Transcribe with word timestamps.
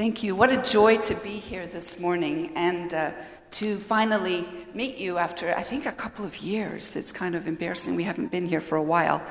Thank 0.00 0.22
you. 0.22 0.34
What 0.34 0.50
a 0.50 0.62
joy 0.62 0.96
to 0.96 1.14
be 1.22 1.36
here 1.36 1.66
this 1.66 2.00
morning 2.00 2.52
and 2.56 2.94
uh, 2.94 3.10
to 3.50 3.76
finally 3.76 4.48
meet 4.72 4.96
you 4.96 5.18
after, 5.18 5.54
I 5.54 5.60
think, 5.60 5.84
a 5.84 5.92
couple 5.92 6.24
of 6.24 6.38
years. 6.38 6.96
It's 6.96 7.12
kind 7.12 7.34
of 7.34 7.46
embarrassing. 7.46 7.96
We 7.96 8.04
haven't 8.04 8.30
been 8.30 8.46
here 8.46 8.62
for 8.62 8.76
a 8.76 8.82
while. 8.82 9.22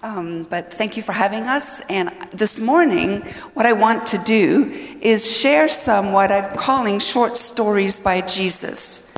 Um, 0.00 0.44
but 0.44 0.72
thank 0.72 0.96
you 0.96 1.02
for 1.02 1.10
having 1.10 1.48
us. 1.48 1.80
And 1.90 2.12
this 2.30 2.60
morning, 2.60 3.22
what 3.54 3.66
I 3.66 3.72
want 3.72 4.06
to 4.14 4.18
do 4.18 4.70
is 5.00 5.28
share 5.28 5.66
some 5.66 6.12
what 6.12 6.30
I'm 6.30 6.56
calling 6.56 7.00
short 7.00 7.36
stories 7.36 7.98
by 7.98 8.20
Jesus. 8.20 9.12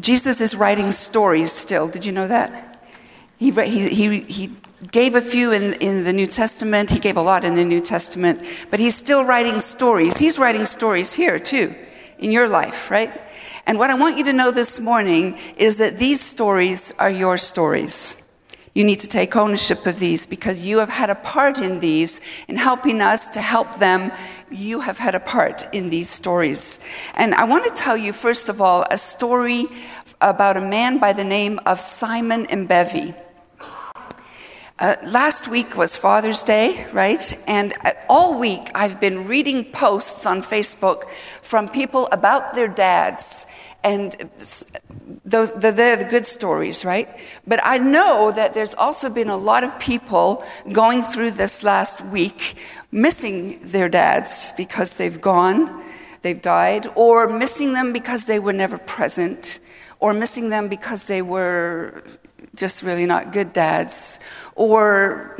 Jesus 0.00 0.40
is 0.40 0.56
writing 0.56 0.90
stories 0.90 1.52
still. 1.52 1.86
Did 1.86 2.06
you 2.06 2.12
know 2.12 2.28
that? 2.28 2.82
He, 3.36 3.50
he, 3.50 3.88
he, 3.90 4.20
he 4.20 4.56
gave 4.90 5.14
a 5.14 5.20
few 5.20 5.52
in, 5.52 5.74
in 5.74 6.04
the 6.04 6.12
New 6.12 6.26
Testament. 6.26 6.90
He 6.90 6.98
gave 6.98 7.16
a 7.16 7.22
lot 7.22 7.44
in 7.44 7.54
the 7.54 7.64
New 7.64 7.80
Testament, 7.80 8.40
but 8.70 8.80
he's 8.80 8.96
still 8.96 9.24
writing 9.24 9.60
stories. 9.60 10.16
He's 10.16 10.38
writing 10.38 10.64
stories 10.64 11.12
here 11.14 11.38
too, 11.38 11.74
in 12.18 12.30
your 12.30 12.48
life, 12.48 12.90
right? 12.90 13.12
And 13.66 13.78
what 13.78 13.90
I 13.90 13.94
want 13.94 14.16
you 14.16 14.24
to 14.24 14.32
know 14.32 14.50
this 14.50 14.80
morning 14.80 15.38
is 15.56 15.78
that 15.78 15.98
these 15.98 16.20
stories 16.20 16.92
are 16.98 17.10
your 17.10 17.36
stories. 17.36 18.16
You 18.74 18.84
need 18.84 19.00
to 19.00 19.08
take 19.08 19.36
ownership 19.36 19.84
of 19.86 19.98
these 19.98 20.26
because 20.26 20.60
you 20.60 20.78
have 20.78 20.88
had 20.88 21.10
a 21.10 21.14
part 21.14 21.58
in 21.58 21.80
these 21.80 22.20
in 22.48 22.56
helping 22.56 23.00
us 23.00 23.28
to 23.28 23.40
help 23.40 23.78
them. 23.78 24.12
You 24.50 24.80
have 24.80 24.98
had 24.98 25.14
a 25.14 25.20
part 25.20 25.68
in 25.74 25.90
these 25.90 26.08
stories. 26.08 26.84
And 27.14 27.34
I 27.34 27.44
want 27.44 27.64
to 27.64 27.70
tell 27.70 27.96
you, 27.96 28.12
first 28.12 28.48
of 28.48 28.60
all, 28.60 28.86
a 28.90 28.96
story 28.96 29.66
about 30.20 30.56
a 30.56 30.60
man 30.60 30.98
by 30.98 31.12
the 31.12 31.24
name 31.24 31.58
of 31.66 31.80
Simon 31.80 32.46
Mbevi. 32.46 33.14
Uh, 34.80 34.96
last 35.04 35.46
week 35.46 35.76
was 35.76 35.94
Father's 35.94 36.42
Day, 36.42 36.86
right? 36.94 37.38
And 37.46 37.74
uh, 37.84 37.92
all 38.08 38.40
week 38.40 38.70
I've 38.74 38.98
been 38.98 39.28
reading 39.28 39.62
posts 39.62 40.24
on 40.24 40.40
Facebook 40.40 41.06
from 41.42 41.68
people 41.68 42.08
about 42.12 42.54
their 42.54 42.66
dads. 42.66 43.44
And 43.84 44.16
those, 45.22 45.52
they're 45.52 45.96
the 45.96 46.06
good 46.08 46.24
stories, 46.24 46.86
right? 46.86 47.10
But 47.46 47.60
I 47.62 47.76
know 47.76 48.32
that 48.34 48.54
there's 48.54 48.74
also 48.74 49.10
been 49.10 49.28
a 49.28 49.36
lot 49.36 49.64
of 49.64 49.78
people 49.78 50.42
going 50.72 51.02
through 51.02 51.32
this 51.32 51.62
last 51.62 52.02
week 52.06 52.56
missing 52.90 53.60
their 53.62 53.90
dads 53.90 54.54
because 54.56 54.94
they've 54.94 55.20
gone, 55.20 55.84
they've 56.22 56.40
died, 56.40 56.86
or 56.94 57.28
missing 57.28 57.74
them 57.74 57.92
because 57.92 58.24
they 58.24 58.38
were 58.38 58.54
never 58.54 58.78
present, 58.78 59.58
or 59.98 60.14
missing 60.14 60.48
them 60.48 60.68
because 60.68 61.06
they 61.06 61.20
were 61.20 62.02
just 62.60 62.82
really 62.82 63.06
not 63.06 63.32
good 63.32 63.54
dads. 63.54 64.20
Or 64.54 65.36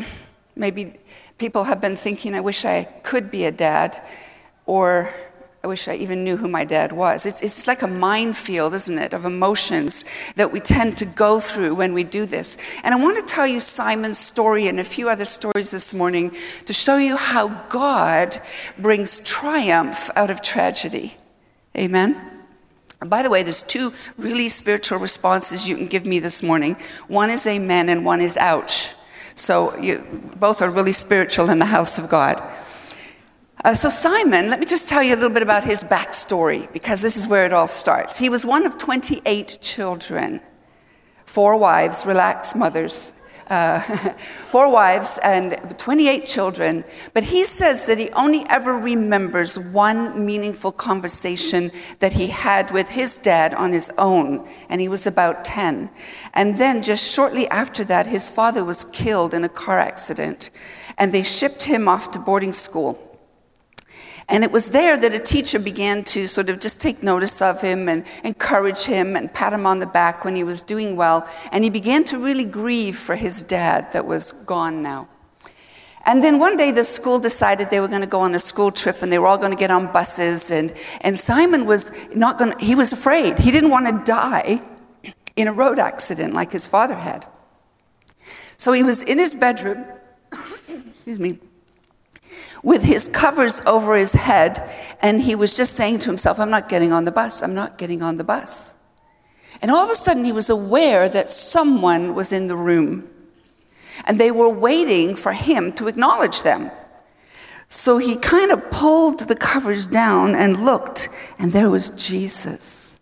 maybe 0.57 0.95
people 1.37 1.65
have 1.65 1.81
been 1.81 1.95
thinking, 1.95 2.35
I 2.35 2.41
wish 2.41 2.65
I 2.65 2.85
could 3.03 3.31
be 3.31 3.45
a 3.45 3.53
dad. 3.53 4.03
Or 4.65 5.15
I 5.63 5.67
wish 5.67 5.87
I 5.87 5.95
even 5.97 6.25
knew 6.25 6.39
who 6.39 6.49
my 6.49 6.65
dad 6.65 6.93
was. 6.93 7.27
It's, 7.27 7.43
it's 7.43 7.67
like 7.67 7.83
a 7.83 7.87
minefield, 7.87 8.73
isn't 8.73 8.97
it, 8.97 9.13
of 9.13 9.27
emotions 9.27 10.07
that 10.37 10.51
we 10.51 10.61
tend 10.61 10.97
to 10.97 11.05
go 11.05 11.39
through 11.39 11.75
when 11.75 11.93
we 11.93 12.03
do 12.03 12.25
this. 12.25 12.57
And 12.83 12.95
I 12.95 12.99
want 12.99 13.19
to 13.19 13.35
tell 13.35 13.47
you 13.47 13.61
Simon's 13.61 14.17
story 14.17 14.67
and 14.67 14.81
a 14.81 14.85
few 14.85 15.11
other 15.11 15.27
stories 15.27 15.71
this 15.71 15.93
morning 15.93 16.35
to 16.65 16.73
show 16.73 16.97
you 16.97 17.19
how 17.19 17.49
God 17.69 18.41
brings 18.79 19.21
triumph 19.21 20.09
out 20.17 20.31
of 20.31 20.41
tragedy. 20.41 21.19
Amen? 21.77 22.30
And 23.01 23.09
by 23.09 23.23
the 23.23 23.31
way, 23.31 23.43
there's 23.43 23.63
two 23.63 23.93
really 24.19 24.49
spiritual 24.49 24.99
responses 24.99 25.69
you 25.69 25.77
can 25.77 25.87
give 25.87 26.05
me 26.05 26.19
this 26.19 26.43
morning. 26.43 26.77
One 27.09 27.31
is 27.31 27.47
amen 27.47 27.89
and 27.89 28.05
one 28.05 28.21
is 28.21 28.37
ouch. 28.37 28.95
So 29.35 29.77
you, 29.79 30.05
both 30.37 30.61
are 30.61 30.71
really 30.71 30.93
spiritual 30.93 31.49
in 31.49 31.59
the 31.59 31.67
house 31.67 31.99
of 31.99 32.11
God. 32.11 32.43
Uh, 33.65 33.75
so, 33.75 33.91
Simon, 33.91 34.49
let 34.49 34.59
me 34.59 34.67
just 34.67 34.89
tell 34.89 35.03
you 35.03 35.15
a 35.15 35.17
little 35.17 35.31
bit 35.31 35.43
about 35.43 35.65
his 35.65 35.85
backstory 35.85 36.71
because 36.73 37.03
this 37.03 37.17
is 37.17 37.27
where 37.27 37.45
it 37.45 37.53
all 37.53 37.69
starts. 37.69 38.19
He 38.19 38.29
was 38.29 38.45
one 38.47 38.65
of 38.65 38.79
28 38.79 39.59
children, 39.61 40.41
four 41.25 41.59
wives, 41.59 42.07
relaxed 42.07 42.57
mothers, 42.57 43.13
uh, 43.51 43.81
four 44.49 44.73
wives 44.73 45.19
and 45.23 45.59
28 45.77 46.27
children, 46.27 46.85
but 47.13 47.25
he 47.25 47.45
says 47.45 47.87
that 47.87 47.99
he 47.99 48.09
only 48.11 48.45
ever 48.49 48.73
remembers 48.79 49.59
one 49.59 50.25
meaningful 50.25 50.73
conversation 50.73 51.71
that 51.99 52.15
he 52.15 52.29
had 52.29 52.71
with 52.71 52.89
his 52.89 53.19
dad 53.19 53.53
on 53.53 53.73
his 53.73 53.91
own, 53.99 54.49
and 54.69 54.81
he 54.81 54.89
was 54.89 55.07
about 55.07 55.45
10. 55.45 55.91
And 56.33 56.57
then, 56.59 56.83
just 56.83 57.13
shortly 57.13 57.49
after 57.49 57.85
that, 57.85 58.07
his 58.07 58.31
father 58.31 58.65
was 58.65 58.85
killed 58.85 59.35
in 59.35 59.45
a 59.45 59.49
car 59.49 59.79
accident, 59.79 60.51
and 60.97 61.13
they 61.13 61.23
shipped 61.23 61.65
him 61.65 61.89
off 61.89 62.11
to 62.13 62.19
boarding 62.19 62.53
school. 62.53 63.10
And 64.31 64.45
it 64.45 64.53
was 64.53 64.71
there 64.71 64.97
that 64.97 65.13
a 65.13 65.19
teacher 65.19 65.59
began 65.59 66.05
to 66.05 66.29
sort 66.29 66.51
of 66.51 66.61
just 66.61 66.81
take 66.81 67.03
notice 67.03 67.43
of 67.43 67.61
him 67.61 67.89
and 67.89 68.05
encourage 68.23 68.85
him 68.85 69.17
and 69.17 69.33
pat 69.35 69.53
him 69.53 69.67
on 69.67 69.81
the 69.81 69.87
back 69.87 70.25
when 70.25 70.37
he 70.37 70.45
was 70.45 70.63
doing 70.63 70.95
well. 70.95 71.29
And 71.51 71.65
he 71.65 71.71
began 71.71 72.05
to 72.05 72.19
really 72.19 72.45
grieve 72.45 72.97
for 72.97 73.17
his 73.17 73.43
dad 73.43 73.93
that 73.93 74.07
was 74.07 74.33
gone 74.45 74.83
now. 74.83 75.09
And 76.07 76.23
then 76.23 76.39
one 76.39 76.57
day 76.57 76.71
the 76.71 76.85
school 76.85 77.19
decided 77.19 77.71
they 77.71 77.81
were 77.81 77.89
going 77.89 78.03
to 78.03 78.07
go 78.07 78.21
on 78.21 78.33
a 78.35 78.39
school 78.39 78.71
trip 78.71 79.03
and 79.03 79.13
they 79.13 79.19
were 79.19 79.27
all 79.27 79.37
going 79.37 79.51
to 79.51 79.59
get 79.59 79.73
on 79.73 79.93
buses. 79.93 80.53
And, 80.53 80.73
and 81.01 81.19
Simon 81.19 81.67
was 81.67 82.15
not 82.15 82.39
going 82.39 82.53
to, 82.53 82.65
he 82.65 82.77
was 82.77 82.93
afraid. 82.93 83.37
He 83.39 83.51
didn't 83.51 83.71
want 83.71 83.89
to 83.89 84.05
die 84.05 84.63
in 85.35 85.49
a 85.49 85.53
road 85.53 85.81
accident 85.81 86.35
like 86.35 86.53
his 86.53 86.69
father 86.69 86.95
had. 86.95 87.27
So 88.57 88.73
he 88.73 88.85
was 88.85 89.03
in 89.03 89.19
his 89.19 89.35
bedroom, 89.35 89.85
excuse 90.89 91.19
me, 91.19 91.41
with 92.63 92.83
his 92.83 93.09
covers 93.09 93.61
over 93.67 93.97
his 93.97 94.13
head, 94.13 94.63
and 95.01 95.21
he 95.21 95.35
was 95.35 95.57
just 95.57 95.75
saying 95.75 96.01
to 96.01 96.09
himself, 96.09 96.39
I'm 96.39 96.51
not 96.51 96.69
getting 96.69 96.93
on 96.93 97.05
the 97.05 97.13
bus, 97.13 97.43
I'm 97.43 97.55
not 97.55 97.79
getting 97.79 98.03
on 98.03 98.17
the 98.17 98.25
bus. 98.25 98.77
And 99.63 99.71
all 99.71 99.85
of 99.85 99.91
a 99.91 99.95
sudden, 99.95 100.25
he 100.25 100.33
was 100.33 100.51
aware 100.51 101.09
that 101.09 101.31
someone 101.31 102.15
was 102.15 102.33
in 102.33 102.49
the 102.49 102.57
room, 102.57 103.09
and 104.05 104.19
they 104.19 104.31
were 104.31 104.49
waiting 104.49 105.15
for 105.17 105.33
him 105.33 105.73
to 105.75 105.89
acknowledge 105.89 106.43
them. 106.43 106.71
So 107.69 107.99
he 107.99 108.17
kind 108.17 108.51
of 108.51 108.71
pulled 108.71 109.21
the 109.21 109.37
covers 109.37 109.87
down 109.87 110.35
and 110.35 110.65
looked, 110.65 111.09
and 111.39 111.53
there 111.53 111.71
was 111.71 111.91
Jesus, 111.91 112.99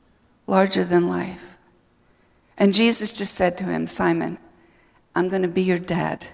larger 0.47 0.85
than 0.85 1.09
life. 1.09 1.57
And 2.59 2.75
Jesus 2.75 3.13
just 3.13 3.35
said 3.35 3.57
to 3.59 3.65
him, 3.65 3.87
Simon, 3.87 4.39
I'm 5.15 5.29
going 5.29 5.43
to 5.43 5.49
be 5.49 5.63
your 5.63 5.79
dad. 5.79 6.27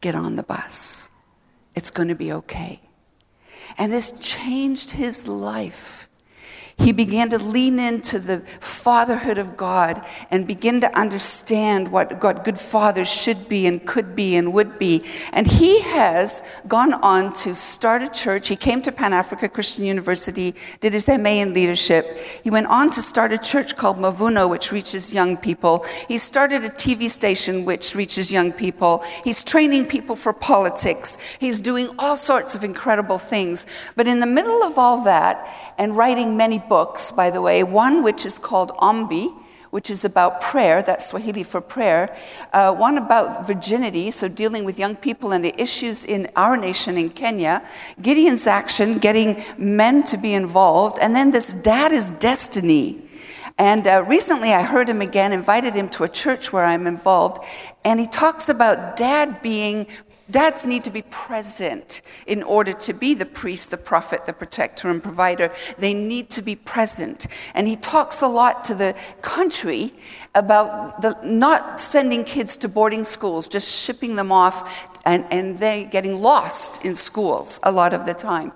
Get 0.00 0.14
on 0.14 0.36
the 0.36 0.42
bus. 0.42 1.10
It's 1.74 1.90
going 1.90 2.08
to 2.08 2.14
be 2.14 2.32
okay. 2.32 2.80
And 3.78 3.92
this 3.92 4.10
changed 4.20 4.92
his 4.92 5.26
life 5.26 6.08
he 6.78 6.92
began 6.92 7.30
to 7.30 7.38
lean 7.38 7.78
into 7.78 8.18
the 8.18 8.40
fatherhood 8.40 9.38
of 9.38 9.56
God 9.56 10.04
and 10.30 10.46
begin 10.46 10.80
to 10.80 10.98
understand 10.98 11.92
what 11.92 12.18
God, 12.18 12.44
good 12.44 12.58
fathers 12.58 13.12
should 13.12 13.48
be 13.48 13.66
and 13.66 13.84
could 13.86 14.16
be 14.16 14.36
and 14.36 14.52
would 14.52 14.78
be. 14.78 15.04
And 15.32 15.46
he 15.46 15.80
has 15.82 16.42
gone 16.66 16.94
on 16.94 17.32
to 17.34 17.54
start 17.54 18.02
a 18.02 18.10
church. 18.10 18.48
He 18.48 18.56
came 18.56 18.82
to 18.82 18.92
Pan 18.92 19.12
Africa 19.12 19.48
Christian 19.48 19.84
University, 19.84 20.54
did 20.80 20.92
his 20.92 21.08
MA 21.08 21.42
in 21.42 21.54
leadership. 21.54 22.04
He 22.42 22.50
went 22.50 22.66
on 22.66 22.90
to 22.90 23.02
start 23.02 23.32
a 23.32 23.38
church 23.38 23.76
called 23.76 23.98
Mavuno, 23.98 24.48
which 24.48 24.72
reaches 24.72 25.14
young 25.14 25.36
people. 25.36 25.84
He 26.08 26.18
started 26.18 26.64
a 26.64 26.70
TV 26.70 27.08
station 27.08 27.64
which 27.64 27.94
reaches 27.94 28.32
young 28.32 28.52
people. 28.52 29.04
He's 29.24 29.44
training 29.44 29.86
people 29.86 30.16
for 30.16 30.32
politics. 30.32 31.36
He's 31.38 31.60
doing 31.60 31.88
all 31.98 32.16
sorts 32.16 32.54
of 32.54 32.64
incredible 32.64 33.18
things. 33.18 33.66
But 33.94 34.06
in 34.06 34.20
the 34.20 34.26
middle 34.26 34.62
of 34.62 34.78
all 34.78 35.04
that, 35.04 35.61
and 35.78 35.96
writing 35.96 36.36
many 36.36 36.58
books, 36.58 37.12
by 37.12 37.30
the 37.30 37.40
way, 37.40 37.62
one 37.62 38.02
which 38.02 38.26
is 38.26 38.38
called 38.38 38.70
Ombi, 38.78 39.32
which 39.70 39.90
is 39.90 40.04
about 40.04 40.42
prayer, 40.42 40.82
that's 40.82 41.06
Swahili 41.06 41.42
for 41.42 41.62
prayer, 41.62 42.14
uh, 42.52 42.74
one 42.74 42.98
about 42.98 43.46
virginity, 43.46 44.10
so 44.10 44.28
dealing 44.28 44.64
with 44.64 44.78
young 44.78 44.94
people 44.94 45.32
and 45.32 45.42
the 45.42 45.58
issues 45.60 46.04
in 46.04 46.28
our 46.36 46.58
nation 46.58 46.98
in 46.98 47.08
Kenya, 47.08 47.66
Gideon's 48.02 48.46
Action, 48.46 48.98
getting 48.98 49.42
men 49.56 50.02
to 50.04 50.18
be 50.18 50.34
involved, 50.34 50.98
and 51.00 51.16
then 51.16 51.30
this 51.30 51.50
Dad 51.62 51.90
is 51.90 52.10
Destiny. 52.10 53.02
And 53.58 53.86
uh, 53.86 54.04
recently 54.06 54.52
I 54.52 54.62
heard 54.62 54.88
him 54.88 55.00
again, 55.00 55.32
invited 55.32 55.74
him 55.74 55.88
to 55.90 56.04
a 56.04 56.08
church 56.08 56.52
where 56.52 56.64
I'm 56.64 56.86
involved, 56.86 57.42
and 57.82 57.98
he 57.98 58.06
talks 58.06 58.50
about 58.50 58.96
dad 58.96 59.40
being 59.42 59.86
Dads 60.30 60.66
need 60.66 60.84
to 60.84 60.90
be 60.90 61.02
present 61.02 62.02
in 62.26 62.42
order 62.42 62.72
to 62.72 62.92
be 62.92 63.14
the 63.14 63.26
priest, 63.26 63.70
the 63.70 63.76
prophet, 63.76 64.26
the 64.26 64.32
protector, 64.32 64.88
and 64.88 65.02
provider. 65.02 65.50
They 65.78 65.94
need 65.94 66.30
to 66.30 66.42
be 66.42 66.56
present. 66.56 67.26
And 67.54 67.68
he 67.68 67.76
talks 67.76 68.22
a 68.22 68.28
lot 68.28 68.64
to 68.64 68.74
the 68.74 68.94
country 69.20 69.92
about 70.34 71.02
the, 71.02 71.18
not 71.22 71.80
sending 71.80 72.24
kids 72.24 72.56
to 72.58 72.68
boarding 72.68 73.04
schools, 73.04 73.48
just 73.48 73.84
shipping 73.84 74.16
them 74.16 74.32
off 74.32 74.88
and, 75.04 75.24
and 75.30 75.58
they 75.58 75.84
getting 75.84 76.20
lost 76.20 76.84
in 76.84 76.94
schools 76.94 77.60
a 77.62 77.72
lot 77.72 77.92
of 77.92 78.06
the 78.06 78.14
time. 78.14 78.52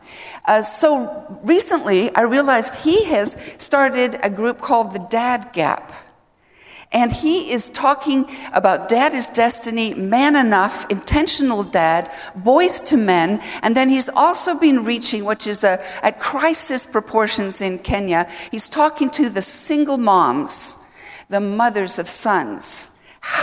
Uh, 0.46 0.62
so 0.62 1.40
recently, 1.42 2.14
I 2.14 2.22
realized 2.22 2.84
he 2.84 3.04
has 3.06 3.32
started 3.58 4.18
a 4.22 4.30
group 4.30 4.60
called 4.60 4.92
the 4.92 5.06
Dad 5.10 5.50
Gap. 5.52 5.92
And 6.96 7.12
he 7.12 7.52
is 7.52 7.69
talking 7.69 8.26
about 8.54 8.88
dad 8.88 9.12
is 9.12 9.28
destiny, 9.28 9.93
man 9.93 10.34
enough, 10.34 10.90
intentional 10.90 11.62
dad, 11.62 12.10
boys 12.34 12.81
to 12.84 12.96
men. 12.96 13.43
And 13.62 13.76
then 13.76 13.90
he's 13.90 14.08
also 14.08 14.58
been 14.58 14.82
reaching, 14.82 15.26
which 15.26 15.46
is 15.46 15.62
a, 15.62 15.78
at 16.02 16.20
crisis 16.20 16.87
proportions 16.87 17.60
in 17.60 17.81
Kenya, 17.81 18.26
he's 18.50 18.70
talking 18.70 19.10
to 19.10 19.28
the 19.28 19.43
single 19.43 19.98
moms, 19.98 20.88
the 21.28 21.38
mothers 21.38 21.98
of 21.98 22.08
sons 22.08 22.86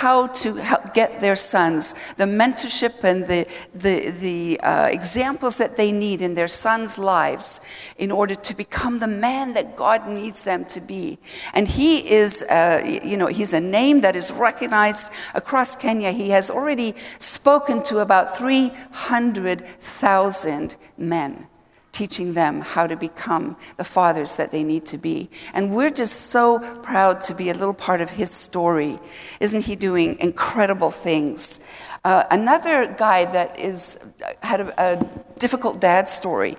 how 0.03 0.27
to 0.27 0.55
help 0.55 0.93
get 0.93 1.21
their 1.21 1.37
sons, 1.37 2.13
the 2.15 2.25
mentorship 2.25 3.05
and 3.05 3.23
the, 3.23 3.47
the, 3.71 4.09
the 4.09 4.59
uh, 4.59 4.87
examples 4.87 5.57
that 5.57 5.77
they 5.77 5.93
need 5.93 6.21
in 6.21 6.33
their 6.33 6.49
sons' 6.49 6.99
lives 6.99 7.65
in 7.97 8.11
order 8.11 8.35
to 8.35 8.53
become 8.53 8.99
the 8.99 9.07
man 9.07 9.53
that 9.53 9.77
God 9.77 10.09
needs 10.09 10.43
them 10.43 10.65
to 10.65 10.81
be. 10.81 11.17
And 11.53 11.69
he 11.69 12.11
is, 12.11 12.43
uh, 12.43 12.99
you 13.01 13.15
know, 13.15 13.27
he's 13.27 13.53
a 13.53 13.61
name 13.61 14.01
that 14.01 14.17
is 14.17 14.29
recognized 14.33 15.13
across 15.33 15.77
Kenya. 15.77 16.11
He 16.11 16.31
has 16.31 16.51
already 16.51 16.95
spoken 17.19 17.81
to 17.83 17.99
about 17.99 18.37
300,000 18.37 20.75
men 20.97 21.47
teaching 21.93 22.33
them 22.33 22.59
how 22.59 22.87
to 22.87 22.97
become 22.97 23.55
the 23.77 23.83
fathers 23.83 24.35
that 24.35 24.51
they 24.51 24.63
need 24.63 24.85
to 24.87 24.97
be. 24.97 25.29
And 25.53 25.73
we're 25.73 25.91
just 25.91 26.31
so 26.31 26.59
proud 26.81 27.21
to 27.21 27.35
be 27.35 27.49
a 27.49 27.53
little 27.53 27.73
part 27.73 28.01
of 28.01 28.09
his 28.09 28.31
story. 28.31 28.99
Isn't 29.39 29.65
he 29.65 29.75
doing 29.75 30.19
incredible 30.19 30.91
things? 30.91 31.65
Uh, 32.03 32.23
another 32.31 32.93
guy 32.97 33.23
that 33.31 33.57
is, 33.57 34.13
had 34.41 34.61
a, 34.61 34.73
a 34.77 35.39
difficult 35.39 35.79
dad 35.79 36.09
story, 36.09 36.57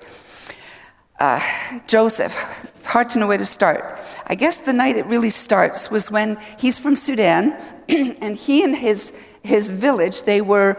uh, 1.19 1.41
Joseph. 1.87 2.35
It's 2.77 2.87
hard 2.87 3.11
to 3.11 3.19
know 3.19 3.27
where 3.27 3.39
to 3.39 3.45
start. 3.45 3.99
I 4.27 4.37
guess 4.37 4.61
the 4.61 4.73
night 4.73 4.97
it 4.97 5.05
really 5.07 5.31
starts 5.31 5.91
was 5.91 6.11
when 6.11 6.39
he's 6.59 6.79
from 6.79 6.97
Sudan, 6.97 7.61
and 7.89 8.37
he 8.37 8.65
and 8.65 8.77
his 8.77 9.13
his 9.45 9.71
village, 9.71 10.23
they 10.23 10.41
were, 10.41 10.79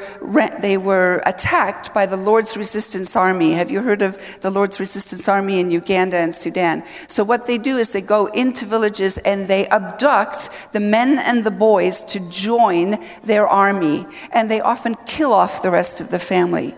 they 0.60 0.76
were 0.76 1.22
attacked 1.28 1.94
by 1.94 2.08
the 2.08 2.18
Lord's 2.18 2.58
Resistance 2.58 3.16
Army. 3.16 3.54
Have 3.54 3.70
you 3.70 3.84
heard 3.84 4.02
of 4.02 4.42
the 4.42 4.50
Lord's 4.50 4.80
Resistance 4.80 5.30
Army 5.30 5.60
in 5.60 5.70
Uganda 5.70 6.18
and 6.18 6.34
Sudan? 6.34 6.84
So, 7.08 7.24
what 7.24 7.46
they 7.46 7.60
do 7.60 7.78
is 7.78 7.92
they 7.92 8.02
go 8.02 8.26
into 8.26 8.66
villages 8.66 9.20
and 9.20 9.48
they 9.48 9.68
abduct 9.68 10.50
the 10.74 10.80
men 10.80 11.20
and 11.20 11.44
the 11.44 11.52
boys 11.52 12.04
to 12.06 12.30
join 12.32 12.98
their 13.24 13.48
army, 13.48 14.08
and 14.32 14.50
they 14.50 14.62
often 14.62 14.96
kill 15.06 15.32
off 15.32 15.62
the 15.62 15.70
rest 15.70 16.02
of 16.02 16.10
the 16.10 16.20
family. 16.20 16.74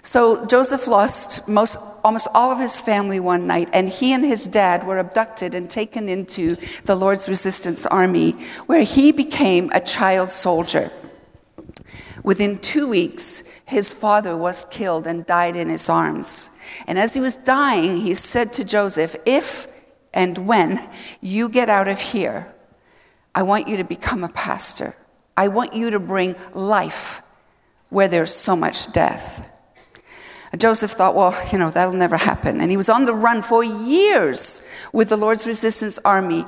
So 0.00 0.46
Joseph 0.46 0.86
lost 0.86 1.48
most, 1.48 1.76
almost 2.04 2.28
all 2.32 2.52
of 2.52 2.60
his 2.60 2.80
family 2.80 3.18
one 3.18 3.48
night, 3.48 3.68
and 3.72 3.88
he 3.88 4.12
and 4.12 4.24
his 4.24 4.46
dad 4.46 4.86
were 4.86 4.98
abducted 4.98 5.52
and 5.52 5.68
taken 5.68 6.08
into 6.08 6.56
the 6.84 6.94
Lord's 6.94 7.28
Resistance 7.28 7.84
Army, 7.86 8.30
where 8.66 8.84
he 8.84 9.10
became 9.10 9.68
a 9.74 9.80
child 9.80 10.30
soldier. 10.30 10.92
Within 12.26 12.58
two 12.58 12.88
weeks, 12.88 13.60
his 13.66 13.92
father 13.92 14.36
was 14.36 14.64
killed 14.64 15.06
and 15.06 15.24
died 15.24 15.54
in 15.54 15.68
his 15.68 15.88
arms. 15.88 16.58
And 16.88 16.98
as 16.98 17.14
he 17.14 17.20
was 17.20 17.36
dying, 17.36 17.98
he 17.98 18.14
said 18.14 18.52
to 18.54 18.64
Joseph, 18.64 19.14
If 19.24 19.68
and 20.12 20.36
when 20.38 20.80
you 21.20 21.48
get 21.48 21.68
out 21.68 21.86
of 21.86 22.00
here, 22.00 22.52
I 23.32 23.44
want 23.44 23.68
you 23.68 23.76
to 23.76 23.84
become 23.84 24.24
a 24.24 24.28
pastor. 24.28 24.96
I 25.36 25.46
want 25.46 25.72
you 25.72 25.90
to 25.90 26.00
bring 26.00 26.34
life 26.52 27.22
where 27.90 28.08
there's 28.08 28.34
so 28.34 28.56
much 28.56 28.92
death. 28.92 29.48
Joseph 30.58 30.90
thought, 30.90 31.14
well, 31.14 31.32
you 31.52 31.58
know, 31.58 31.70
that'll 31.70 31.94
never 31.94 32.16
happen. 32.16 32.60
And 32.60 32.72
he 32.72 32.76
was 32.76 32.88
on 32.88 33.04
the 33.04 33.14
run 33.14 33.40
for 33.40 33.62
years 33.62 34.68
with 34.92 35.10
the 35.10 35.16
Lord's 35.16 35.46
resistance 35.46 35.96
army 36.04 36.44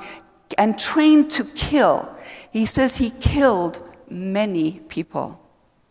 and 0.56 0.76
trained 0.76 1.30
to 1.32 1.44
kill. 1.44 2.12
He 2.50 2.64
says 2.64 2.96
he 2.96 3.10
killed 3.10 3.80
many 4.10 4.80
people 4.88 5.44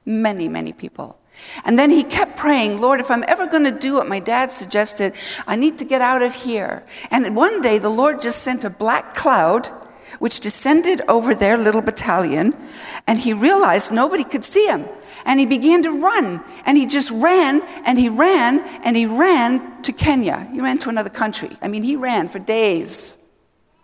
many, 0.07 0.47
many 0.47 0.73
people. 0.73 1.19
And 1.65 1.77
then 1.77 1.91
he 1.91 2.03
kept 2.03 2.35
praying, 2.35 2.81
Lord, 2.81 2.99
if 2.99 3.11
I'm 3.11 3.23
ever 3.27 3.45
going 3.47 3.65
to 3.65 3.77
do 3.77 3.93
what 3.93 4.07
my 4.07 4.19
dad 4.19 4.49
suggested, 4.49 5.13
I 5.45 5.55
need 5.55 5.77
to 5.77 5.85
get 5.85 6.01
out 6.01 6.23
of 6.23 6.33
here. 6.33 6.83
And 7.11 7.35
one 7.35 7.61
day 7.61 7.77
the 7.77 7.89
Lord 7.89 8.21
just 8.21 8.41
sent 8.41 8.63
a 8.63 8.71
black 8.71 9.13
cloud 9.13 9.67
which 10.19 10.39
descended 10.39 11.01
over 11.07 11.35
their 11.35 11.57
little 11.57 11.81
battalion, 11.81 12.57
and 13.05 13.19
he 13.19 13.33
realized 13.33 13.91
nobody 13.91 14.23
could 14.23 14.43
see 14.43 14.65
him. 14.65 14.85
And 15.25 15.39
he 15.39 15.45
began 15.45 15.83
to 15.83 15.91
run, 15.91 16.43
and 16.65 16.77
he 16.77 16.87
just 16.87 17.11
ran, 17.11 17.61
and 17.85 17.99
he 17.99 18.09
ran, 18.09 18.61
and 18.83 18.95
he 18.95 19.05
ran 19.05 19.81
to 19.83 19.91
Kenya. 19.91 20.47
He 20.51 20.61
ran 20.61 20.79
to 20.79 20.89
another 20.89 21.09
country. 21.09 21.49
I 21.61 21.67
mean, 21.67 21.83
he 21.83 21.95
ran 21.95 22.29
for 22.29 22.39
days, 22.39 23.17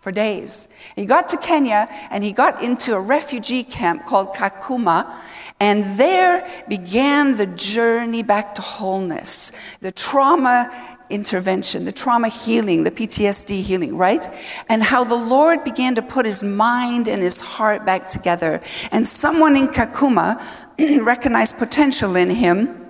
for 0.00 0.10
days. 0.10 0.68
He 0.96 1.04
got 1.04 1.28
to 1.28 1.36
Kenya, 1.36 1.86
and 2.10 2.24
he 2.24 2.32
got 2.32 2.64
into 2.64 2.94
a 2.94 3.00
refugee 3.00 3.62
camp 3.62 4.06
called 4.06 4.34
Kakuma, 4.34 5.14
and 5.60 5.84
there 5.98 6.46
began 6.68 7.36
the 7.36 7.46
journey 7.46 8.22
back 8.22 8.54
to 8.56 8.62
wholeness, 8.62 9.76
the 9.80 9.92
trauma 9.92 10.70
intervention, 11.10 11.84
the 11.84 11.92
trauma 11.92 12.28
healing, 12.28 12.84
the 12.84 12.90
PTSD 12.90 13.62
healing, 13.62 13.96
right? 13.96 14.26
And 14.68 14.82
how 14.82 15.04
the 15.04 15.14
Lord 15.14 15.62
began 15.64 15.94
to 15.94 16.02
put 16.02 16.26
his 16.26 16.42
mind 16.42 17.08
and 17.08 17.22
his 17.22 17.40
heart 17.40 17.84
back 17.84 18.06
together. 18.06 18.60
And 18.90 19.06
someone 19.06 19.56
in 19.56 19.68
Kakuma 19.68 20.42
recognized 21.04 21.58
potential 21.58 22.16
in 22.16 22.30
him 22.30 22.83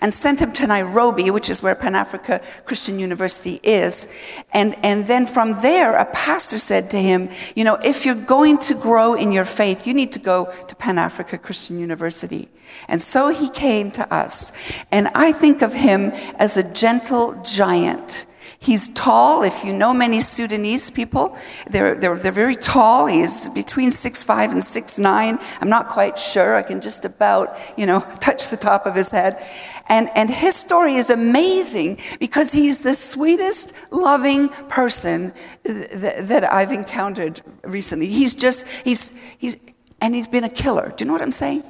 and 0.00 0.12
sent 0.12 0.40
him 0.40 0.52
to 0.52 0.66
Nairobi, 0.66 1.30
which 1.30 1.50
is 1.50 1.62
where 1.62 1.74
Pan 1.74 1.94
Africa 1.94 2.40
Christian 2.64 2.98
University 2.98 3.60
is. 3.62 4.12
And, 4.52 4.76
and 4.82 5.06
then 5.06 5.26
from 5.26 5.60
there, 5.60 5.96
a 5.96 6.04
pastor 6.06 6.58
said 6.58 6.90
to 6.90 6.96
him, 6.96 7.30
You 7.54 7.64
know, 7.64 7.78
if 7.84 8.06
you're 8.06 8.14
going 8.14 8.58
to 8.58 8.74
grow 8.74 9.14
in 9.14 9.32
your 9.32 9.44
faith, 9.44 9.86
you 9.86 9.94
need 9.94 10.12
to 10.12 10.18
go 10.18 10.52
to 10.68 10.74
Pan 10.74 10.98
Africa 10.98 11.38
Christian 11.38 11.78
University. 11.78 12.48
And 12.88 13.02
so 13.02 13.28
he 13.28 13.48
came 13.50 13.90
to 13.92 14.14
us. 14.14 14.82
And 14.92 15.08
I 15.14 15.32
think 15.32 15.62
of 15.62 15.74
him 15.74 16.12
as 16.38 16.56
a 16.56 16.72
gentle 16.72 17.40
giant 17.42 18.26
He's 18.62 18.92
tall. 18.92 19.42
If 19.42 19.64
you 19.64 19.72
know 19.72 19.94
many 19.94 20.20
Sudanese 20.20 20.90
people, 20.90 21.34
they're, 21.70 21.94
they're, 21.94 22.16
they're 22.16 22.30
very 22.30 22.56
tall. 22.56 23.06
He's 23.06 23.48
between 23.48 23.90
six 23.90 24.22
five 24.22 24.52
and 24.52 24.62
six 24.62 24.98
nine. 24.98 25.38
I'm 25.62 25.70
not 25.70 25.88
quite 25.88 26.18
sure. 26.18 26.56
I 26.56 26.62
can 26.62 26.82
just 26.82 27.06
about, 27.06 27.56
you 27.78 27.86
know, 27.86 28.00
touch 28.20 28.50
the 28.50 28.58
top 28.58 28.84
of 28.84 28.94
his 28.94 29.10
head. 29.10 29.42
And, 29.88 30.10
and 30.14 30.30
his 30.30 30.54
story 30.54 30.94
is 30.94 31.10
amazing 31.10 31.98
because 32.18 32.52
he's 32.52 32.80
the 32.80 32.94
sweetest, 32.94 33.92
loving 33.92 34.48
person 34.68 35.32
that, 35.64 36.28
that 36.28 36.52
I've 36.52 36.72
encountered 36.72 37.40
recently. 37.64 38.06
He's 38.06 38.34
just, 38.34 38.66
he's, 38.84 39.22
he's, 39.38 39.56
and 40.00 40.14
he's 40.14 40.28
been 40.28 40.44
a 40.44 40.48
killer. 40.48 40.92
Do 40.96 41.04
you 41.04 41.06
know 41.06 41.12
what 41.12 41.22
I'm 41.22 41.32
saying? 41.32 41.64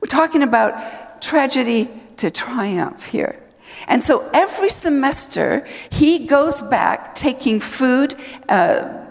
We're 0.00 0.08
talking 0.08 0.42
about 0.42 1.22
tragedy 1.22 1.88
to 2.18 2.30
triumph 2.30 3.06
here. 3.06 3.40
And 3.88 4.02
so 4.02 4.28
every 4.34 4.70
semester, 4.70 5.66
he 5.90 6.26
goes 6.26 6.62
back 6.62 7.14
taking 7.14 7.60
food, 7.60 8.14
uh, 8.48 9.06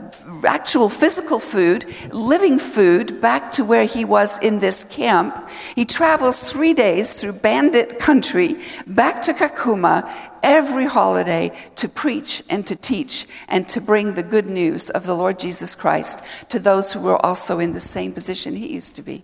actual 0.46 0.90
physical 0.90 1.40
food, 1.40 1.86
living 2.14 2.60
food, 2.60 3.22
back 3.22 3.52
to 3.54 3.66
where 3.66 3.86
he 3.86 4.06
was 4.06 4.38
in 4.40 4.60
this 4.60 4.84
camp. 4.84 5.50
He 5.76 5.86
travels 5.86 6.52
three 6.52 6.74
days 6.74 7.20
through 7.20 7.34
bandit 7.34 8.00
country 8.00 8.56
back 8.88 9.22
to 9.24 9.34
Kakuma 9.34 10.10
every 10.44 10.86
holiday 10.86 11.52
to 11.76 11.90
preach 11.90 12.44
and 12.50 12.66
to 12.68 12.76
teach 12.76 13.28
and 13.48 13.68
to 13.70 13.82
bring 13.82 14.14
the 14.14 14.24
good 14.24 14.46
news 14.46 14.90
of 14.90 15.06
the 15.06 15.16
Lord 15.16 15.40
Jesus 15.40 15.76
Christ 15.76 16.24
to 16.50 16.60
those 16.60 16.94
who 16.94 17.02
were 17.02 17.24
also 17.26 17.60
in 17.60 17.74
the 17.74 17.80
same 17.80 18.14
position 18.14 18.56
he 18.56 18.74
used 18.74 18.96
to 18.96 19.02
be. 19.02 19.24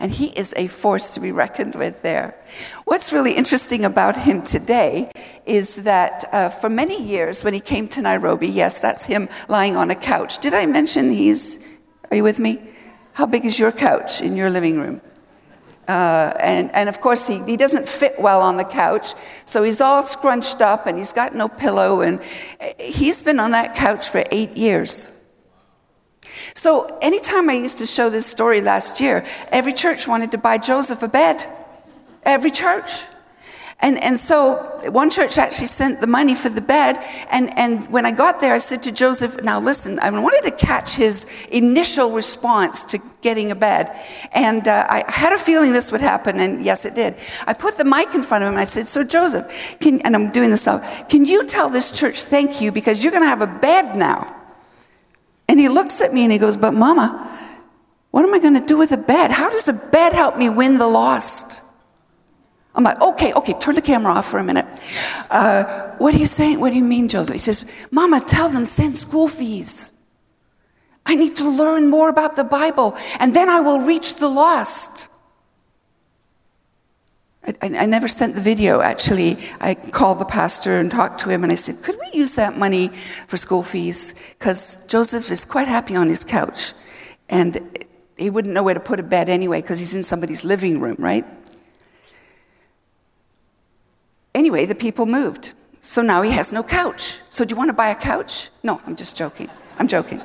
And 0.00 0.10
he 0.10 0.28
is 0.28 0.54
a 0.56 0.66
force 0.66 1.12
to 1.14 1.20
be 1.20 1.30
reckoned 1.30 1.74
with 1.74 2.00
there. 2.00 2.34
What's 2.84 3.12
really 3.12 3.34
interesting 3.34 3.84
about 3.84 4.16
him 4.16 4.42
today 4.42 5.12
is 5.44 5.84
that 5.84 6.26
uh, 6.32 6.48
for 6.48 6.70
many 6.70 7.00
years, 7.00 7.44
when 7.44 7.52
he 7.52 7.60
came 7.60 7.86
to 7.88 8.00
Nairobi, 8.00 8.48
yes, 8.48 8.80
that's 8.80 9.04
him 9.04 9.28
lying 9.48 9.76
on 9.76 9.90
a 9.90 9.94
couch. 9.94 10.38
Did 10.38 10.54
I 10.54 10.64
mention 10.64 11.10
he's, 11.10 11.78
are 12.10 12.16
you 12.16 12.24
with 12.24 12.38
me? 12.38 12.62
How 13.12 13.26
big 13.26 13.44
is 13.44 13.60
your 13.60 13.72
couch 13.72 14.22
in 14.22 14.36
your 14.36 14.48
living 14.48 14.80
room? 14.80 15.02
Uh, 15.86 16.32
and, 16.40 16.70
and 16.72 16.88
of 16.88 17.00
course, 17.00 17.26
he, 17.26 17.42
he 17.44 17.56
doesn't 17.56 17.88
fit 17.88 18.18
well 18.18 18.40
on 18.40 18.56
the 18.56 18.64
couch, 18.64 19.12
so 19.44 19.62
he's 19.62 19.80
all 19.80 20.02
scrunched 20.02 20.62
up 20.62 20.86
and 20.86 20.96
he's 20.96 21.12
got 21.12 21.34
no 21.34 21.48
pillow. 21.48 22.00
And 22.00 22.20
uh, 22.60 22.72
he's 22.78 23.20
been 23.20 23.38
on 23.38 23.50
that 23.50 23.74
couch 23.74 24.08
for 24.08 24.24
eight 24.30 24.56
years. 24.56 25.19
So, 26.54 26.98
anytime 27.02 27.50
I 27.50 27.54
used 27.54 27.78
to 27.78 27.86
show 27.86 28.10
this 28.10 28.26
story 28.26 28.60
last 28.60 29.00
year, 29.00 29.24
every 29.50 29.72
church 29.72 30.06
wanted 30.06 30.30
to 30.32 30.38
buy 30.38 30.58
Joseph 30.58 31.02
a 31.02 31.08
bed. 31.08 31.44
Every 32.24 32.50
church. 32.50 33.04
And, 33.82 34.02
and 34.02 34.18
so 34.18 34.56
one 34.90 35.08
church 35.08 35.38
actually 35.38 35.68
sent 35.68 36.00
the 36.00 36.06
money 36.06 36.34
for 36.34 36.50
the 36.50 36.60
bed. 36.60 37.02
And, 37.30 37.56
and 37.58 37.90
when 37.90 38.04
I 38.04 38.10
got 38.10 38.40
there, 38.40 38.54
I 38.54 38.58
said 38.58 38.82
to 38.84 38.92
Joseph, 38.92 39.42
now 39.42 39.58
listen, 39.58 39.98
I 40.00 40.10
wanted 40.10 40.50
to 40.50 40.66
catch 40.66 40.96
his 40.96 41.46
initial 41.50 42.12
response 42.12 42.84
to 42.86 42.98
getting 43.22 43.50
a 43.50 43.54
bed. 43.54 43.90
And 44.32 44.68
uh, 44.68 44.86
I 44.88 45.04
had 45.08 45.32
a 45.32 45.38
feeling 45.38 45.72
this 45.72 45.90
would 45.92 46.02
happen, 46.02 46.40
and 46.40 46.62
yes, 46.62 46.84
it 46.84 46.94
did. 46.94 47.14
I 47.46 47.54
put 47.54 47.78
the 47.78 47.84
mic 47.84 48.14
in 48.14 48.22
front 48.22 48.44
of 48.44 48.48
him 48.48 48.54
and 48.54 48.60
I 48.60 48.64
said, 48.64 48.86
So, 48.86 49.02
Joseph, 49.02 49.78
can, 49.80 50.00
and 50.02 50.14
I'm 50.14 50.30
doing 50.30 50.50
this 50.50 50.66
now, 50.66 50.78
can 51.04 51.24
you 51.24 51.46
tell 51.46 51.70
this 51.70 51.90
church 51.90 52.22
thank 52.24 52.60
you 52.60 52.72
because 52.72 53.02
you're 53.02 53.12
going 53.12 53.22
to 53.22 53.28
have 53.28 53.42
a 53.42 53.46
bed 53.46 53.96
now? 53.96 54.39
He 55.60 55.68
looks 55.68 56.00
at 56.00 56.12
me 56.12 56.22
and 56.22 56.32
he 56.32 56.38
goes, 56.38 56.56
But 56.56 56.72
mama, 56.72 57.28
What 58.10 58.24
am 58.24 58.34
I 58.34 58.38
going 58.38 58.54
to 58.54 58.66
do 58.66 58.78
with 58.78 58.92
a 58.92 58.96
bed? 58.96 59.30
How 59.30 59.50
does 59.50 59.68
a 59.68 59.74
bed 59.92 60.14
help 60.14 60.36
me 60.38 60.48
win 60.48 60.78
the 60.78 60.86
lost? 60.86 61.62
I'm 62.74 62.84
like, 62.84 63.00
okay, 63.02 63.32
okay, 63.34 63.52
turn 63.54 63.74
the 63.74 63.82
camera 63.82 64.12
off 64.14 64.30
for 64.30 64.38
a 64.38 64.44
minute. 64.44 64.64
Uh, 65.28 65.96
what 65.98 66.14
are 66.14 66.18
you 66.18 66.24
saying? 66.26 66.60
What 66.60 66.70
do 66.70 66.76
you 66.76 66.84
mean, 66.84 67.08
Joseph? 67.08 67.34
He 67.34 67.38
says, 67.38 67.88
Mama, 67.90 68.20
tell 68.20 68.48
them 68.48 68.64
send 68.64 68.96
school 68.96 69.28
fees. 69.28 69.92
I 71.04 71.14
need 71.14 71.36
to 71.36 71.48
learn 71.48 71.90
more 71.90 72.08
about 72.08 72.36
the 72.36 72.44
Bible, 72.44 72.96
and 73.18 73.34
then 73.34 73.48
I 73.48 73.60
will 73.60 73.80
reach 73.80 74.16
the 74.16 74.28
lost. 74.28 75.09
I, 77.46 77.54
I, 77.62 77.86
never 77.86 78.06
sent 78.06 78.34
the 78.34 78.40
video, 78.40 78.80
actually. 78.82 79.38
I 79.60 79.74
called 79.74 80.18
the 80.18 80.26
pastor 80.26 80.78
and 80.78 80.90
talked 80.90 81.20
to 81.20 81.30
him, 81.30 81.42
and 81.42 81.50
I 81.50 81.54
said, 81.54 81.82
Could 81.82 81.96
we 81.98 82.18
use 82.18 82.34
that 82.34 82.58
money 82.58 82.88
for 82.88 83.38
school 83.38 83.62
fees? 83.62 84.14
Because 84.38 84.86
Joseph 84.88 85.30
is 85.30 85.44
quite 85.46 85.66
happy 85.66 85.96
on 85.96 86.08
his 86.08 86.22
couch, 86.22 86.74
and 87.30 87.78
he 88.18 88.28
wouldn't 88.28 88.52
know 88.52 88.62
where 88.62 88.74
to 88.74 88.80
put 88.80 89.00
a 89.00 89.02
bed 89.02 89.30
anyway, 89.30 89.62
because 89.62 89.78
he's 89.78 89.94
in 89.94 90.02
somebody's 90.02 90.44
living 90.44 90.80
room, 90.80 90.96
right? 90.98 91.24
Anyway, 94.34 94.66
the 94.66 94.74
people 94.74 95.06
moved. 95.06 95.52
So 95.80 96.02
now 96.02 96.20
he 96.22 96.30
has 96.32 96.52
no 96.52 96.62
couch. 96.62 97.00
So 97.30 97.44
do 97.44 97.54
you 97.54 97.56
want 97.56 97.70
to 97.70 97.76
buy 97.76 97.88
a 97.88 97.94
couch? 97.94 98.50
No, 98.62 98.80
I'm 98.86 98.96
just 98.96 99.16
joking. 99.16 99.48
I'm 99.78 99.88
joking. 99.88 100.20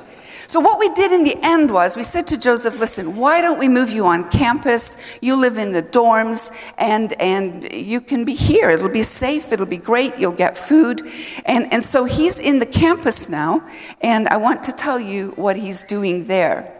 So, 0.47 0.59
what 0.59 0.79
we 0.79 0.93
did 0.93 1.11
in 1.11 1.23
the 1.23 1.37
end 1.41 1.71
was 1.71 1.97
we 1.97 2.03
said 2.03 2.27
to 2.27 2.39
Joseph, 2.39 2.79
listen, 2.79 3.15
why 3.15 3.41
don't 3.41 3.57
we 3.57 3.67
move 3.67 3.89
you 3.89 4.05
on 4.05 4.29
campus? 4.29 5.17
You 5.21 5.35
live 5.35 5.57
in 5.57 5.71
the 5.71 5.81
dorms 5.81 6.51
and, 6.77 7.13
and 7.21 7.71
you 7.73 8.01
can 8.01 8.25
be 8.25 8.35
here. 8.35 8.69
It'll 8.69 8.89
be 8.89 9.03
safe, 9.03 9.51
it'll 9.51 9.65
be 9.65 9.77
great, 9.77 10.17
you'll 10.19 10.31
get 10.33 10.57
food. 10.57 11.01
And, 11.45 11.71
and 11.73 11.83
so 11.83 12.05
he's 12.05 12.39
in 12.39 12.59
the 12.59 12.65
campus 12.65 13.29
now, 13.29 13.67
and 14.01 14.27
I 14.27 14.37
want 14.37 14.63
to 14.63 14.71
tell 14.71 14.99
you 14.99 15.31
what 15.31 15.55
he's 15.55 15.81
doing 15.81 16.25
there. 16.25 16.74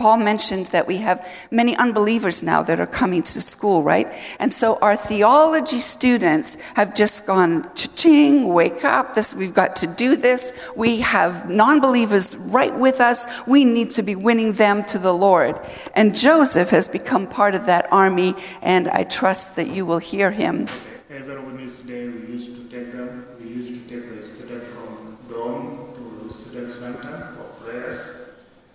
Paul 0.00 0.16
mentioned 0.16 0.64
that 0.68 0.86
we 0.86 0.96
have 0.96 1.28
many 1.50 1.76
unbelievers 1.76 2.42
now 2.42 2.62
that 2.62 2.80
are 2.80 2.86
coming 2.86 3.22
to 3.22 3.40
school, 3.42 3.82
right? 3.82 4.06
And 4.38 4.50
so 4.50 4.78
our 4.80 4.96
theology 4.96 5.78
students 5.78 6.58
have 6.72 6.94
just 6.94 7.26
gone, 7.26 7.68
ching, 7.74 8.48
wake 8.48 8.82
up, 8.82 9.14
this, 9.14 9.34
we've 9.34 9.52
got 9.52 9.76
to 9.76 9.86
do 9.86 10.16
this. 10.16 10.70
We 10.74 11.00
have 11.00 11.50
non 11.50 11.80
believers 11.80 12.34
right 12.34 12.74
with 12.74 12.98
us. 12.98 13.46
We 13.46 13.66
need 13.66 13.90
to 13.90 14.02
be 14.02 14.16
winning 14.16 14.54
them 14.54 14.84
to 14.84 14.96
the 14.96 15.12
Lord. 15.12 15.60
And 15.94 16.16
Joseph 16.16 16.70
has 16.70 16.88
become 16.88 17.26
part 17.26 17.54
of 17.54 17.66
that 17.66 17.86
army, 17.92 18.32
and 18.62 18.88
I 18.88 19.04
trust 19.04 19.56
that 19.56 19.68
you 19.68 19.84
will 19.84 19.98
hear 19.98 20.30
him. 20.30 20.66
Every 21.10 21.40
Wednesday, 21.42 22.08
we 22.08 22.32
used 22.32 22.56
to 22.56 22.62
take 22.74 22.92
them, 22.92 23.26
we 23.38 23.50
used 23.50 23.68
to 23.68 23.80
take 23.86 24.16
the 24.16 24.24
student 24.24 24.64
from 24.64 25.18
dorm 25.28 25.92
to 26.24 26.32
student 26.32 26.70
center 26.70 27.36
for 27.36 27.66
prayers 27.66 28.30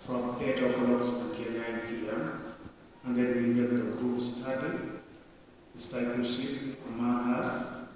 from 0.05 0.37
8 0.39 0.57
o'clock 0.57 1.01
until 1.01 1.51
9 1.53 1.81
p.m. 1.89 2.41
And 3.15 3.23
then 3.23 3.47
we 3.47 3.61
get 3.61 3.69
the 3.69 3.91
group 3.95 4.19
study, 4.19 4.77
discipleship 5.73 6.77
among 6.89 7.35
us. 7.35 7.93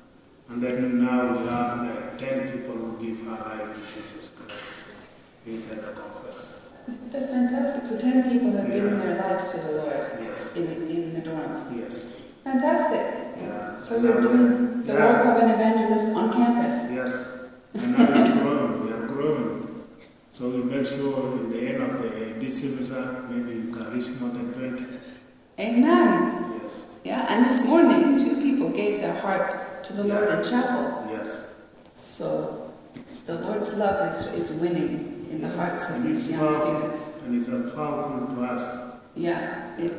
And 0.47 0.63
then 0.63 1.03
now 1.03 1.33
we 1.33 1.45
have 1.45 2.17
the 2.17 2.25
10 2.25 2.51
people 2.53 2.75
who 2.75 3.05
give 3.05 3.25
her 3.25 3.31
life 3.31 3.73
to 3.75 3.95
Jesus 3.95 4.33
Christ 4.39 5.11
inside 5.45 5.89
the 5.89 5.99
conference. 5.99 6.77
That's 7.11 7.31
fantastic. 7.31 7.89
So 7.89 7.99
10 7.99 8.31
people 8.31 8.51
have 8.53 8.69
yeah. 8.69 8.75
given 8.75 8.97
their 8.97 9.17
lives 9.17 9.51
to 9.51 9.57
the 9.57 9.71
Lord 9.73 10.19
yes. 10.21 10.55
in, 10.55 10.89
in 10.89 11.13
the 11.13 11.29
dorms. 11.29 11.77
Yes. 11.77 12.35
Fantastic. 12.45 13.41
Yeah. 13.41 13.75
So 13.75 14.01
you're 14.01 14.21
doing 14.21 14.83
the 14.83 14.93
yeah. 14.93 14.99
work 14.99 15.35
of 15.35 15.43
an 15.43 15.49
evangelist 15.49 16.15
on 16.15 16.31
campus. 16.31 16.93
Yes. 16.93 17.49
And 17.73 17.97
now 17.97 18.05
we 18.07 18.13
are 18.13 18.37
growing. 18.37 18.85
We 18.85 18.91
are 18.93 19.05
growing. 19.05 19.85
So 20.31 20.49
we 20.49 20.63
make 20.63 20.85
sure 20.85 21.33
in 21.41 21.49
the 21.49 21.59
end 21.59 21.83
of 21.83 22.01
the, 22.01 22.39
this 22.39 22.61
semester, 22.61 23.27
maybe 23.29 23.67
you 23.67 23.73
can 23.73 23.93
reach 23.93 24.07
more 24.21 24.29
than 24.29 24.53
20. 24.53 24.98
Amen. 25.59 26.61
Yes. 26.61 27.01
Yeah, 27.03 27.25
and 27.27 27.45
this 27.45 27.67
morning, 27.67 28.17
two 28.17 28.41
people 28.41 28.69
gave 28.69 29.01
their 29.01 29.19
heart 29.19 29.83
to 29.83 29.93
the 29.93 30.07
yeah. 30.07 30.13
Lord 30.13 30.37
in 30.37 30.43
chapel. 30.43 31.07
Yes. 31.11 31.67
So 31.95 32.71
the 33.25 33.41
Lord's 33.41 33.73
love 33.73 34.09
is, 34.09 34.51
is 34.51 34.61
winning 34.61 35.27
in 35.29 35.41
the 35.41 35.49
hearts 35.49 35.89
of 35.89 36.03
these 36.03 36.31
young 36.31 36.53
students. 36.53 37.23
And 37.23 37.35
it's 37.35 37.49
a 37.49 37.75
powerful 37.75 38.35
to 38.35 38.43
us. 38.43 39.05
Yeah. 39.15 39.77
It, 39.77 39.93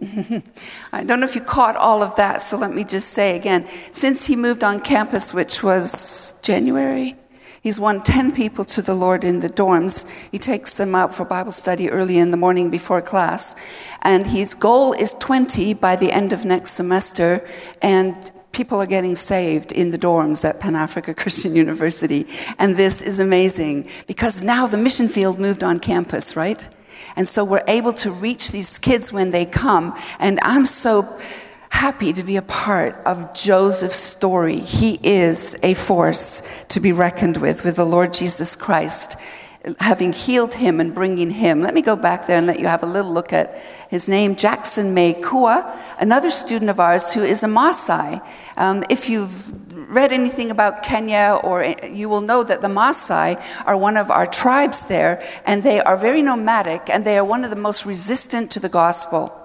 I 0.92 1.02
don't 1.02 1.18
know 1.18 1.26
if 1.26 1.34
you 1.34 1.42
caught 1.42 1.76
all 1.76 2.02
of 2.02 2.14
that, 2.16 2.40
so 2.40 2.56
let 2.56 2.72
me 2.72 2.84
just 2.84 3.08
say 3.08 3.36
again. 3.36 3.66
Since 3.90 4.26
he 4.26 4.36
moved 4.36 4.62
on 4.62 4.80
campus, 4.80 5.34
which 5.34 5.62
was 5.62 6.40
January, 6.42 7.16
He's 7.62 7.78
won 7.78 8.02
10 8.02 8.32
people 8.32 8.64
to 8.64 8.80
the 8.80 8.94
Lord 8.94 9.22
in 9.22 9.40
the 9.40 9.48
dorms. 9.48 10.08
He 10.30 10.38
takes 10.38 10.78
them 10.78 10.94
out 10.94 11.14
for 11.14 11.26
Bible 11.26 11.52
study 11.52 11.90
early 11.90 12.16
in 12.16 12.30
the 12.30 12.38
morning 12.38 12.70
before 12.70 13.02
class. 13.02 13.54
And 14.00 14.26
his 14.26 14.54
goal 14.54 14.94
is 14.94 15.12
20 15.14 15.74
by 15.74 15.96
the 15.96 16.10
end 16.10 16.32
of 16.32 16.46
next 16.46 16.70
semester. 16.70 17.46
And 17.82 18.32
people 18.52 18.80
are 18.80 18.86
getting 18.86 19.14
saved 19.14 19.72
in 19.72 19.90
the 19.90 19.98
dorms 19.98 20.42
at 20.48 20.58
Pan 20.58 20.74
Africa 20.74 21.12
Christian 21.22 21.54
University. 21.54 22.26
And 22.58 22.76
this 22.76 23.02
is 23.02 23.20
amazing 23.20 23.90
because 24.06 24.42
now 24.42 24.66
the 24.66 24.78
mission 24.78 25.06
field 25.06 25.38
moved 25.38 25.62
on 25.62 25.80
campus, 25.80 26.36
right? 26.36 26.66
And 27.14 27.28
so 27.28 27.44
we're 27.44 27.64
able 27.68 27.92
to 27.94 28.10
reach 28.10 28.52
these 28.52 28.78
kids 28.78 29.12
when 29.12 29.32
they 29.32 29.44
come. 29.44 29.94
And 30.18 30.38
I'm 30.42 30.64
so 30.64 31.18
happy 31.70 32.12
to 32.12 32.22
be 32.22 32.36
a 32.36 32.42
part 32.42 32.94
of 33.06 33.32
Joseph's 33.32 33.96
story. 33.96 34.58
He 34.58 35.00
is 35.02 35.58
a 35.62 35.74
force 35.74 36.64
to 36.68 36.80
be 36.80 36.92
reckoned 36.92 37.38
with, 37.38 37.64
with 37.64 37.76
the 37.76 37.86
Lord 37.86 38.12
Jesus 38.12 38.54
Christ, 38.54 39.18
having 39.78 40.12
healed 40.12 40.54
him 40.54 40.80
and 40.80 40.94
bringing 40.94 41.30
him. 41.30 41.62
Let 41.62 41.72
me 41.72 41.80
go 41.80 41.96
back 41.96 42.26
there 42.26 42.38
and 42.38 42.46
let 42.46 42.60
you 42.60 42.66
have 42.66 42.82
a 42.82 42.86
little 42.86 43.12
look 43.12 43.32
at 43.32 43.62
his 43.88 44.08
name, 44.08 44.36
Jackson 44.36 44.94
May 44.94 45.14
Kua, 45.14 45.78
another 45.98 46.30
student 46.30 46.70
of 46.70 46.80
ours 46.80 47.14
who 47.14 47.22
is 47.22 47.42
a 47.42 47.46
Maasai. 47.46 48.20
Um, 48.56 48.84
if 48.90 49.08
you've 49.08 49.90
read 49.90 50.12
anything 50.12 50.50
about 50.50 50.82
Kenya, 50.82 51.38
or 51.42 51.64
you 51.88 52.08
will 52.08 52.20
know 52.20 52.42
that 52.44 52.62
the 52.62 52.68
Maasai 52.68 53.42
are 53.66 53.76
one 53.76 53.96
of 53.96 54.10
our 54.10 54.26
tribes 54.26 54.86
there, 54.86 55.22
and 55.46 55.62
they 55.62 55.80
are 55.80 55.96
very 55.96 56.22
nomadic, 56.22 56.88
and 56.90 57.04
they 57.04 57.18
are 57.18 57.24
one 57.24 57.42
of 57.42 57.50
the 57.50 57.56
most 57.56 57.86
resistant 57.86 58.50
to 58.52 58.60
the 58.60 58.68
gospel. 58.68 59.39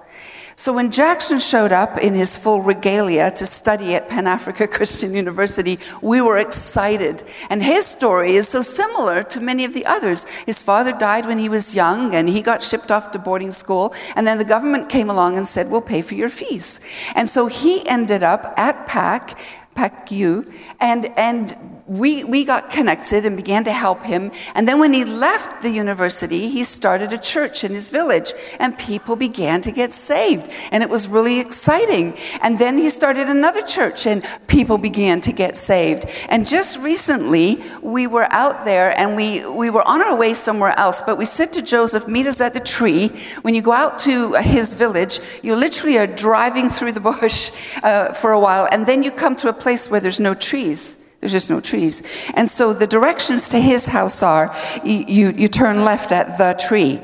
So 0.57 0.71
when 0.71 0.89
Jackson 0.89 1.39
showed 1.39 1.73
up 1.73 1.97
in 1.97 2.13
his 2.13 2.37
full 2.37 2.61
regalia 2.61 3.29
to 3.31 3.45
study 3.45 3.93
at 3.93 4.07
Pan 4.07 4.25
Africa 4.25 4.67
Christian 4.77 5.13
University, 5.13 5.79
we 6.01 6.21
were 6.21 6.37
excited. 6.37 7.23
And 7.49 7.61
his 7.61 7.85
story 7.85 8.35
is 8.35 8.47
so 8.47 8.61
similar 8.61 9.23
to 9.23 9.41
many 9.41 9.65
of 9.65 9.73
the 9.73 9.85
others. 9.85 10.23
His 10.45 10.61
father 10.61 10.93
died 10.93 11.25
when 11.25 11.39
he 11.39 11.49
was 11.49 11.75
young 11.75 12.15
and 12.15 12.29
he 12.29 12.41
got 12.41 12.63
shipped 12.63 12.89
off 12.89 13.11
to 13.11 13.19
boarding 13.19 13.51
school. 13.51 13.93
And 14.15 14.25
then 14.25 14.37
the 14.37 14.45
government 14.45 14.89
came 14.89 15.09
along 15.09 15.35
and 15.35 15.45
said, 15.45 15.67
We'll 15.69 15.81
pay 15.81 16.01
for 16.01 16.15
your 16.15 16.29
fees. 16.29 16.79
And 17.15 17.27
so 17.27 17.47
he 17.47 17.87
ended 17.87 18.23
up 18.23 18.53
at 18.57 18.87
PAC, 18.87 19.37
PACU, 19.75 20.51
and, 20.85 21.11
and 21.17 21.75
we, 21.87 22.23
we 22.23 22.45
got 22.45 22.71
connected 22.71 23.25
and 23.25 23.35
began 23.35 23.63
to 23.63 23.71
help 23.71 24.01
him. 24.03 24.31
And 24.55 24.67
then 24.67 24.79
when 24.79 24.91
he 24.93 25.05
left 25.05 25.61
the 25.61 25.69
university, 25.69 26.49
he 26.49 26.63
started 26.63 27.13
a 27.13 27.17
church 27.17 27.63
in 27.63 27.71
his 27.71 27.91
village, 27.91 28.33
and 28.59 28.77
people 28.77 29.15
began 29.15 29.61
to 29.61 29.71
get 29.71 29.91
saved. 29.91 30.51
And 30.71 30.83
it 30.83 30.89
was 30.89 31.07
really 31.07 31.39
exciting. 31.39 32.17
And 32.41 32.57
then 32.57 32.77
he 32.77 32.89
started 32.89 33.27
another 33.27 33.61
church, 33.61 34.07
and 34.07 34.23
people 34.47 34.79
began 34.79 35.21
to 35.21 35.31
get 35.31 35.55
saved. 35.55 36.05
And 36.29 36.47
just 36.47 36.79
recently, 36.79 37.61
we 37.81 38.07
were 38.07 38.27
out 38.31 38.65
there 38.65 38.93
and 38.97 39.15
we, 39.15 39.45
we 39.47 39.69
were 39.69 39.87
on 39.87 40.01
our 40.01 40.17
way 40.17 40.33
somewhere 40.33 40.73
else, 40.77 41.01
but 41.01 41.17
we 41.17 41.25
said 41.25 41.53
to 41.53 41.61
Joseph, 41.61 42.07
Meet 42.07 42.27
us 42.27 42.41
at 42.41 42.53
the 42.53 42.59
tree. 42.59 43.09
When 43.41 43.53
you 43.53 43.61
go 43.61 43.71
out 43.71 43.99
to 43.99 44.33
his 44.33 44.73
village, 44.73 45.19
you 45.43 45.55
literally 45.55 45.97
are 45.97 46.07
driving 46.07 46.69
through 46.69 46.93
the 46.93 46.99
bush 47.21 47.77
uh, 47.83 48.13
for 48.13 48.31
a 48.31 48.39
while, 48.39 48.67
and 48.71 48.85
then 48.85 49.03
you 49.03 49.11
come 49.11 49.35
to 49.37 49.49
a 49.49 49.53
place 49.53 49.89
where 49.89 49.99
there's 49.99 50.19
no 50.19 50.33
trees. 50.33 50.74
There's 51.19 51.31
just 51.31 51.49
no 51.49 51.59
trees. 51.59 52.29
And 52.35 52.47
so 52.49 52.73
the 52.73 52.87
directions 52.87 53.49
to 53.49 53.59
his 53.59 53.87
house 53.87 54.21
are 54.21 54.55
you, 54.83 55.05
you, 55.07 55.31
you 55.31 55.47
turn 55.47 55.83
left 55.83 56.11
at 56.11 56.37
the 56.37 56.53
tree. 56.53 57.01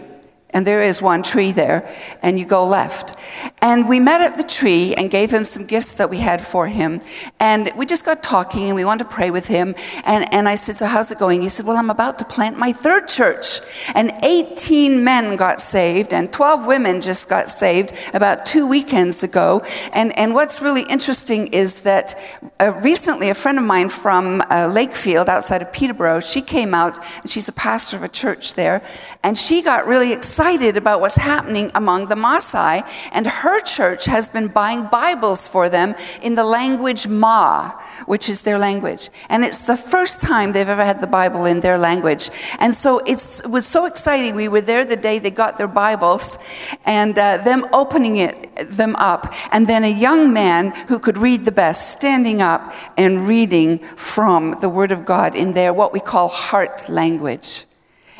And 0.53 0.67
there 0.67 0.83
is 0.83 1.01
one 1.01 1.23
tree 1.23 1.53
there, 1.53 1.89
and 2.21 2.37
you 2.37 2.45
go 2.45 2.65
left. 2.67 3.15
And 3.63 3.87
we 3.87 3.99
met 3.99 4.21
at 4.21 4.37
the 4.37 4.43
tree 4.43 4.95
and 4.95 5.11
gave 5.11 5.29
him 5.29 5.45
some 5.45 5.67
gifts 5.67 5.93
that 5.95 6.09
we 6.09 6.17
had 6.17 6.41
for 6.41 6.65
him. 6.67 6.99
And 7.39 7.69
we 7.77 7.85
just 7.85 8.03
got 8.03 8.23
talking 8.23 8.67
and 8.67 8.75
we 8.75 8.83
wanted 8.83 9.03
to 9.03 9.09
pray 9.09 9.29
with 9.29 9.47
him. 9.47 9.75
And, 10.03 10.25
and 10.33 10.47
I 10.47 10.55
said, 10.55 10.77
So, 10.77 10.87
how's 10.87 11.11
it 11.11 11.19
going? 11.19 11.43
He 11.43 11.49
said, 11.49 11.67
Well, 11.67 11.77
I'm 11.77 11.91
about 11.91 12.17
to 12.19 12.25
plant 12.25 12.57
my 12.57 12.71
third 12.73 13.07
church. 13.07 13.59
And 13.93 14.11
18 14.23 15.03
men 15.03 15.35
got 15.35 15.59
saved, 15.59 16.11
and 16.11 16.33
12 16.33 16.65
women 16.65 17.01
just 17.01 17.29
got 17.29 17.49
saved 17.49 17.93
about 18.15 18.45
two 18.45 18.67
weekends 18.67 19.21
ago. 19.21 19.63
And, 19.93 20.17
and 20.17 20.33
what's 20.33 20.61
really 20.61 20.83
interesting 20.89 21.47
is 21.47 21.81
that 21.81 22.15
uh, 22.59 22.73
recently 22.81 23.29
a 23.29 23.35
friend 23.35 23.59
of 23.59 23.63
mine 23.63 23.89
from 23.89 24.41
uh, 24.41 24.71
Lakefield 24.73 25.27
outside 25.27 25.61
of 25.61 25.71
Peterborough, 25.71 26.19
she 26.19 26.41
came 26.41 26.73
out, 26.73 26.97
and 27.21 27.29
she's 27.29 27.47
a 27.47 27.53
pastor 27.53 27.97
of 27.97 28.03
a 28.03 28.09
church 28.09 28.55
there, 28.55 28.81
and 29.23 29.37
she 29.37 29.61
got 29.61 29.85
really 29.85 30.13
excited 30.13 30.77
about 30.77 30.99
what's 30.99 31.17
happening 31.17 31.69
among 31.75 32.07
the 32.07 32.15
Maasai. 32.15 32.81
And 33.11 33.27
her 33.27 33.50
her 33.51 33.61
church 33.61 34.05
has 34.05 34.29
been 34.29 34.47
buying 34.47 34.85
Bibles 34.85 35.45
for 35.45 35.67
them 35.67 35.93
in 36.21 36.35
the 36.35 36.43
language 36.43 37.07
Maa, 37.07 37.71
which 38.05 38.29
is 38.29 38.43
their 38.43 38.57
language. 38.57 39.09
And 39.29 39.43
it's 39.43 39.63
the 39.63 39.75
first 39.75 40.21
time 40.21 40.53
they've 40.53 40.67
ever 40.67 40.85
had 40.85 41.01
the 41.01 41.07
Bible 41.07 41.45
in 41.45 41.59
their 41.59 41.77
language. 41.77 42.29
And 42.59 42.73
so 42.73 42.99
it 42.99 43.41
was 43.49 43.65
so 43.67 43.85
exciting. 43.85 44.35
We 44.35 44.47
were 44.47 44.61
there 44.61 44.85
the 44.85 44.95
day 44.95 45.19
they 45.19 45.31
got 45.31 45.57
their 45.57 45.67
Bibles 45.67 46.39
and 46.85 47.17
uh, 47.17 47.37
them 47.37 47.65
opening 47.73 48.17
it, 48.17 48.35
them 48.69 48.95
up. 48.95 49.33
And 49.51 49.67
then 49.67 49.83
a 49.83 49.91
young 50.07 50.31
man 50.31 50.71
who 50.87 50.97
could 50.97 51.17
read 51.17 51.43
the 51.43 51.51
best 51.51 51.91
standing 51.91 52.41
up 52.41 52.73
and 52.97 53.27
reading 53.27 53.79
from 53.79 54.55
the 54.61 54.69
Word 54.69 54.93
of 54.93 55.05
God 55.05 55.35
in 55.35 55.51
their 55.51 55.73
what 55.73 55.91
we 55.91 55.99
call 55.99 56.29
heart 56.29 56.87
language. 56.87 57.65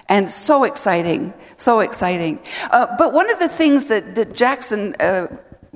And 0.10 0.30
so 0.30 0.66
exciting, 0.66 1.34
so 1.62 1.80
exciting. 1.80 2.40
Uh, 2.72 2.88
but 2.98 3.14
one 3.14 3.30
of 3.30 3.40
the 3.40 3.48
things 3.48 3.88
that, 3.88 4.16
that 4.16 4.34
Jackson 4.34 4.96
uh, 5.00 5.28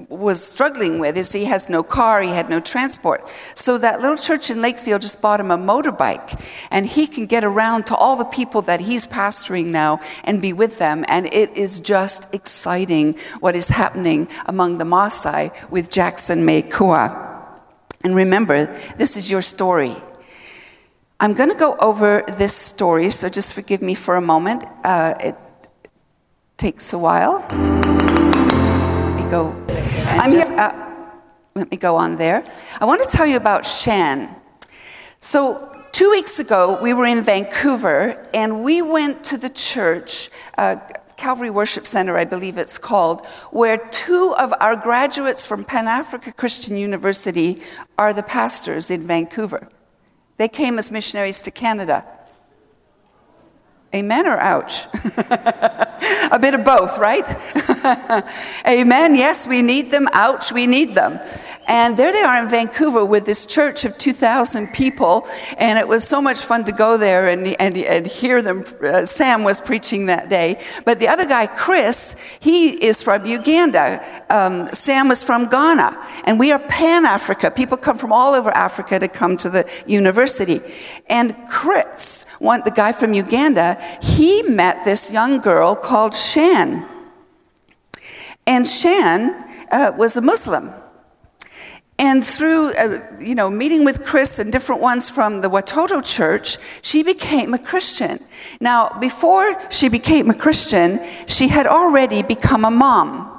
was 0.09 0.43
struggling 0.43 0.99
with 0.99 1.15
is 1.17 1.31
he 1.31 1.45
has 1.45 1.69
no 1.69 1.81
car, 1.81 2.21
he 2.21 2.29
had 2.29 2.49
no 2.49 2.59
transport. 2.59 3.21
So 3.55 3.77
that 3.77 4.01
little 4.01 4.17
church 4.17 4.49
in 4.49 4.57
Lakefield 4.57 5.01
just 5.01 5.21
bought 5.21 5.39
him 5.39 5.51
a 5.51 5.57
motorbike, 5.57 6.43
and 6.69 6.85
he 6.85 7.07
can 7.07 7.25
get 7.25 7.43
around 7.43 7.85
to 7.87 7.95
all 7.95 8.15
the 8.15 8.25
people 8.25 8.61
that 8.63 8.81
he's 8.81 9.07
pastoring 9.07 9.67
now 9.67 9.99
and 10.25 10.41
be 10.41 10.53
with 10.53 10.79
them. 10.79 11.05
And 11.07 11.33
it 11.33 11.55
is 11.55 11.79
just 11.79 12.33
exciting 12.33 13.15
what 13.39 13.55
is 13.55 13.69
happening 13.69 14.27
among 14.47 14.79
the 14.79 14.85
Maasai 14.85 15.51
with 15.69 15.89
Jackson 15.89 16.45
Mekua. 16.45 17.21
And 18.03 18.15
remember, 18.15 18.65
this 18.97 19.15
is 19.15 19.31
your 19.31 19.41
story. 19.41 19.95
I'm 21.19 21.33
going 21.33 21.49
to 21.49 21.55
go 21.55 21.77
over 21.79 22.23
this 22.37 22.53
story, 22.53 23.09
so 23.09 23.29
just 23.29 23.53
forgive 23.53 23.81
me 23.81 23.95
for 23.95 24.17
a 24.17 24.21
moment. 24.21 24.65
Uh, 24.83 25.15
it 25.21 25.35
takes 26.65 26.93
a 26.93 26.97
while. 26.97 27.45
Let 27.51 29.23
me 29.23 29.29
go. 29.29 29.55
I'm 30.19 30.31
just, 30.31 30.51
uh, 30.51 30.73
let 31.53 31.69
me 31.69 31.77
go 31.77 31.95
on 31.95 32.17
there. 32.17 32.43
I 32.81 32.85
want 32.85 33.07
to 33.07 33.09
tell 33.15 33.27
you 33.27 33.37
about 33.37 33.67
Shan. 33.67 34.35
So, 35.19 35.39
two 35.91 36.09
weeks 36.09 36.39
ago, 36.39 36.79
we 36.81 36.91
were 36.95 37.05
in 37.05 37.21
Vancouver 37.21 38.27
and 38.33 38.63
we 38.63 38.81
went 38.81 39.23
to 39.25 39.37
the 39.37 39.49
church, 39.49 40.31
uh, 40.57 40.77
Calvary 41.17 41.51
Worship 41.51 41.85
Center, 41.85 42.17
I 42.17 42.25
believe 42.25 42.57
it's 42.57 42.79
called, 42.79 43.23
where 43.51 43.77
two 43.77 44.33
of 44.39 44.51
our 44.59 44.75
graduates 44.75 45.45
from 45.45 45.65
Pan 45.65 45.85
Africa 45.85 46.31
Christian 46.31 46.77
University 46.77 47.61
are 47.99 48.11
the 48.11 48.23
pastors 48.23 48.89
in 48.89 49.01
Vancouver. 49.03 49.69
They 50.37 50.47
came 50.47 50.79
as 50.79 50.89
missionaries 50.89 51.43
to 51.43 51.51
Canada. 51.51 52.03
Amen 53.95 54.27
or 54.27 54.37
ouch? 54.37 54.87
a 56.29 56.37
bit 56.37 56.53
of 56.53 56.65
both, 56.65 56.97
right? 56.97 57.25
Amen. 58.67 59.15
Yes, 59.15 59.47
we 59.47 59.61
need 59.61 59.89
them. 59.89 60.09
Ouch, 60.11 60.51
we 60.51 60.67
need 60.67 60.95
them. 60.95 61.17
And 61.67 61.97
there 61.97 62.11
they 62.11 62.21
are 62.21 62.41
in 62.41 62.49
Vancouver 62.49 63.03
with 63.05 63.25
this 63.25 63.45
church 63.45 63.85
of 63.85 63.97
2,000 63.97 64.67
people. 64.67 65.27
And 65.57 65.79
it 65.79 65.87
was 65.87 66.07
so 66.07 66.21
much 66.21 66.41
fun 66.41 66.63
to 66.65 66.71
go 66.71 66.97
there 66.97 67.29
and, 67.29 67.47
and, 67.59 67.77
and 67.77 68.05
hear 68.05 68.41
them. 68.41 68.63
Uh, 68.83 69.05
Sam 69.05 69.43
was 69.43 69.59
preaching 69.59 70.05
that 70.05 70.29
day. 70.29 70.59
But 70.85 70.99
the 70.99 71.07
other 71.07 71.25
guy, 71.25 71.47
Chris, 71.47 72.37
he 72.39 72.69
is 72.85 73.01
from 73.01 73.25
Uganda. 73.25 74.03
Um, 74.29 74.67
Sam 74.69 75.07
was 75.07 75.23
from 75.23 75.49
Ghana. 75.49 75.97
And 76.25 76.39
we 76.39 76.51
are 76.51 76.59
Pan 76.59 77.05
Africa. 77.05 77.49
People 77.49 77.77
come 77.77 77.97
from 77.97 78.13
all 78.13 78.35
over 78.35 78.51
Africa 78.51 78.99
to 78.99 79.07
come 79.07 79.35
to 79.37 79.49
the 79.49 79.69
university. 79.87 80.61
And 81.07 81.35
Chris, 81.49 82.25
one, 82.39 82.61
the 82.63 82.71
guy 82.71 82.91
from 82.91 83.13
Uganda, 83.13 83.75
he 84.01 84.43
met 84.43 84.85
this 84.85 85.11
young 85.11 85.39
girl 85.39 85.75
called 85.75 86.13
Shan. 86.13 86.87
And 88.45 88.67
Shan 88.67 89.31
uh, 89.71 89.93
was 89.97 90.15
a 90.15 90.21
Muslim. 90.21 90.71
And 91.97 92.25
through, 92.25 92.73
uh, 92.73 92.99
you 93.21 93.35
know, 93.35 93.49
meeting 93.49 93.85
with 93.85 94.05
Chris 94.05 94.37
and 94.37 94.51
different 94.51 94.81
ones 94.81 95.09
from 95.09 95.39
the 95.39 95.49
Watoto 95.49 96.03
church, 96.03 96.57
she 96.81 97.03
became 97.03 97.53
a 97.53 97.59
Christian. 97.59 98.19
Now, 98.59 98.89
before 98.99 99.55
she 99.71 99.87
became 99.87 100.29
a 100.29 100.33
Christian, 100.33 100.99
she 101.25 101.47
had 101.47 101.65
already 101.65 102.21
become 102.21 102.65
a 102.65 102.71
mom. 102.71 103.31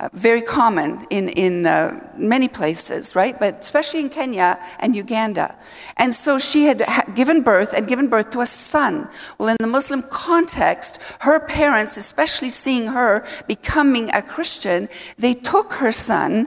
Uh, 0.00 0.08
very 0.12 0.40
common 0.40 1.04
in, 1.10 1.28
in 1.30 1.66
uh, 1.66 2.12
many 2.16 2.46
places, 2.46 3.16
right? 3.16 3.38
But 3.38 3.58
especially 3.58 3.98
in 3.98 4.10
Kenya 4.10 4.58
and 4.78 4.94
Uganda. 4.94 5.56
And 5.96 6.14
so 6.14 6.38
she 6.38 6.66
had 6.66 6.84
given 7.16 7.42
birth 7.42 7.74
and 7.74 7.86
given 7.88 8.06
birth 8.08 8.30
to 8.30 8.40
a 8.40 8.46
son. 8.46 9.08
Well, 9.38 9.48
in 9.48 9.56
the 9.58 9.66
Muslim 9.66 10.02
context, 10.02 11.02
her 11.22 11.44
parents, 11.44 11.96
especially 11.96 12.50
seeing 12.50 12.86
her 12.86 13.26
becoming 13.48 14.08
a 14.10 14.22
Christian, 14.22 14.88
they 15.18 15.34
took 15.34 15.72
her 15.74 15.90
son 15.90 16.46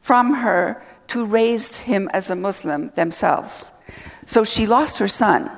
from 0.00 0.34
her 0.34 0.82
to 1.08 1.26
raise 1.26 1.80
him 1.80 2.08
as 2.12 2.30
a 2.30 2.36
Muslim 2.36 2.90
themselves. 2.90 3.72
So 4.24 4.44
she 4.44 4.66
lost 4.66 4.98
her 4.98 5.08
son. 5.08 5.50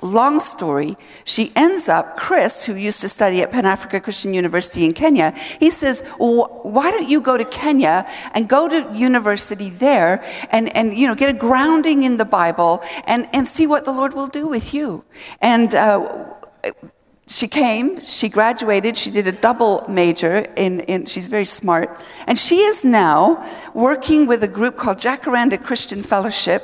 Long 0.00 0.38
story, 0.38 0.96
she 1.24 1.50
ends 1.56 1.88
up, 1.88 2.16
Chris, 2.16 2.64
who 2.66 2.76
used 2.76 3.00
to 3.00 3.08
study 3.08 3.42
at 3.42 3.50
Pan 3.50 3.66
Africa 3.66 3.98
Christian 3.98 4.32
University 4.32 4.84
in 4.84 4.92
Kenya, 4.92 5.32
he 5.58 5.70
says, 5.70 6.08
well, 6.20 6.60
why 6.62 6.92
don't 6.92 7.08
you 7.08 7.20
go 7.20 7.36
to 7.36 7.44
Kenya 7.44 8.06
and 8.32 8.48
go 8.48 8.68
to 8.68 8.96
university 8.96 9.70
there 9.70 10.24
and, 10.50 10.74
and 10.76 10.96
you 10.96 11.08
know, 11.08 11.16
get 11.16 11.34
a 11.34 11.36
grounding 11.36 12.04
in 12.04 12.16
the 12.16 12.24
Bible 12.24 12.80
and, 13.08 13.26
and 13.32 13.44
see 13.44 13.66
what 13.66 13.84
the 13.84 13.92
Lord 13.92 14.14
will 14.14 14.28
do 14.28 14.46
with 14.46 14.72
you. 14.72 15.04
And 15.40 15.74
uh, 15.74 16.32
she 17.28 17.46
came, 17.46 18.00
she 18.00 18.30
graduated, 18.30 18.96
she 18.96 19.10
did 19.10 19.26
a 19.26 19.32
double 19.32 19.84
major, 19.86 20.46
in, 20.56 20.80
in, 20.80 21.04
she's 21.04 21.26
very 21.26 21.44
smart. 21.44 22.00
And 22.26 22.38
she 22.38 22.60
is 22.60 22.84
now 22.84 23.46
working 23.74 24.26
with 24.26 24.42
a 24.42 24.48
group 24.48 24.78
called 24.78 24.96
Jacaranda 24.96 25.62
Christian 25.62 26.02
Fellowship 26.02 26.62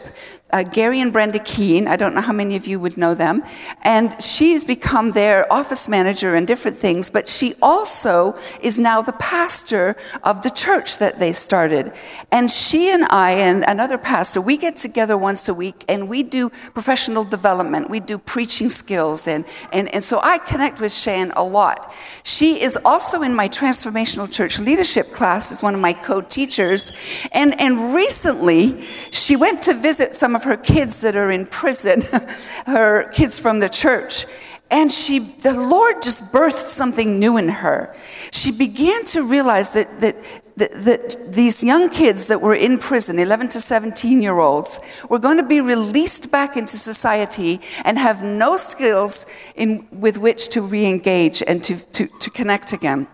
uh, 0.55 0.63
Gary 0.63 1.01
and 1.01 1.13
Brenda 1.13 1.41
Keene. 1.41 1.89
I 1.89 1.97
don't 1.97 2.15
know 2.15 2.21
how 2.21 2.33
many 2.33 2.55
of 2.55 2.69
you 2.69 2.79
would 2.79 2.97
know 2.97 3.15
them. 3.15 3.43
And 3.83 4.15
she's 4.23 4.63
become 4.63 5.11
their 5.11 5.53
office 5.53 5.89
manager 5.89 6.37
and 6.37 6.47
different 6.47 6.77
things, 6.77 7.11
but 7.11 7.29
she 7.29 7.55
also 7.61 8.39
is 8.63 8.79
now 8.79 9.03
the 9.03 9.15
pastor 9.15 9.97
of 10.23 10.43
the 10.43 10.51
church 10.51 10.99
that 10.99 11.19
they 11.19 11.33
started. 11.33 11.93
And 12.31 12.49
she 12.49 12.89
and 12.93 13.03
I 13.07 13.33
and 13.33 13.65
another 13.67 13.99
pastor, 13.99 14.41
we 14.41 14.57
get 14.57 14.77
together 14.77 15.19
once 15.19 15.49
a 15.49 15.55
week 15.55 15.85
and 15.89 16.09
we 16.09 16.23
do 16.23 16.51
professional 16.73 17.25
development. 17.25 17.91
We 17.91 17.99
do 17.99 18.17
preaching 18.17 18.71
skills. 18.71 19.27
And, 19.27 19.45
and, 19.73 19.93
and 19.93 20.05
so 20.05 20.21
I 20.23 20.39
connect 20.39 20.81
with 20.81 20.93
Shan 20.93 21.33
a 21.35 21.43
lot. 21.43 21.93
She 22.23 22.63
is 22.63 22.79
also 22.85 23.23
in 23.23 23.35
my 23.35 23.49
transformational 23.49 24.33
church 24.33 24.61
leadership 24.61 25.07
class 25.11 25.51
as 25.51 25.65
one 25.65 25.75
of 25.75 25.81
my 25.81 25.95
co-teachers. 25.95 26.93
And, 27.33 27.61
and 27.61 27.93
recently 27.93 28.83
she 29.11 29.35
went 29.35 29.61
to 29.63 29.75
visit 29.75 30.15
some 30.15 30.37
of 30.37 30.44
her 30.45 30.57
kids 30.57 31.01
that 31.03 31.17
are 31.17 31.31
in 31.31 31.47
prison, 31.47 32.03
her 32.67 33.09
kids 33.11 33.39
from 33.39 33.61
the 33.61 33.69
church. 33.69 34.27
And 34.71 34.91
she, 34.91 35.19
the 35.19 35.53
Lord 35.53 36.03
just 36.03 36.33
birthed 36.33 36.71
something 36.71 37.19
new 37.19 37.37
in 37.37 37.49
her. 37.49 37.95
She 38.33 38.51
began 38.51 39.05
to 39.07 39.23
realize 39.23 39.73
that, 39.73 40.01
that, 40.01 40.17
that, 40.57 40.73
that 40.73 41.17
these 41.29 41.63
young 41.63 41.91
kids 41.91 42.27
that 42.29 42.41
were 42.41 42.55
in 42.55 42.79
prison, 42.79 43.19
11 43.19 43.51
to 43.51 43.61
17 43.61 44.23
year 44.23 44.39
olds, 44.39 44.81
were 45.09 45.19
going 45.19 45.37
to 45.37 45.47
be 45.47 45.61
released 45.61 46.33
back 46.33 46.57
into 46.57 46.77
society 46.77 47.61
and 47.85 47.99
have 47.99 48.23
no 48.23 48.57
skills 48.57 49.27
in, 49.55 49.87
with 49.93 50.19
which 50.19 50.49
to 50.49 50.63
re 50.63 50.87
engage 50.87 51.43
and 51.47 51.63
to, 51.65 51.77
to, 51.93 52.07
to 52.07 52.31
connect 52.31 52.73
again. 52.73 53.07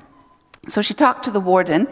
So 0.70 0.82
she 0.82 0.94
talked 0.94 1.24
to 1.24 1.30
the 1.30 1.40
warden, 1.40 1.88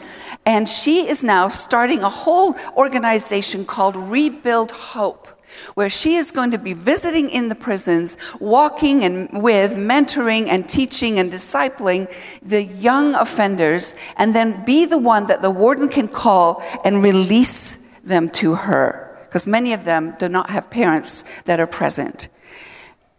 and 0.46 0.68
she 0.68 1.08
is 1.08 1.24
now 1.24 1.48
starting 1.48 2.00
a 2.02 2.08
whole 2.08 2.54
organization 2.76 3.64
called 3.64 3.96
Rebuild 3.96 4.70
Hope, 4.70 5.26
where 5.74 5.90
she 5.90 6.14
is 6.14 6.30
going 6.30 6.52
to 6.52 6.58
be 6.58 6.74
visiting 6.74 7.28
in 7.28 7.48
the 7.48 7.56
prisons, 7.56 8.16
walking 8.40 9.02
and 9.02 9.42
with, 9.42 9.74
mentoring 9.74 10.46
and 10.46 10.68
teaching 10.68 11.18
and 11.18 11.32
discipling 11.32 12.08
the 12.40 12.62
young 12.62 13.16
offenders, 13.16 13.96
and 14.16 14.32
then 14.32 14.64
be 14.64 14.86
the 14.86 14.98
one 14.98 15.26
that 15.26 15.42
the 15.42 15.50
warden 15.50 15.88
can 15.88 16.06
call 16.06 16.62
and 16.84 17.02
release 17.02 17.98
them 18.02 18.28
to 18.28 18.54
her, 18.54 19.18
because 19.24 19.46
many 19.46 19.72
of 19.72 19.84
them 19.84 20.14
do 20.18 20.28
not 20.28 20.50
have 20.50 20.70
parents 20.70 21.42
that 21.42 21.58
are 21.58 21.66
present. 21.66 22.28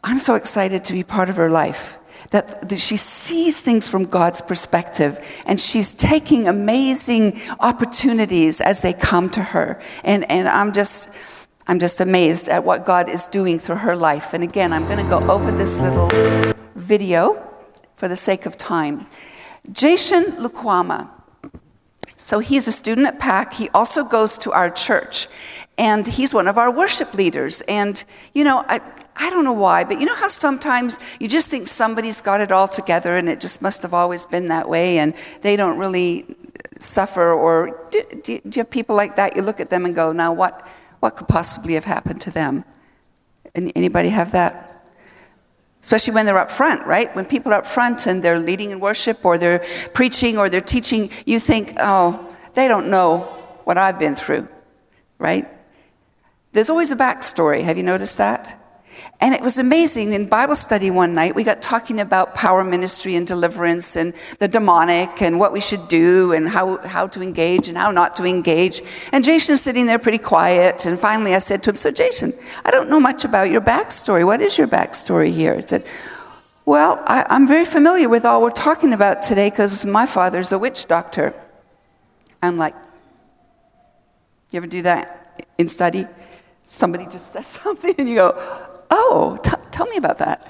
I'm 0.05 0.19
so 0.19 0.35
excited 0.35 0.85
to 0.85 0.93
be 0.93 1.03
part 1.03 1.29
of 1.29 1.35
her 1.35 1.49
life 1.49 1.98
that, 2.31 2.69
that 2.69 2.79
she 2.79 2.97
sees 2.97 3.61
things 3.61 3.89
from 3.89 4.05
God's 4.05 4.41
perspective 4.41 5.19
and 5.45 5.59
she's 5.59 5.93
taking 5.93 6.47
amazing 6.47 7.39
opportunities 7.59 8.61
as 8.61 8.81
they 8.81 8.93
come 8.93 9.29
to 9.31 9.41
her. 9.41 9.81
And, 10.03 10.29
and 10.31 10.47
I'm 10.47 10.73
just, 10.73 11.47
I'm 11.67 11.79
just 11.79 12.01
amazed 12.01 12.49
at 12.49 12.63
what 12.63 12.85
God 12.85 13.09
is 13.09 13.27
doing 13.27 13.59
through 13.59 13.77
her 13.77 13.95
life. 13.95 14.33
And 14.33 14.43
again, 14.43 14.73
I'm 14.73 14.85
going 14.85 15.03
to 15.03 15.09
go 15.09 15.19
over 15.29 15.51
this 15.51 15.79
little 15.79 16.09
video 16.75 17.45
for 17.95 18.07
the 18.07 18.17
sake 18.17 18.45
of 18.45 18.57
time. 18.57 19.05
Jason 19.71 20.23
Lukwama. 20.37 21.09
So 22.15 22.39
he's 22.39 22.67
a 22.67 22.71
student 22.71 23.07
at 23.07 23.19
PAC. 23.19 23.53
He 23.53 23.69
also 23.69 24.03
goes 24.03 24.37
to 24.39 24.51
our 24.51 24.69
church, 24.69 25.27
and 25.77 26.05
he's 26.05 26.33
one 26.33 26.49
of 26.49 26.57
our 26.57 26.75
worship 26.75 27.13
leaders. 27.13 27.61
And, 27.61 28.03
you 28.33 28.43
know, 28.43 28.65
I, 28.67 28.81
I 29.21 29.29
don't 29.29 29.43
know 29.43 29.53
why, 29.53 29.83
but 29.83 29.99
you 29.99 30.05
know 30.05 30.15
how 30.15 30.29
sometimes 30.29 30.97
you 31.19 31.27
just 31.27 31.49
think 31.51 31.67
somebody's 31.67 32.21
got 32.21 32.39
it 32.39 32.53
all 32.53 32.69
together 32.69 33.17
and 33.17 33.27
it 33.27 33.41
just 33.41 33.61
must 33.61 33.81
have 33.81 33.93
always 33.93 34.25
been 34.25 34.47
that 34.47 34.69
way 34.69 34.97
and 34.97 35.13
they 35.41 35.57
don't 35.57 35.77
really 35.77 36.25
suffer, 36.79 37.33
or 37.33 37.85
do, 37.91 38.01
do, 38.23 38.39
do 38.39 38.57
you 38.57 38.61
have 38.61 38.69
people 38.69 38.95
like 38.95 39.17
that? 39.17 39.35
You 39.35 39.41
look 39.41 39.59
at 39.59 39.69
them 39.69 39.83
and 39.83 39.93
go, 39.93 40.13
now 40.13 40.31
what, 40.31 40.65
what 41.01 41.17
could 41.17 41.27
possibly 41.27 41.73
have 41.73 41.83
happened 41.83 42.21
to 42.21 42.31
them? 42.31 42.63
Anybody 43.53 44.07
have 44.09 44.31
that? 44.31 44.87
Especially 45.81 46.13
when 46.13 46.25
they're 46.25 46.37
up 46.37 46.49
front, 46.49 46.87
right? 46.87 47.13
When 47.13 47.25
people 47.25 47.51
are 47.51 47.59
up 47.59 47.67
front 47.67 48.07
and 48.07 48.23
they're 48.23 48.39
leading 48.39 48.71
in 48.71 48.79
worship 48.79 49.25
or 49.25 49.37
they're 49.37 49.63
preaching 49.93 50.37
or 50.37 50.49
they're 50.49 50.61
teaching, 50.61 51.09
you 51.25 51.39
think, 51.39 51.73
oh, 51.79 52.33
they 52.53 52.69
don't 52.69 52.89
know 52.89 53.19
what 53.65 53.77
I've 53.77 53.99
been 53.99 54.15
through, 54.15 54.47
right? 55.17 55.45
There's 56.53 56.69
always 56.69 56.91
a 56.91 56.95
backstory. 56.95 57.63
Have 57.63 57.75
you 57.75 57.83
noticed 57.83 58.17
that? 58.17 58.55
And 59.21 59.33
it 59.33 59.41
was 59.41 59.57
amazing. 59.57 60.13
In 60.13 60.29
Bible 60.29 60.55
study 60.55 60.89
one 60.89 61.13
night, 61.13 61.35
we 61.35 61.43
got 61.43 61.61
talking 61.61 61.99
about 61.99 62.33
power 62.35 62.63
ministry 62.63 63.15
and 63.15 63.27
deliverance 63.27 63.97
and 63.97 64.13
the 64.39 64.47
demonic 64.47 65.21
and 65.21 65.37
what 65.37 65.51
we 65.51 65.59
should 65.59 65.85
do 65.89 66.31
and 66.31 66.47
how, 66.47 66.77
how 66.77 67.05
to 67.07 67.21
engage 67.21 67.67
and 67.67 67.77
how 67.77 67.91
not 67.91 68.15
to 68.15 68.23
engage. 68.23 68.81
And 69.11 69.21
Jason's 69.21 69.61
sitting 69.61 69.87
there 69.87 69.99
pretty 69.99 70.19
quiet. 70.19 70.85
And 70.85 70.97
finally 70.97 71.35
I 71.35 71.39
said 71.39 71.63
to 71.63 71.71
him, 71.71 71.75
So, 71.75 71.91
Jason, 71.91 72.31
I 72.63 72.71
don't 72.71 72.89
know 72.89 72.99
much 72.99 73.25
about 73.25 73.49
your 73.49 73.59
backstory. 73.59 74.25
What 74.25 74.41
is 74.41 74.57
your 74.57 74.69
backstory 74.69 75.33
here? 75.33 75.55
He 75.55 75.63
said, 75.63 75.83
Well, 76.65 77.03
I, 77.05 77.25
I'm 77.29 77.45
very 77.45 77.65
familiar 77.65 78.07
with 78.07 78.23
all 78.23 78.41
we're 78.41 78.51
talking 78.51 78.93
about 78.93 79.21
today 79.21 79.49
because 79.49 79.85
my 79.85 80.05
father's 80.05 80.53
a 80.53 80.59
witch 80.59 80.85
doctor. 80.85 81.33
I'm 82.41 82.55
like, 82.55 82.75
You 84.51 84.57
ever 84.57 84.67
do 84.67 84.83
that 84.83 85.43
in 85.57 85.67
study? 85.67 86.07
Somebody 86.63 87.05
just 87.07 87.33
says 87.33 87.47
something 87.63 87.95
and 87.97 88.07
you 88.07 88.15
go, 88.15 88.67
Oh, 88.89 89.37
t- 89.43 89.51
tell 89.71 89.87
me 89.87 89.97
about 89.97 90.17
that. 90.19 90.47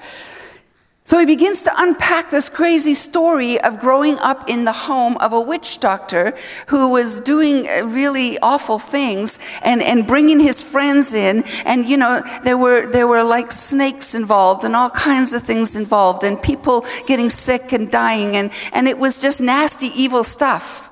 So 1.10 1.18
he 1.18 1.26
begins 1.26 1.64
to 1.64 1.72
unpack 1.76 2.30
this 2.30 2.48
crazy 2.48 2.94
story 2.94 3.60
of 3.60 3.80
growing 3.80 4.16
up 4.20 4.48
in 4.48 4.64
the 4.64 4.72
home 4.72 5.16
of 5.16 5.32
a 5.32 5.40
witch 5.40 5.80
doctor 5.80 6.36
who 6.68 6.92
was 6.92 7.18
doing 7.18 7.66
uh, 7.66 7.84
really 7.86 8.38
awful 8.38 8.78
things 8.78 9.40
and, 9.64 9.82
and 9.82 10.06
bringing 10.06 10.38
his 10.38 10.62
friends 10.62 11.12
in. 11.12 11.42
And, 11.64 11.84
you 11.84 11.96
know, 11.96 12.20
there 12.44 12.56
were, 12.56 12.86
there 12.86 13.08
were 13.08 13.24
like 13.24 13.50
snakes 13.50 14.14
involved 14.14 14.62
and 14.62 14.76
all 14.76 14.90
kinds 14.90 15.32
of 15.32 15.42
things 15.42 15.74
involved 15.74 16.22
and 16.22 16.40
people 16.40 16.84
getting 17.08 17.28
sick 17.28 17.72
and 17.72 17.90
dying. 17.90 18.36
And, 18.36 18.52
and 18.72 18.86
it 18.86 18.96
was 18.96 19.20
just 19.20 19.40
nasty, 19.40 19.88
evil 19.88 20.22
stuff. 20.22 20.90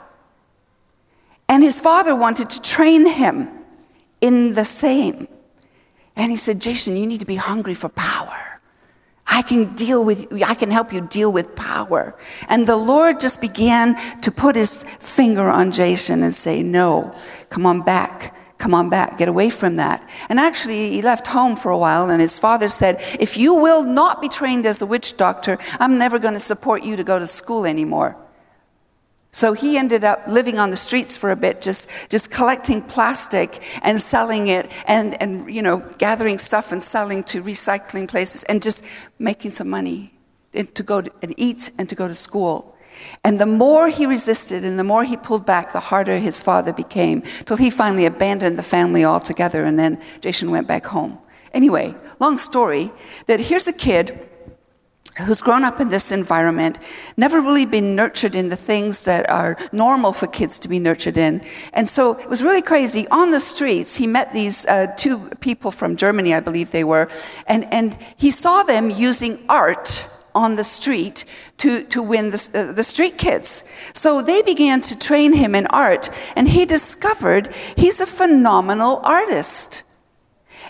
And 1.48 1.62
his 1.62 1.80
father 1.80 2.16
wanted 2.16 2.50
to 2.50 2.60
train 2.60 3.06
him 3.06 3.50
in 4.20 4.54
the 4.54 4.64
same. 4.64 5.28
And 6.18 6.32
he 6.32 6.36
said, 6.36 6.60
Jason, 6.60 6.96
you 6.96 7.06
need 7.06 7.20
to 7.20 7.26
be 7.26 7.36
hungry 7.36 7.74
for 7.74 7.88
power. 7.88 8.60
I 9.30 9.42
can 9.42 9.74
deal 9.74 10.04
with, 10.04 10.42
I 10.42 10.54
can 10.54 10.70
help 10.70 10.92
you 10.92 11.02
deal 11.02 11.32
with 11.32 11.54
power. 11.54 12.18
And 12.48 12.66
the 12.66 12.76
Lord 12.76 13.20
just 13.20 13.40
began 13.40 13.94
to 14.22 14.32
put 14.32 14.56
his 14.56 14.82
finger 14.82 15.48
on 15.48 15.70
Jason 15.70 16.22
and 16.22 16.34
say, 16.34 16.62
No, 16.62 17.14
come 17.48 17.64
on 17.64 17.82
back. 17.82 18.34
Come 18.58 18.74
on 18.74 18.90
back, 18.90 19.18
get 19.18 19.28
away 19.28 19.50
from 19.50 19.76
that. 19.76 20.04
And 20.28 20.40
actually, 20.40 20.90
he 20.90 21.00
left 21.00 21.28
home 21.28 21.54
for 21.54 21.70
a 21.70 21.78
while, 21.78 22.10
and 22.10 22.20
his 22.20 22.40
father 22.40 22.68
said, 22.68 22.96
If 23.20 23.36
you 23.36 23.54
will 23.54 23.84
not 23.84 24.20
be 24.20 24.28
trained 24.28 24.66
as 24.66 24.82
a 24.82 24.86
witch 24.86 25.16
doctor, 25.16 25.58
I'm 25.78 25.96
never 25.96 26.18
going 26.18 26.34
to 26.34 26.40
support 26.40 26.82
you 26.82 26.96
to 26.96 27.04
go 27.04 27.20
to 27.20 27.26
school 27.28 27.64
anymore. 27.64 28.16
So 29.30 29.52
he 29.52 29.76
ended 29.76 30.04
up 30.04 30.26
living 30.26 30.58
on 30.58 30.70
the 30.70 30.76
streets 30.76 31.16
for 31.16 31.30
a 31.30 31.36
bit, 31.36 31.60
just, 31.60 32.10
just 32.10 32.30
collecting 32.30 32.80
plastic 32.80 33.62
and 33.82 34.00
selling 34.00 34.48
it 34.48 34.72
and, 34.88 35.20
and, 35.22 35.54
you 35.54 35.60
know, 35.60 35.78
gathering 35.98 36.38
stuff 36.38 36.72
and 36.72 36.82
selling 36.82 37.22
to 37.24 37.42
recycling 37.42 38.08
places 38.08 38.44
and 38.44 38.62
just 38.62 38.84
making 39.18 39.50
some 39.50 39.68
money 39.68 40.14
to 40.52 40.82
go 40.82 41.02
to, 41.02 41.12
and 41.22 41.34
eat 41.36 41.70
and 41.78 41.88
to 41.90 41.94
go 41.94 42.08
to 42.08 42.14
school. 42.14 42.74
And 43.22 43.38
the 43.38 43.46
more 43.46 43.88
he 43.90 44.06
resisted 44.06 44.64
and 44.64 44.78
the 44.78 44.84
more 44.84 45.04
he 45.04 45.16
pulled 45.16 45.44
back, 45.44 45.72
the 45.72 45.80
harder 45.80 46.18
his 46.18 46.40
father 46.40 46.72
became, 46.72 47.20
till 47.20 47.58
he 47.58 47.70
finally 47.70 48.06
abandoned 48.06 48.58
the 48.58 48.62
family 48.62 49.04
altogether 49.04 49.62
and 49.62 49.78
then 49.78 50.00
Jason 50.20 50.50
went 50.50 50.66
back 50.66 50.86
home. 50.86 51.18
Anyway, 51.52 51.94
long 52.18 52.38
story, 52.38 52.90
that 53.26 53.40
here's 53.40 53.68
a 53.68 53.72
kid 53.72 54.28
who's 55.24 55.42
grown 55.42 55.64
up 55.64 55.80
in 55.80 55.88
this 55.88 56.12
environment, 56.12 56.78
never 57.16 57.40
really 57.40 57.66
been 57.66 57.94
nurtured 57.94 58.34
in 58.34 58.48
the 58.48 58.56
things 58.56 59.04
that 59.04 59.28
are 59.28 59.56
normal 59.72 60.12
for 60.12 60.26
kids 60.26 60.58
to 60.60 60.68
be 60.68 60.78
nurtured 60.78 61.16
in. 61.16 61.42
And 61.72 61.88
so 61.88 62.18
it 62.18 62.28
was 62.28 62.42
really 62.42 62.62
crazy. 62.62 63.06
On 63.08 63.30
the 63.30 63.40
streets, 63.40 63.96
he 63.96 64.06
met 64.06 64.32
these 64.32 64.66
uh, 64.66 64.92
two 64.96 65.30
people 65.40 65.70
from 65.70 65.96
Germany, 65.96 66.34
I 66.34 66.40
believe 66.40 66.70
they 66.70 66.84
were, 66.84 67.08
and, 67.46 67.72
and 67.72 67.96
he 68.16 68.30
saw 68.30 68.62
them 68.62 68.90
using 68.90 69.38
art 69.48 70.08
on 70.34 70.54
the 70.56 70.64
street 70.64 71.24
to, 71.56 71.82
to 71.84 72.02
win 72.02 72.30
the, 72.30 72.50
uh, 72.54 72.72
the 72.72 72.84
street 72.84 73.18
kids. 73.18 73.72
So 73.94 74.22
they 74.22 74.42
began 74.42 74.80
to 74.82 74.98
train 74.98 75.32
him 75.32 75.54
in 75.54 75.66
art, 75.68 76.10
and 76.36 76.48
he 76.48 76.64
discovered 76.64 77.52
he's 77.76 78.00
a 78.00 78.06
phenomenal 78.06 79.00
artist 79.02 79.82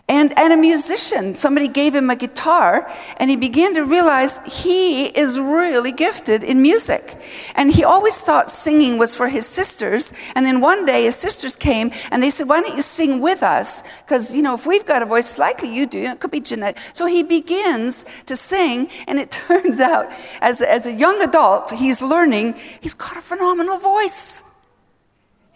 and, 0.09 0.37
and 0.39 0.53
a 0.53 0.57
musician. 0.57 1.35
Somebody 1.35 1.69
gave 1.69 1.95
him 1.95 2.09
a 2.09 2.17
guitar, 2.17 2.91
and 3.19 3.29
he 3.29 3.37
began 3.37 3.75
to 3.75 3.85
realize 3.85 4.63
he 4.63 5.07
is 5.07 5.39
really 5.39 5.93
gifted 5.93 6.43
in 6.43 6.63
music. 6.63 7.17
And 7.55 7.71
he 7.71 7.85
always 7.85 8.21
thought 8.21 8.49
singing 8.49 8.99
was 8.99 9.17
for 9.17 9.29
his 9.29 9.47
sisters. 9.47 10.13
And 10.35 10.47
then 10.47 10.61
one 10.61 10.87
day 10.87 11.05
his 11.05 11.17
sisters 11.17 11.57
came 11.57 11.91
and 12.11 12.23
they 12.23 12.31
said, 12.31 12.49
Why 12.49 12.61
don't 12.61 12.77
you 12.77 12.83
sing 12.83 13.21
with 13.21 13.43
us? 13.43 13.83
Because, 14.05 14.35
you 14.35 14.43
know, 14.43 14.55
if 14.55 14.67
we've 14.67 14.87
got 14.87 15.03
a 15.03 15.07
voice, 15.07 15.39
likely 15.39 15.75
you 15.75 15.87
do. 15.87 16.03
It 16.03 16.21
could 16.21 16.31
be 16.31 16.41
Jeanette. 16.41 16.79
So 16.93 17.07
he 17.07 17.23
begins 17.23 18.05
to 18.27 18.37
sing, 18.37 18.89
and 19.07 19.19
it 19.19 19.31
turns 19.49 19.79
out, 19.79 20.07
as, 20.41 20.63
as 20.63 20.87
a 20.87 20.93
young 20.93 21.21
adult, 21.23 21.71
he's 21.71 22.01
learning 22.01 22.55
he's 22.81 22.95
got 22.95 23.17
a 23.17 23.21
phenomenal 23.21 23.79
voice. 23.79 24.48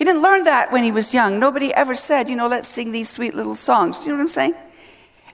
He 0.03 0.05
didn't 0.05 0.23
learn 0.23 0.43
that 0.43 0.73
when 0.73 0.83
he 0.83 0.91
was 0.91 1.15
young. 1.15 1.39
Nobody 1.39 1.73
ever 1.73 1.95
said, 1.95 2.29
you 2.29 2.35
know, 2.35 2.49
let's 2.49 2.67
sing 2.67 2.91
these 2.91 3.09
sweet 3.09 3.35
little 3.35 3.55
songs. 3.55 4.01
Do 4.01 4.07
you 4.07 4.11
know 4.11 4.17
what 4.17 4.23
I'm 4.23 4.27
saying? 4.27 4.55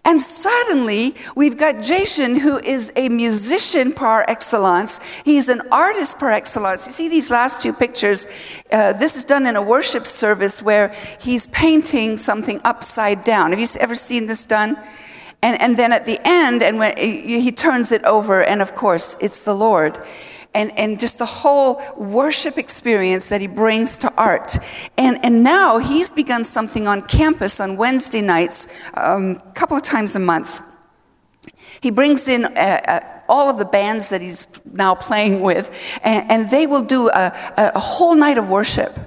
And 0.04 0.20
suddenly, 0.20 1.14
we've 1.34 1.56
got 1.56 1.82
Jason, 1.82 2.36
who 2.36 2.58
is 2.58 2.92
a 2.94 3.08
musician 3.08 3.94
par 3.94 4.26
excellence. 4.28 5.00
He's 5.24 5.48
an 5.48 5.62
artist 5.72 6.18
par 6.18 6.32
excellence. 6.32 6.84
You 6.84 6.92
see 6.92 7.08
these 7.08 7.30
last 7.30 7.62
two 7.62 7.72
pictures? 7.72 8.26
Uh, 8.70 8.92
this 8.92 9.16
is 9.16 9.24
done 9.24 9.46
in 9.46 9.56
a 9.56 9.62
worship 9.62 10.06
service 10.06 10.62
where 10.62 10.94
he's 11.18 11.46
painting 11.46 12.18
something 12.18 12.60
upside 12.62 13.24
down. 13.24 13.52
Have 13.52 13.60
you 13.60 13.66
ever 13.80 13.94
seen 13.94 14.26
this 14.26 14.44
done? 14.44 14.76
And, 15.40 15.58
and 15.62 15.78
then 15.78 15.94
at 15.94 16.04
the 16.04 16.20
end, 16.26 16.62
and 16.62 16.78
when 16.78 16.94
he 16.98 17.50
turns 17.52 17.90
it 17.90 18.04
over, 18.04 18.42
and 18.42 18.60
of 18.60 18.74
course, 18.74 19.16
it's 19.18 19.44
the 19.44 19.54
Lord 19.54 19.98
and, 20.58 20.76
and 20.76 20.98
just 20.98 21.18
the 21.18 21.26
whole 21.26 21.80
worship 21.96 22.58
experience 22.58 23.28
that 23.28 23.40
he 23.40 23.46
brings 23.46 23.96
to 23.98 24.12
art. 24.16 24.58
And, 24.98 25.24
and 25.24 25.44
now 25.44 25.78
he's 25.78 26.10
begun 26.10 26.42
something 26.42 26.88
on 26.88 27.02
campus 27.02 27.60
on 27.60 27.76
Wednesday 27.76 28.20
nights, 28.20 28.90
a 28.94 29.12
um, 29.12 29.36
couple 29.54 29.76
of 29.76 29.84
times 29.84 30.16
a 30.16 30.18
month. 30.18 30.60
He 31.80 31.90
brings 31.90 32.26
in 32.26 32.44
uh, 32.44 32.48
uh, 32.48 33.00
all 33.28 33.48
of 33.48 33.58
the 33.58 33.64
bands 33.66 34.10
that 34.10 34.20
he's 34.20 34.48
now 34.66 34.96
playing 34.96 35.42
with, 35.42 36.00
and, 36.02 36.28
and 36.28 36.50
they 36.50 36.66
will 36.66 36.82
do 36.82 37.08
a, 37.08 37.32
a 37.56 37.78
whole 37.78 38.16
night 38.16 38.36
of 38.36 38.48
worship. 38.48 38.98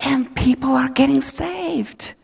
And 0.00 0.34
people 0.34 0.70
are 0.70 0.88
getting 0.88 1.20
saved. 1.20 2.14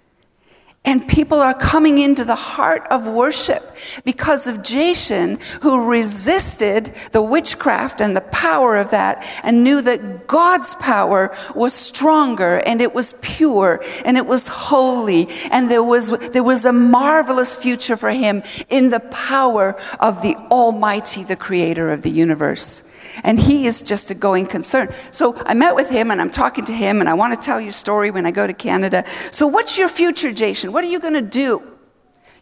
And 0.82 1.06
people 1.06 1.38
are 1.38 1.52
coming 1.52 1.98
into 1.98 2.24
the 2.24 2.34
heart 2.34 2.86
of 2.90 3.06
worship 3.06 3.62
because 4.02 4.46
of 4.46 4.62
Jason, 4.62 5.38
who 5.60 5.90
resisted 5.90 6.86
the 7.12 7.20
witchcraft 7.20 8.00
and 8.00 8.16
the 8.16 8.22
power 8.22 8.76
of 8.78 8.90
that 8.90 9.22
and 9.44 9.62
knew 9.62 9.82
that 9.82 10.26
God's 10.26 10.74
power 10.76 11.36
was 11.54 11.74
stronger 11.74 12.62
and 12.64 12.80
it 12.80 12.94
was 12.94 13.12
pure 13.20 13.82
and 14.06 14.16
it 14.16 14.24
was 14.24 14.48
holy. 14.48 15.28
And 15.50 15.70
there 15.70 15.84
was, 15.84 16.30
there 16.30 16.42
was 16.42 16.64
a 16.64 16.72
marvelous 16.72 17.56
future 17.56 17.96
for 17.96 18.10
him 18.10 18.42
in 18.70 18.88
the 18.88 19.00
power 19.00 19.76
of 20.00 20.22
the 20.22 20.34
Almighty, 20.50 21.24
the 21.24 21.36
creator 21.36 21.90
of 21.90 22.02
the 22.02 22.10
universe. 22.10 22.86
And 23.24 23.38
he 23.38 23.66
is 23.66 23.82
just 23.82 24.10
a 24.10 24.14
going 24.14 24.46
concern. 24.46 24.88
So 25.10 25.36
I 25.46 25.54
met 25.54 25.74
with 25.74 25.90
him 25.90 26.10
and 26.10 26.20
I'm 26.20 26.30
talking 26.30 26.64
to 26.66 26.72
him 26.72 27.00
and 27.00 27.08
I 27.08 27.14
want 27.14 27.34
to 27.34 27.40
tell 27.44 27.60
you 27.60 27.68
a 27.68 27.72
story 27.72 28.10
when 28.10 28.26
I 28.26 28.30
go 28.30 28.46
to 28.46 28.52
Canada. 28.52 29.04
So, 29.30 29.46
what's 29.46 29.78
your 29.78 29.88
future, 29.88 30.32
Jason? 30.32 30.72
What 30.72 30.84
are 30.84 30.88
you 30.88 31.00
going 31.00 31.14
to 31.14 31.22
do? 31.22 31.62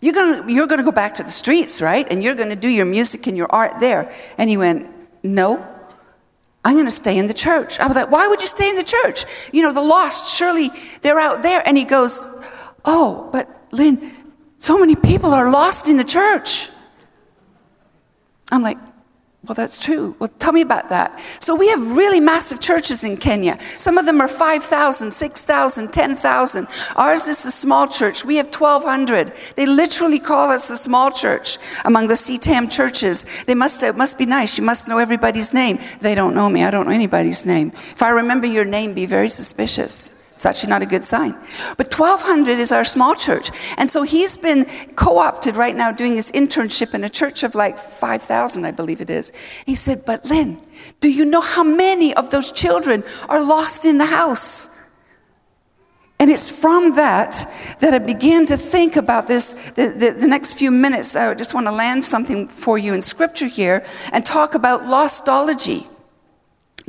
You're 0.01 0.15
going 0.15 0.43
to, 0.43 0.53
you're 0.53 0.67
going 0.67 0.79
to 0.79 0.85
go 0.85 0.93
back 0.93 1.15
to 1.15 1.23
the 1.23 1.31
streets, 1.31 1.83
right? 1.83 2.07
And 2.11 2.23
you're 2.23 2.35
going 2.35 2.51
to 2.51 2.57
do 2.57 2.69
your 2.69 2.87
music 2.87 3.27
and 3.27 3.37
your 3.37 3.49
art 3.51 3.81
there. 3.81 4.13
And 4.37 4.49
he 4.49 4.57
went, 4.57 4.89
No, 5.25 5.67
I'm 6.65 6.75
going 6.75 6.87
to 6.87 6.93
stay 6.93 7.19
in 7.19 7.27
the 7.27 7.35
church. 7.35 7.81
I 7.81 7.87
was 7.87 7.97
like, 7.97 8.11
Why 8.11 8.29
would 8.29 8.41
you 8.41 8.47
stay 8.47 8.71
in 8.71 8.77
the 8.77 8.85
church? 8.85 9.25
You 9.53 9.63
know, 9.63 9.73
the 9.73 9.83
lost, 9.83 10.37
surely 10.37 10.71
they're 11.03 11.19
out 11.19 11.43
there. 11.43 11.63
And 11.67 11.77
he 11.77 11.85
goes, 11.85 12.45
Oh, 12.85 13.29
but 13.33 13.49
Lynn, 13.73 14.13
so 14.59 14.79
many 14.79 14.95
people 14.95 15.33
are 15.35 15.51
lost 15.51 15.89
in 15.89 15.97
the 15.97 16.05
church. 16.05 16.69
I'm 18.51 18.63
like, 18.63 18.79
Well, 19.49 19.55
that's 19.55 19.79
true. 19.79 20.15
Well, 20.19 20.29
tell 20.39 20.53
me 20.53 20.61
about 20.61 20.91
that. 20.91 21.19
So, 21.41 21.57
we 21.57 21.69
have 21.71 21.97
really 21.97 22.21
massive 22.21 22.61
churches 22.61 23.03
in 23.03 23.17
Kenya. 23.17 23.59
Some 23.79 23.97
of 23.97 24.05
them 24.05 24.21
are 24.21 24.29
5,000, 24.29 25.11
6,000, 25.11 25.91
10,000. 25.91 26.67
Ours 26.97 27.27
is 27.27 27.43
the 27.43 27.51
small 27.51 27.89
church. 27.89 28.27
We 28.27 28.37
have 28.37 28.55
1,200. 28.55 29.33
They 29.57 29.65
literally 29.65 30.19
call 30.19 30.51
us 30.51 30.69
the 30.69 30.77
small 30.77 31.11
church 31.11 31.57
among 31.87 32.09
the 32.09 32.15
CITAM 32.15 32.71
churches. 32.71 33.45
They 33.45 33.55
must 33.55 33.81
say, 33.81 33.89
it 33.89 33.97
must 33.97 34.19
be 34.19 34.27
nice. 34.27 34.59
You 34.59 34.65
must 34.65 34.87
know 34.87 34.99
everybody's 34.99 35.55
name. 35.55 35.79
They 36.01 36.15
don't 36.15 36.35
know 36.35 36.51
me. 36.51 36.63
I 36.63 36.71
don't 36.71 36.87
know 36.87 36.93
anybody's 36.93 37.47
name. 37.47 37.69
If 37.75 38.03
I 38.03 38.11
remember 38.11 38.47
your 38.47 38.67
name, 38.67 38.93
be 38.93 39.07
very 39.07 39.31
suspicious. 39.31 40.23
It's 40.39 40.47
actually 40.47 40.71
not 40.71 40.83
a 40.83 40.87
good 40.87 41.03
sign. 41.03 41.33
But 41.77 41.93
1200 41.93 42.61
is 42.61 42.71
our 42.71 42.85
small 42.85 43.17
church. 43.17 43.51
And 43.77 43.91
so 43.91 44.05
he's 44.05 44.37
been 44.37 44.67
co 44.95 45.19
opted 45.19 45.57
right 45.57 45.75
now 45.75 45.91
doing 45.91 46.15
his 46.15 46.31
internship 46.31 46.95
in 46.95 47.03
a 47.03 47.11
church 47.11 47.43
of 47.43 47.57
like 47.57 47.77
5,000, 47.77 48.65
I 48.65 48.71
believe 48.71 49.01
it 49.01 49.11
is. 49.11 49.33
He 49.67 49.75
said, 49.75 50.03
But 50.07 50.27
Lynn, 50.27 50.61
do 51.01 51.11
you 51.11 51.25
know 51.25 51.41
how 51.41 51.65
many 51.65 52.15
of 52.15 52.31
those 52.31 52.53
children 52.53 53.03
are 53.29 53.43
lost 53.43 53.85
in 53.85 53.99
the 53.99 54.07
house? 54.07 54.89
And 56.21 56.31
it's 56.31 56.53
from 56.53 56.95
that 56.95 57.45
that 57.81 57.93
I 57.93 57.99
began 57.99 58.47
to 58.47 58.57
think 58.57 58.95
about 58.95 59.27
this. 59.27 59.73
The, 59.73 59.89
the, 59.89 60.21
the, 60.21 60.29
next 60.29 60.55
few 60.55 60.71
minutes, 60.71 61.17
I 61.17 61.35
just 61.35 61.53
want 61.53 61.67
to 61.67 61.73
land 61.73 62.05
something 62.05 62.47
for 62.47 62.79
you 62.79 62.95
in 62.95 63.03
scripture 63.03 63.49
here 63.49 63.85
and 64.13 64.25
talk 64.25 64.55
about 64.55 64.83
lostology 64.83 65.89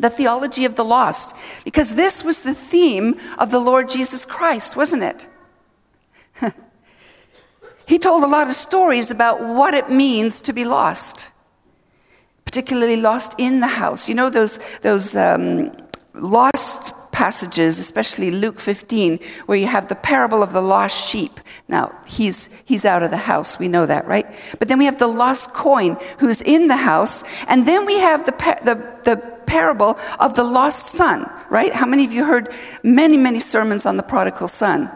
the 0.02 0.10
theology 0.10 0.66
of 0.66 0.76
the 0.76 0.84
lost, 0.84 1.36
because 1.64 1.96
this 1.96 2.24
was 2.24 2.42
the 2.42 2.54
theme 2.54 3.20
of 3.38 3.52
the 3.52 3.60
Lord 3.60 3.90
Jesus 3.90 4.26
Christ, 4.26 4.76
wasn't 4.76 5.04
it? 5.04 5.30
he 7.88 8.00
told 8.00 8.24
a 8.24 8.28
lot 8.28 8.48
of 8.48 8.54
stories 8.54 9.12
about 9.12 9.42
what 9.42 9.74
it 9.74 9.90
means 9.90 10.42
to 10.42 10.54
be 10.54 10.66
lost, 10.66 11.32
particularly 12.46 12.98
lost 12.98 13.36
in 13.38 13.60
the 13.60 13.68
house. 13.68 14.08
You 14.08 14.16
know 14.16 14.30
those, 14.30 14.58
those 14.80 15.16
um, 15.16 15.72
lost 16.14 16.94
passages, 17.20 17.80
especially 17.80 18.32
Luke 18.32 18.62
15, 18.62 19.20
where 19.46 19.58
you 19.58 19.68
have 19.68 19.90
the 19.90 19.96
parable 19.96 20.42
of 20.42 20.54
the 20.54 20.62
lost 20.62 21.10
sheep. 21.10 21.42
Now, 21.68 21.92
he's, 22.08 22.64
he's 22.66 22.86
out 22.86 23.04
of 23.04 23.12
the 23.12 23.18
house, 23.18 23.60
we 23.60 23.68
know 23.68 23.86
that, 23.86 24.08
right? 24.08 24.26
But 24.58 24.70
then 24.70 24.80
we 24.80 24.86
have 24.86 25.00
the 25.00 25.08
lost 25.08 25.54
coin 25.54 25.98
who's 26.20 26.42
in 26.42 26.70
the 26.70 26.78
house, 26.78 27.44
and 27.48 27.68
then 27.68 27.86
we 27.86 28.00
have 28.00 28.24
the, 28.24 28.32
the, 28.64 28.76
the 29.04 29.39
parable 29.50 29.98
of 30.20 30.36
the 30.36 30.44
lost 30.44 30.86
son, 30.94 31.30
right? 31.50 31.74
How 31.74 31.88
many 31.88 32.06
of 32.06 32.14
you 32.14 32.24
heard 32.24 32.54
many, 32.84 33.18
many 33.18 33.40
sermons 33.40 33.86
on 33.86 33.98
the 33.98 34.04
prodigal 34.04 34.48
son? 34.48 34.90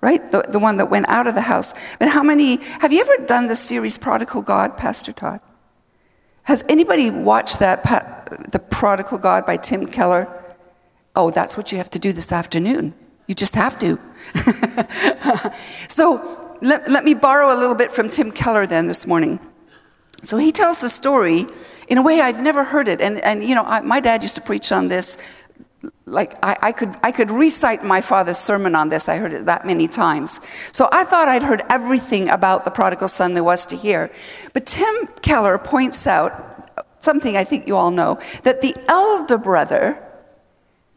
Right? 0.00 0.20
The, 0.32 0.42
the 0.42 0.58
one 0.58 0.78
that 0.78 0.90
went 0.90 1.08
out 1.08 1.28
of 1.28 1.36
the 1.36 1.42
house. 1.42 1.74
But 1.98 2.08
how 2.08 2.24
many, 2.24 2.56
have 2.80 2.92
you 2.92 3.00
ever 3.00 3.24
done 3.24 3.46
the 3.46 3.54
series 3.54 3.96
Prodigal 3.96 4.42
God, 4.42 4.76
Pastor 4.76 5.12
Todd? 5.12 5.40
Has 6.42 6.64
anybody 6.68 7.08
watched 7.08 7.60
that, 7.60 7.84
The 8.50 8.58
Prodigal 8.58 9.18
God 9.18 9.46
by 9.46 9.56
Tim 9.56 9.86
Keller? 9.86 10.26
Oh, 11.14 11.30
that's 11.30 11.56
what 11.56 11.70
you 11.70 11.78
have 11.78 11.90
to 11.90 12.00
do 12.00 12.12
this 12.12 12.32
afternoon. 12.32 12.94
You 13.28 13.36
just 13.36 13.54
have 13.54 13.78
to. 13.78 13.96
so 15.88 16.56
let, 16.60 16.90
let 16.90 17.04
me 17.04 17.14
borrow 17.14 17.54
a 17.54 17.58
little 17.58 17.76
bit 17.76 17.92
from 17.92 18.08
Tim 18.08 18.32
Keller 18.32 18.66
then 18.66 18.88
this 18.88 19.06
morning. 19.06 19.38
So 20.24 20.38
he 20.38 20.50
tells 20.50 20.80
the 20.80 20.88
story 20.88 21.46
in 21.92 21.98
a 21.98 22.02
way 22.02 22.22
I've 22.22 22.40
never 22.40 22.64
heard 22.64 22.88
it. 22.88 23.02
And, 23.02 23.18
and 23.18 23.44
you 23.44 23.54
know, 23.54 23.64
I, 23.64 23.82
my 23.82 24.00
dad 24.00 24.22
used 24.22 24.34
to 24.36 24.40
preach 24.40 24.72
on 24.72 24.88
this. 24.88 25.18
Like, 26.06 26.42
I, 26.42 26.56
I, 26.62 26.72
could, 26.72 26.96
I 27.02 27.12
could 27.12 27.30
recite 27.30 27.84
my 27.84 28.00
father's 28.00 28.38
sermon 28.38 28.74
on 28.74 28.88
this. 28.88 29.10
I 29.10 29.18
heard 29.18 29.34
it 29.34 29.44
that 29.44 29.66
many 29.66 29.88
times. 29.88 30.40
So 30.74 30.88
I 30.90 31.04
thought 31.04 31.28
I'd 31.28 31.42
heard 31.42 31.60
everything 31.68 32.30
about 32.30 32.64
the 32.64 32.70
prodigal 32.70 33.08
son 33.08 33.34
there 33.34 33.44
was 33.44 33.66
to 33.66 33.76
hear. 33.76 34.10
But 34.54 34.64
Tim 34.64 35.06
Keller 35.20 35.58
points 35.58 36.06
out 36.06 36.32
something 36.98 37.36
I 37.36 37.44
think 37.44 37.66
you 37.66 37.76
all 37.76 37.90
know 37.90 38.18
that 38.42 38.62
the 38.62 38.74
elder 38.88 39.36
brother, 39.36 40.02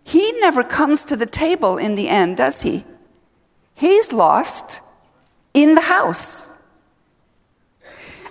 he 0.05 0.31
never 0.39 0.63
comes 0.63 1.03
to 1.05 1.17
the 1.17 1.25
table 1.25 1.77
in 1.77 1.95
the 1.95 2.07
end, 2.07 2.37
does 2.37 2.61
he? 2.61 2.85
He's 3.73 4.13
lost 4.13 4.79
in 5.53 5.75
the 5.75 5.81
house. 5.81 6.63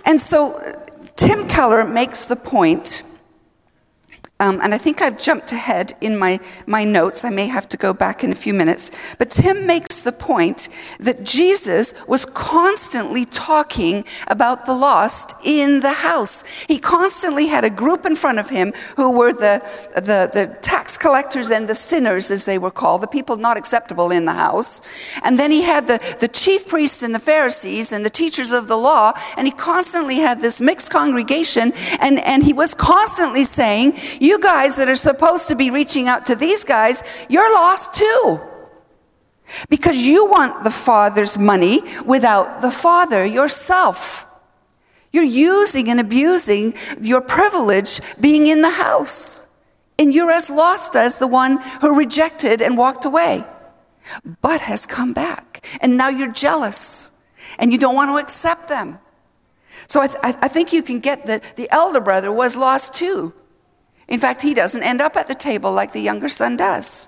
And 0.03 0.19
so 0.19 0.59
Tim 1.15 1.47
Keller 1.47 1.85
makes 1.85 2.25
the 2.25 2.35
point, 2.35 3.03
um, 4.41 4.59
and 4.61 4.73
I 4.73 4.77
think 4.77 5.01
I've 5.01 5.17
jumped 5.17 5.53
ahead 5.53 5.93
in 6.01 6.17
my, 6.17 6.39
my 6.67 6.83
notes. 6.83 7.23
I 7.23 7.29
may 7.29 7.47
have 7.47 7.69
to 7.69 7.77
go 7.77 7.93
back 7.93 8.21
in 8.21 8.33
a 8.33 8.35
few 8.35 8.53
minutes. 8.53 8.91
But 9.17 9.29
Tim 9.29 9.65
makes 9.65 10.01
the 10.01 10.11
point 10.11 10.67
that 10.99 11.23
Jesus 11.23 11.93
was 12.05 12.25
constantly 12.25 13.23
talking 13.23 14.03
about 14.27 14.65
the 14.65 14.75
lost 14.75 15.35
in 15.45 15.79
the 15.79 15.93
house. 15.93 16.65
He 16.67 16.77
constantly 16.79 17.47
had 17.47 17.63
a 17.63 17.69
group 17.69 18.05
in 18.05 18.17
front 18.17 18.39
of 18.39 18.49
him 18.49 18.73
who 18.97 19.17
were 19.17 19.31
the, 19.31 19.61
the, 19.95 20.29
the 20.33 20.57
tax 20.61 20.84
collectors 20.97 21.49
and 21.49 21.67
the 21.67 21.75
sinners, 21.75 22.31
as 22.31 22.45
they 22.45 22.57
were 22.57 22.71
called, 22.71 23.01
the 23.01 23.07
people 23.07 23.37
not 23.37 23.57
acceptable 23.57 24.11
in 24.11 24.25
the 24.25 24.33
house. 24.33 24.81
And 25.23 25.39
then 25.39 25.51
he 25.51 25.63
had 25.63 25.87
the, 25.87 25.99
the 26.19 26.27
chief 26.27 26.67
priests 26.67 27.03
and 27.03 27.13
the 27.13 27.19
Pharisees 27.19 27.91
and 27.91 28.05
the 28.05 28.09
teachers 28.09 28.51
of 28.51 28.67
the 28.67 28.77
law, 28.77 29.13
and 29.37 29.47
he 29.47 29.51
constantly 29.51 30.17
had 30.17 30.41
this 30.41 30.61
mixed 30.61 30.91
congregation, 30.91 31.73
and, 31.99 32.19
and 32.19 32.43
he 32.43 32.53
was 32.53 32.73
constantly 32.73 33.43
saying, 33.43 33.93
You 34.19 34.39
guys 34.39 34.75
that 34.77 34.87
are 34.87 34.95
supposed 34.95 35.47
to 35.47 35.55
be 35.55 35.71
reaching 35.71 36.07
out 36.07 36.25
to 36.27 36.35
these 36.35 36.63
guys, 36.63 37.03
you're 37.29 37.53
lost 37.53 37.93
too. 37.93 38.39
Because 39.69 40.01
you 40.01 40.29
want 40.29 40.63
the 40.63 40.71
Father's 40.71 41.37
money 41.37 41.81
without 42.05 42.61
the 42.61 42.71
Father 42.71 43.25
yourself. 43.25 44.25
You're 45.11 45.23
using 45.23 45.89
and 45.89 45.99
abusing 45.99 46.73
your 46.99 47.21
privilege 47.21 48.01
being 48.19 48.47
in 48.47 48.61
the 48.61 48.69
house. 48.69 49.47
And 49.97 50.13
you're 50.13 50.31
as 50.31 50.49
lost 50.49 50.95
as 50.95 51.17
the 51.17 51.27
one 51.27 51.57
who 51.81 51.97
rejected 51.97 52.61
and 52.61 52.77
walked 52.77 53.05
away, 53.05 53.43
but 54.41 54.61
has 54.61 54.85
come 54.85 55.13
back. 55.13 55.65
And 55.81 55.97
now 55.97 56.09
you're 56.09 56.31
jealous 56.31 57.11
and 57.57 57.71
you 57.71 57.77
don't 57.77 57.95
want 57.95 58.09
to 58.09 58.17
accept 58.17 58.67
them. 58.67 58.99
So 59.87 60.01
I, 60.01 60.07
th- 60.07 60.19
I 60.23 60.47
think 60.47 60.73
you 60.73 60.81
can 60.81 60.99
get 60.99 61.27
that 61.27 61.55
the 61.55 61.69
elder 61.71 62.01
brother 62.01 62.31
was 62.31 62.55
lost 62.55 62.93
too. 62.93 63.33
In 64.07 64.19
fact, 64.19 64.41
he 64.41 64.53
doesn't 64.53 64.83
end 64.83 65.01
up 65.01 65.15
at 65.15 65.27
the 65.27 65.35
table 65.35 65.71
like 65.71 65.93
the 65.93 66.01
younger 66.01 66.29
son 66.29 66.57
does. 66.57 67.07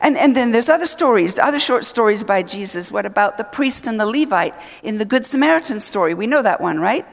And, 0.00 0.16
and 0.16 0.34
then 0.34 0.50
there's 0.52 0.68
other 0.68 0.86
stories, 0.86 1.38
other 1.38 1.60
short 1.60 1.84
stories 1.84 2.24
by 2.24 2.42
Jesus. 2.42 2.90
What 2.90 3.06
about 3.06 3.36
the 3.36 3.44
priest 3.44 3.86
and 3.86 3.98
the 4.00 4.06
Levite 4.06 4.54
in 4.82 4.98
the 4.98 5.04
Good 5.04 5.24
Samaritan 5.24 5.80
story? 5.80 6.14
We 6.14 6.26
know 6.26 6.42
that 6.42 6.60
one, 6.60 6.80
right? 6.80 7.06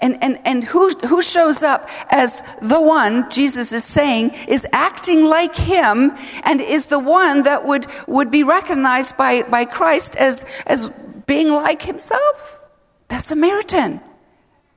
And, 0.00 0.22
and, 0.22 0.38
and 0.44 0.62
who, 0.62 0.90
who 1.08 1.22
shows 1.22 1.62
up 1.62 1.88
as 2.10 2.42
the 2.60 2.80
one, 2.80 3.30
Jesus 3.30 3.72
is 3.72 3.84
saying, 3.84 4.32
is 4.46 4.66
acting 4.72 5.24
like 5.24 5.56
him 5.56 6.12
and 6.44 6.60
is 6.60 6.86
the 6.86 6.98
one 6.98 7.44
that 7.44 7.64
would, 7.64 7.86
would 8.06 8.30
be 8.30 8.42
recognized 8.42 9.16
by, 9.16 9.42
by 9.42 9.64
Christ 9.64 10.16
as, 10.16 10.44
as 10.66 10.88
being 11.26 11.48
like 11.48 11.82
himself? 11.82 12.62
The 13.08 13.18
Samaritan, 13.18 14.00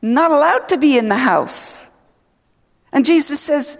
not 0.01 0.31
allowed 0.31 0.69
to 0.69 0.77
be 0.77 0.97
in 0.97 1.09
the 1.09 1.17
house. 1.17 1.91
And 2.93 3.05
Jesus 3.05 3.39
says, 3.39 3.77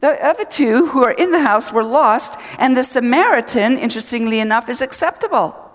the 0.00 0.24
other 0.24 0.44
two 0.44 0.86
who 0.86 1.04
are 1.04 1.12
in 1.12 1.30
the 1.30 1.42
house 1.42 1.72
were 1.72 1.84
lost, 1.84 2.40
and 2.58 2.76
the 2.76 2.84
Samaritan, 2.84 3.76
interestingly 3.76 4.40
enough, 4.40 4.68
is 4.68 4.80
acceptable. 4.80 5.69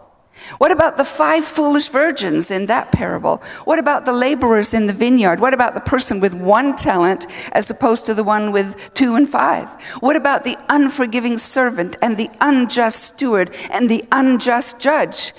What 0.57 0.71
about 0.71 0.97
the 0.97 1.03
five 1.03 1.43
foolish 1.43 1.89
virgins 1.89 2.51
in 2.51 2.67
that 2.67 2.91
parable? 2.91 3.37
What 3.65 3.79
about 3.79 4.05
the 4.05 4.13
laborers 4.13 4.73
in 4.73 4.87
the 4.87 4.93
vineyard? 4.93 5.39
What 5.39 5.53
about 5.53 5.73
the 5.73 5.81
person 5.81 6.19
with 6.19 6.33
one 6.33 6.75
talent 6.75 7.27
as 7.51 7.69
opposed 7.69 8.05
to 8.05 8.13
the 8.13 8.23
one 8.23 8.51
with 8.51 8.93
two 8.93 9.15
and 9.15 9.27
five? 9.27 9.69
What 10.01 10.15
about 10.15 10.43
the 10.43 10.57
unforgiving 10.69 11.37
servant 11.37 11.97
and 12.01 12.17
the 12.17 12.29
unjust 12.41 13.03
steward 13.03 13.55
and 13.71 13.89
the 13.89 14.05
unjust 14.11 14.79
judge? 14.79 15.33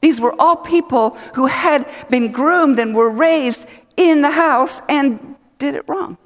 These 0.00 0.20
were 0.20 0.34
all 0.38 0.56
people 0.56 1.10
who 1.34 1.46
had 1.46 1.86
been 2.10 2.32
groomed 2.32 2.78
and 2.78 2.94
were 2.94 3.10
raised 3.10 3.68
in 3.96 4.22
the 4.22 4.30
house 4.30 4.80
and 4.88 5.36
did 5.58 5.74
it 5.74 5.88
wrong. 5.88 6.18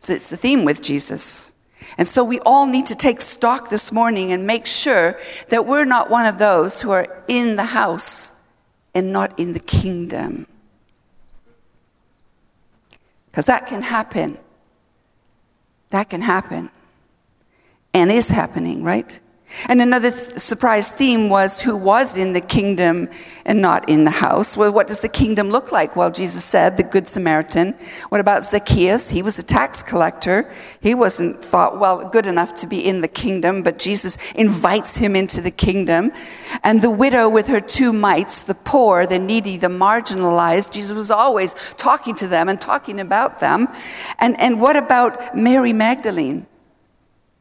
So 0.00 0.12
it's 0.12 0.30
the 0.30 0.36
theme 0.36 0.64
with 0.64 0.82
Jesus. 0.82 1.52
And 1.98 2.06
so 2.06 2.24
we 2.24 2.40
all 2.40 2.66
need 2.66 2.86
to 2.86 2.94
take 2.94 3.20
stock 3.20 3.70
this 3.70 3.90
morning 3.90 4.32
and 4.32 4.46
make 4.46 4.66
sure 4.66 5.18
that 5.48 5.66
we're 5.66 5.86
not 5.86 6.10
one 6.10 6.26
of 6.26 6.38
those 6.38 6.82
who 6.82 6.90
are 6.90 7.24
in 7.26 7.56
the 7.56 7.64
house 7.64 8.42
and 8.94 9.12
not 9.12 9.38
in 9.38 9.54
the 9.54 9.60
kingdom. 9.60 10.46
Because 13.26 13.46
that 13.46 13.66
can 13.66 13.82
happen. 13.82 14.38
That 15.90 16.10
can 16.10 16.20
happen. 16.20 16.70
And 17.94 18.10
is 18.10 18.28
happening, 18.28 18.82
right? 18.82 19.18
And 19.68 19.80
another 19.80 20.10
th- 20.10 20.20
surprise 20.20 20.90
theme 20.90 21.28
was 21.28 21.60
who 21.60 21.76
was 21.76 22.16
in 22.16 22.32
the 22.32 22.40
kingdom 22.40 23.08
and 23.44 23.62
not 23.62 23.88
in 23.88 24.02
the 24.02 24.10
house. 24.10 24.56
Well, 24.56 24.72
what 24.72 24.88
does 24.88 25.02
the 25.02 25.08
kingdom 25.08 25.50
look 25.50 25.70
like? 25.70 25.94
Well, 25.94 26.10
Jesus 26.10 26.44
said, 26.44 26.76
the 26.76 26.82
Good 26.82 27.06
Samaritan. 27.06 27.72
What 28.08 28.20
about 28.20 28.44
Zacchaeus? 28.44 29.10
He 29.10 29.22
was 29.22 29.38
a 29.38 29.44
tax 29.44 29.84
collector. 29.84 30.52
He 30.80 30.94
wasn't 30.94 31.44
thought, 31.44 31.78
well, 31.78 32.08
good 32.08 32.26
enough 32.26 32.54
to 32.54 32.66
be 32.66 32.84
in 32.84 33.00
the 33.00 33.08
kingdom, 33.08 33.62
but 33.62 33.78
Jesus 33.78 34.32
invites 34.32 34.96
him 34.96 35.14
into 35.14 35.40
the 35.40 35.52
kingdom. 35.52 36.10
And 36.64 36.82
the 36.82 36.90
widow 36.90 37.28
with 37.28 37.46
her 37.46 37.60
two 37.60 37.92
mites, 37.92 38.42
the 38.42 38.54
poor, 38.54 39.06
the 39.06 39.20
needy, 39.20 39.56
the 39.56 39.68
marginalized, 39.68 40.72
Jesus 40.72 40.96
was 40.96 41.10
always 41.10 41.54
talking 41.76 42.16
to 42.16 42.26
them 42.26 42.48
and 42.48 42.60
talking 42.60 42.98
about 42.98 43.38
them. 43.38 43.68
And, 44.18 44.38
and 44.40 44.60
what 44.60 44.76
about 44.76 45.36
Mary 45.36 45.72
Magdalene? 45.72 46.46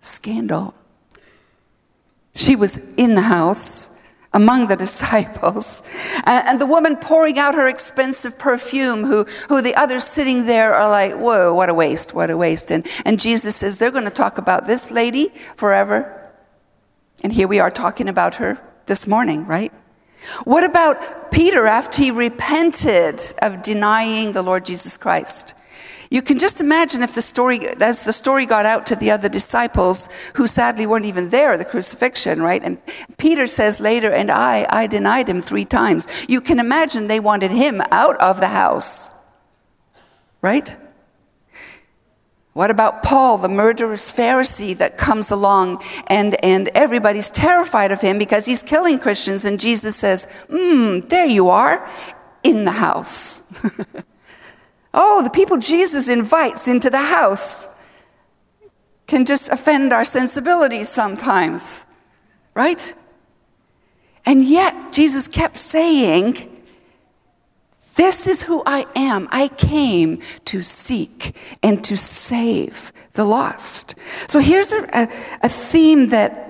Scandal. 0.01 0.75
She 2.35 2.55
was 2.55 2.93
in 2.95 3.15
the 3.15 3.23
house 3.23 3.95
among 4.33 4.67
the 4.67 4.75
disciples. 4.85 5.81
And 6.25 6.61
the 6.61 6.65
woman 6.67 6.97
pouring 6.97 7.39
out 7.39 7.55
her 7.55 7.67
expensive 7.67 8.37
perfume, 8.37 9.05
who, 9.05 9.23
who 9.49 9.61
the 9.61 9.75
others 9.75 10.03
sitting 10.03 10.45
there 10.45 10.75
are 10.75 10.89
like, 10.89 11.13
whoa, 11.13 11.53
what 11.53 11.69
a 11.69 11.73
waste, 11.73 12.13
what 12.13 12.29
a 12.29 12.37
waste. 12.37 12.71
And, 12.71 12.85
and 13.05 13.19
Jesus 13.19 13.55
says, 13.55 13.79
they're 13.79 13.91
going 13.91 14.03
to 14.03 14.11
talk 14.11 14.37
about 14.37 14.67
this 14.67 14.91
lady 14.91 15.29
forever. 15.55 16.11
And 17.23 17.33
here 17.33 17.47
we 17.47 17.59
are 17.59 17.71
talking 17.71 18.07
about 18.07 18.35
her 18.35 18.59
this 18.85 19.07
morning, 19.07 19.47
right? 19.47 19.73
What 20.43 20.63
about 20.63 21.31
Peter 21.31 21.65
after 21.65 22.01
he 22.01 22.11
repented 22.11 23.21
of 23.41 23.61
denying 23.61 24.33
the 24.33 24.41
Lord 24.41 24.65
Jesus 24.65 24.97
Christ? 24.97 25.54
You 26.15 26.21
can 26.21 26.39
just 26.39 26.61
imagine 26.61 27.03
if 27.03 27.13
the 27.13 27.21
story, 27.21 27.67
as 27.67 28.03
the 28.03 28.13
story 28.13 28.45
got 28.45 28.65
out 28.65 28.85
to 28.85 28.95
the 28.95 29.11
other 29.11 29.27
disciples, 29.27 30.07
who 30.37 30.47
sadly 30.47 30.85
weren't 30.85 31.03
even 31.03 31.29
there 31.29 31.51
at 31.51 31.59
the 31.59 31.65
crucifixion, 31.65 32.41
right? 32.41 32.63
And 32.63 32.81
Peter 33.17 33.47
says 33.47 33.81
later, 33.81 34.09
and 34.13 34.31
I, 34.31 34.65
I 34.69 34.87
denied 34.87 35.27
him 35.27 35.41
three 35.41 35.65
times. 35.65 36.25
You 36.29 36.39
can 36.39 36.57
imagine 36.57 37.09
they 37.09 37.19
wanted 37.19 37.51
him 37.51 37.81
out 37.91 38.15
of 38.21 38.39
the 38.39 38.47
house, 38.47 39.11
right? 40.41 40.73
What 42.53 42.71
about 42.71 43.03
Paul, 43.03 43.37
the 43.37 43.49
murderous 43.49 44.09
Pharisee 44.09 44.77
that 44.77 44.97
comes 44.97 45.31
along 45.31 45.83
and, 46.07 46.41
and 46.45 46.69
everybody's 46.69 47.29
terrified 47.29 47.91
of 47.91 47.99
him 47.99 48.17
because 48.17 48.45
he's 48.45 48.63
killing 48.63 48.99
Christians? 48.99 49.43
And 49.43 49.59
Jesus 49.59 49.97
says, 49.97 50.45
Hmm, 50.49 50.99
there 51.09 51.25
you 51.25 51.49
are, 51.49 51.85
in 52.41 52.63
the 52.63 52.71
house. 52.71 53.43
Oh, 54.97 55.21
the 55.21 55.29
people 55.29 55.57
Jesus 55.57 56.07
invites 56.07 56.69
into 56.69 56.89
the 56.89 57.01
house 57.01 57.69
can 59.07 59.25
just 59.25 59.49
offend 59.49 59.91
our 59.91 60.05
sensibilities 60.05 60.87
sometimes, 60.87 61.85
right? 62.53 62.93
And 64.25 64.41
yet, 64.41 64.93
Jesus 64.93 65.27
kept 65.27 65.57
saying, 65.57 66.63
This 67.97 68.25
is 68.25 68.43
who 68.43 68.63
I 68.65 68.85
am. 68.95 69.27
I 69.31 69.49
came 69.49 70.21
to 70.45 70.61
seek 70.61 71.35
and 71.61 71.83
to 71.83 71.97
save 71.97 72.93
the 73.13 73.25
lost. 73.25 73.95
So 74.27 74.39
here's 74.39 74.71
a, 74.71 74.87
a, 74.93 75.07
a 75.43 75.49
theme 75.49 76.07
that 76.07 76.44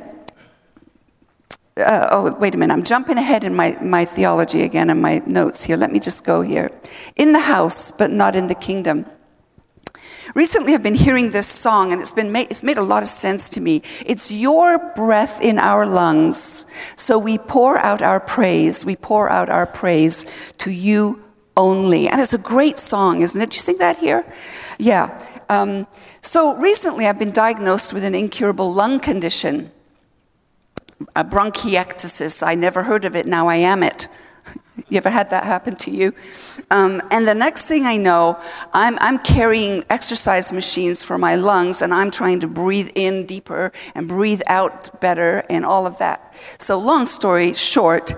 uh, 1.77 2.07
oh, 2.11 2.35
wait 2.39 2.55
a 2.55 2.57
minute, 2.57 2.73
I'm 2.73 2.83
jumping 2.83 3.17
ahead 3.17 3.43
in 3.43 3.53
my, 3.53 3.77
my 3.81 4.05
theology 4.05 4.63
again 4.63 4.89
in 4.89 5.01
my 5.01 5.21
notes 5.25 5.65
here. 5.65 5.75
Let 5.75 5.91
me 5.91 5.99
just 5.99 6.25
go 6.25 6.41
here. 6.41 6.71
In 7.17 7.33
the 7.33 7.41
house, 7.41 7.91
but 7.91 8.11
not 8.11 8.35
in 8.35 8.47
the 8.47 8.55
kingdom. 8.55 9.05
Recently, 10.33 10.73
I've 10.73 10.83
been 10.83 10.95
hearing 10.95 11.31
this 11.31 11.47
song, 11.47 11.91
and 11.91 12.01
it's, 12.01 12.11
been 12.11 12.31
made, 12.31 12.47
it's 12.49 12.63
made 12.63 12.77
a 12.77 12.83
lot 12.83 13.03
of 13.03 13.09
sense 13.09 13.49
to 13.49 13.61
me. 13.61 13.81
It's 14.05 14.31
your 14.31 14.93
breath 14.95 15.41
in 15.41 15.59
our 15.59 15.85
lungs, 15.85 16.71
so 16.95 17.19
we 17.19 17.37
pour 17.37 17.77
out 17.77 18.01
our 18.01 18.19
praise. 18.19 18.85
We 18.85 18.95
pour 18.95 19.29
out 19.29 19.49
our 19.49 19.65
praise 19.65 20.25
to 20.57 20.71
you 20.71 21.23
only. 21.57 22.07
And 22.07 22.19
it's 22.21 22.33
a 22.33 22.37
great 22.37 22.79
song, 22.79 23.21
isn't 23.21 23.39
it? 23.39 23.51
Do 23.51 23.55
you 23.55 23.61
sing 23.61 23.77
that 23.77 23.97
here? 23.97 24.25
Yeah. 24.79 25.21
Um, 25.49 25.87
so 26.21 26.55
recently, 26.55 27.05
I've 27.05 27.19
been 27.19 27.31
diagnosed 27.31 27.93
with 27.93 28.03
an 28.03 28.15
incurable 28.15 28.73
lung 28.73 28.99
condition 28.99 29.71
a 31.15 31.23
bronchiectasis. 31.23 32.45
I 32.45 32.55
never 32.55 32.83
heard 32.83 33.05
of 33.05 33.15
it, 33.15 33.25
now 33.25 33.47
I 33.47 33.57
am 33.57 33.83
it. 33.83 34.07
You 34.89 34.97
ever 34.97 35.09
had 35.09 35.29
that 35.29 35.45
happen 35.45 35.77
to 35.77 35.89
you? 35.89 36.13
Um, 36.69 37.01
and 37.09 37.25
the 37.25 37.33
next 37.33 37.65
thing 37.65 37.85
I 37.85 37.95
know, 37.95 38.37
I'm, 38.73 38.97
I'm 38.99 39.19
carrying 39.19 39.85
exercise 39.89 40.51
machines 40.51 41.03
for 41.03 41.17
my 41.17 41.35
lungs 41.35 41.81
and 41.81 41.93
I'm 41.93 42.11
trying 42.11 42.41
to 42.41 42.47
breathe 42.47 42.91
in 42.93 43.25
deeper 43.25 43.71
and 43.95 44.07
breathe 44.07 44.41
out 44.47 44.99
better 44.99 45.45
and 45.49 45.65
all 45.65 45.87
of 45.87 45.97
that. 45.99 46.35
So, 46.57 46.77
long 46.77 47.05
story 47.05 47.53
short, 47.53 48.13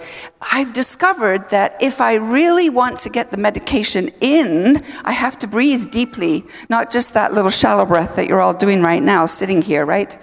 I've 0.52 0.74
discovered 0.74 1.50
that 1.50 1.78
if 1.80 2.02
I 2.02 2.16
really 2.16 2.70
want 2.70 2.98
to 3.00 3.10
get 3.12 3.30
the 3.30 3.38
medication 3.38 4.10
in, 4.20 4.84
I 5.04 5.12
have 5.12 5.38
to 5.40 5.48
breathe 5.48 5.92
deeply, 5.92 6.44
not 6.70 6.92
just 6.92 7.14
that 7.14 7.34
little 7.34 7.52
shallow 7.52 7.86
breath 7.86 8.16
that 8.16 8.28
you're 8.28 8.42
all 8.42 8.56
doing 8.56 8.82
right 8.82 9.04
now, 9.04 9.28
sitting 9.28 9.62
here, 9.62 9.86
right? 9.86 10.18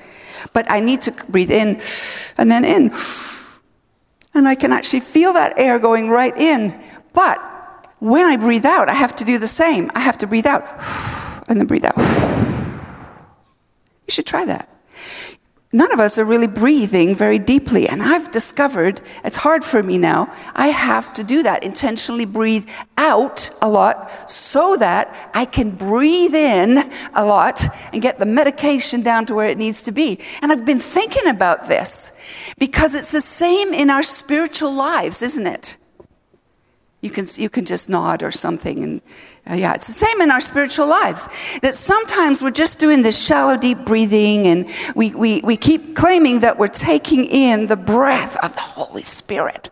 But 0.52 0.70
I 0.70 0.80
need 0.80 1.00
to 1.02 1.12
breathe 1.28 1.50
in 1.50 1.80
and 2.36 2.50
then 2.50 2.64
in. 2.64 2.90
And 4.34 4.48
I 4.48 4.54
can 4.54 4.72
actually 4.72 5.00
feel 5.00 5.32
that 5.34 5.58
air 5.58 5.78
going 5.78 6.10
right 6.10 6.36
in. 6.36 6.82
But 7.12 7.38
when 8.00 8.26
I 8.26 8.36
breathe 8.36 8.66
out, 8.66 8.88
I 8.88 8.94
have 8.94 9.14
to 9.16 9.24
do 9.24 9.38
the 9.38 9.46
same. 9.46 9.90
I 9.94 10.00
have 10.00 10.18
to 10.18 10.26
breathe 10.26 10.46
out 10.46 10.62
and 11.48 11.58
then 11.58 11.66
breathe 11.66 11.84
out. 11.84 11.94
You 14.06 14.12
should 14.12 14.26
try 14.26 14.44
that 14.44 14.73
none 15.74 15.92
of 15.92 15.98
us 15.98 16.18
are 16.18 16.24
really 16.24 16.46
breathing 16.46 17.14
very 17.16 17.38
deeply. 17.38 17.88
And 17.88 18.00
I've 18.02 18.30
discovered 18.30 19.00
it's 19.24 19.36
hard 19.36 19.64
for 19.64 19.82
me 19.82 19.98
now. 19.98 20.32
I 20.54 20.68
have 20.68 21.12
to 21.14 21.24
do 21.24 21.42
that, 21.42 21.64
intentionally 21.64 22.24
breathe 22.24 22.68
out 22.96 23.50
a 23.60 23.68
lot 23.68 24.30
so 24.30 24.76
that 24.76 25.30
I 25.34 25.44
can 25.44 25.72
breathe 25.72 26.34
in 26.34 26.78
a 27.12 27.26
lot 27.26 27.64
and 27.92 28.00
get 28.00 28.18
the 28.18 28.26
medication 28.26 29.02
down 29.02 29.26
to 29.26 29.34
where 29.34 29.48
it 29.48 29.58
needs 29.58 29.82
to 29.82 29.92
be. 29.92 30.20
And 30.40 30.52
I've 30.52 30.64
been 30.64 30.78
thinking 30.78 31.28
about 31.28 31.66
this 31.66 32.18
because 32.56 32.94
it's 32.94 33.10
the 33.10 33.20
same 33.20 33.74
in 33.74 33.90
our 33.90 34.04
spiritual 34.04 34.72
lives, 34.72 35.22
isn't 35.22 35.46
it? 35.46 35.76
You 37.00 37.10
can, 37.10 37.26
you 37.34 37.50
can 37.50 37.64
just 37.64 37.90
nod 37.90 38.22
or 38.22 38.30
something 38.30 38.82
and 38.82 39.02
uh, 39.48 39.54
yeah, 39.54 39.74
it's 39.74 39.86
the 39.86 39.92
same 39.92 40.22
in 40.22 40.30
our 40.30 40.40
spiritual 40.40 40.86
lives. 40.86 41.28
That 41.60 41.74
sometimes 41.74 42.42
we're 42.42 42.50
just 42.50 42.78
doing 42.78 43.02
this 43.02 43.22
shallow, 43.22 43.58
deep 43.58 43.84
breathing, 43.84 44.46
and 44.46 44.66
we, 44.96 45.14
we, 45.14 45.42
we 45.42 45.58
keep 45.58 45.94
claiming 45.94 46.40
that 46.40 46.58
we're 46.58 46.68
taking 46.68 47.26
in 47.26 47.66
the 47.66 47.76
breath 47.76 48.42
of 48.42 48.54
the 48.54 48.62
Holy 48.62 49.02
Spirit. 49.02 49.68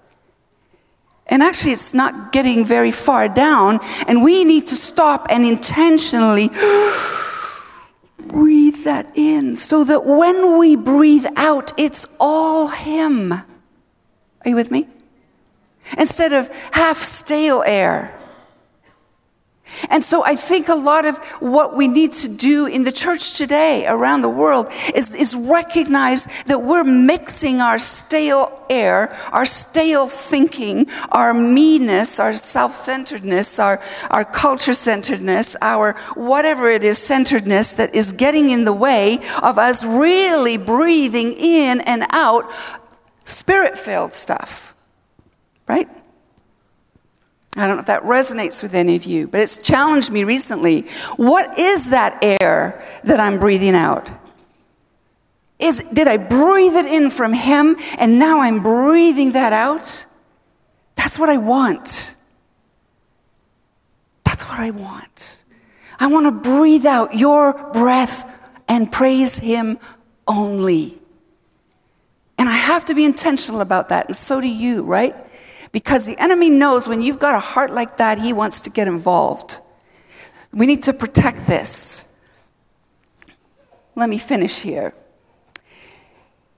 And 1.27 1.43
actually, 1.43 1.73
it's 1.73 1.95
not 1.95 2.33
getting 2.33 2.67
very 2.67 2.91
far 2.91 3.29
down, 3.29 3.81
and 4.07 4.23
we 4.23 4.45
need 4.45 4.67
to 4.67 4.75
stop 4.75 5.29
and 5.31 5.47
intentionally 5.47 6.49
breathe 8.19 8.85
that 8.85 9.11
in 9.15 9.57
so 9.57 9.85
that 9.85 10.05
when 10.05 10.59
we 10.59 10.77
breathe 10.77 11.25
out, 11.37 11.73
it's 11.79 12.07
all 12.21 12.69
Him. 12.69 13.33
Are 13.33 13.45
you 14.45 14.55
with 14.55 14.71
me? 14.71 14.87
Instead 15.97 16.35
of 16.35 16.51
half 16.73 16.99
stale 16.99 17.63
air 17.65 18.19
and 19.91 20.05
so 20.05 20.25
I 20.25 20.37
think 20.37 20.69
a 20.69 20.75
lot 20.75 21.05
of 21.05 21.19
what 21.41 21.77
we 21.77 21.89
need 21.89 22.13
to 22.13 22.29
do 22.29 22.67
in 22.67 22.83
the 22.85 22.93
church 22.93 23.37
today 23.39 23.87
around 23.87 24.23
the 24.23 24.29
world 24.29 24.69
is, 24.95 25.15
is 25.15 25.35
recognize 25.35 26.27
that 26.45 26.63
we're 26.63 26.85
mixing 26.85 27.61
our 27.61 27.79
stale 27.79 28.65
air, 28.71 29.15
our 29.33 29.45
stale 29.45 30.07
thinking, 30.07 30.89
our 31.11 31.35
meanness, 31.35 32.19
our 32.19 32.35
self 32.35 32.77
centeredness, 32.77 33.59
our, 33.59 33.81
our 34.11 34.25
culture 34.25 34.75
centeredness, 34.75 35.57
our 35.61 35.95
whatever 36.15 36.71
it 36.71 36.85
is 36.85 36.99
centeredness 36.99 37.75
that 37.75 37.95
is 37.95 38.13
getting 38.13 38.51
in 38.51 38.65
the 38.65 38.73
way 38.73 39.19
of 39.43 39.59
us 39.59 39.85
really 39.85 40.57
breathing 40.57 41.33
in 41.33 41.81
and 41.83 42.05
out 42.11 42.51
spirit 43.25 43.79
filled 43.79 44.13
stuff. 44.13 44.75
Right? 45.69 45.89
I 47.57 47.67
don't 47.67 47.77
know 47.77 47.81
if 47.81 47.87
that 47.87 48.03
resonates 48.03 48.62
with 48.62 48.75
any 48.75 48.97
of 48.97 49.05
you, 49.05 49.29
but 49.29 49.41
it's 49.41 49.59
challenged 49.59 50.11
me 50.11 50.25
recently. 50.25 50.83
What 51.17 51.59
is 51.59 51.91
that 51.91 52.19
air 52.23 52.83
that 53.05 53.21
I'm 53.21 53.38
breathing 53.38 53.75
out? 53.75 54.11
Is, 55.59 55.81
did 55.93 56.09
I 56.09 56.17
breathe 56.17 56.75
it 56.75 56.87
in 56.87 57.11
from 57.11 57.35
Him 57.35 57.77
and 57.99 58.19
now 58.19 58.41
I'm 58.41 58.62
breathing 58.62 59.33
that 59.33 59.53
out? 59.53 60.07
That's 60.97 61.19
what 61.19 61.29
I 61.29 61.37
want. 61.37 62.17
That's 64.25 64.49
what 64.49 64.59
I 64.59 64.71
want. 64.71 65.45
I 66.01 66.07
want 66.07 66.27
to 66.27 66.51
breathe 66.51 66.87
out 66.87 67.15
your 67.15 67.71
breath 67.73 68.51
and 68.67 68.91
praise 68.91 69.38
Him 69.38 69.79
only. 70.27 70.99
And 72.38 72.49
I 72.49 72.55
have 72.55 72.87
to 72.87 72.95
be 72.95 73.05
intentional 73.05 73.61
about 73.61 73.91
that, 73.91 74.07
and 74.07 74.17
so 74.17 74.41
do 74.41 74.49
you, 74.49 74.83
right? 74.83 75.15
Because 75.73 76.07
the 76.07 76.19
enemy 76.19 76.51
knows 76.51 76.87
when 76.87 77.01
you've 77.01 77.19
got 77.19 77.35
a 77.35 77.41
heart 77.41 77.71
like 77.71 77.97
that, 77.97 78.19
he 78.19 78.33
wants 78.33 78.61
to 78.63 78.71
get 78.71 78.87
involved. 78.87 79.61
We 80.53 80.67
need 80.67 80.83
to 80.83 80.93
protect 80.93 81.47
this. 81.47 82.19
Let 83.95 84.09
me 84.11 84.19
finish 84.19 84.61
here. 84.61 84.95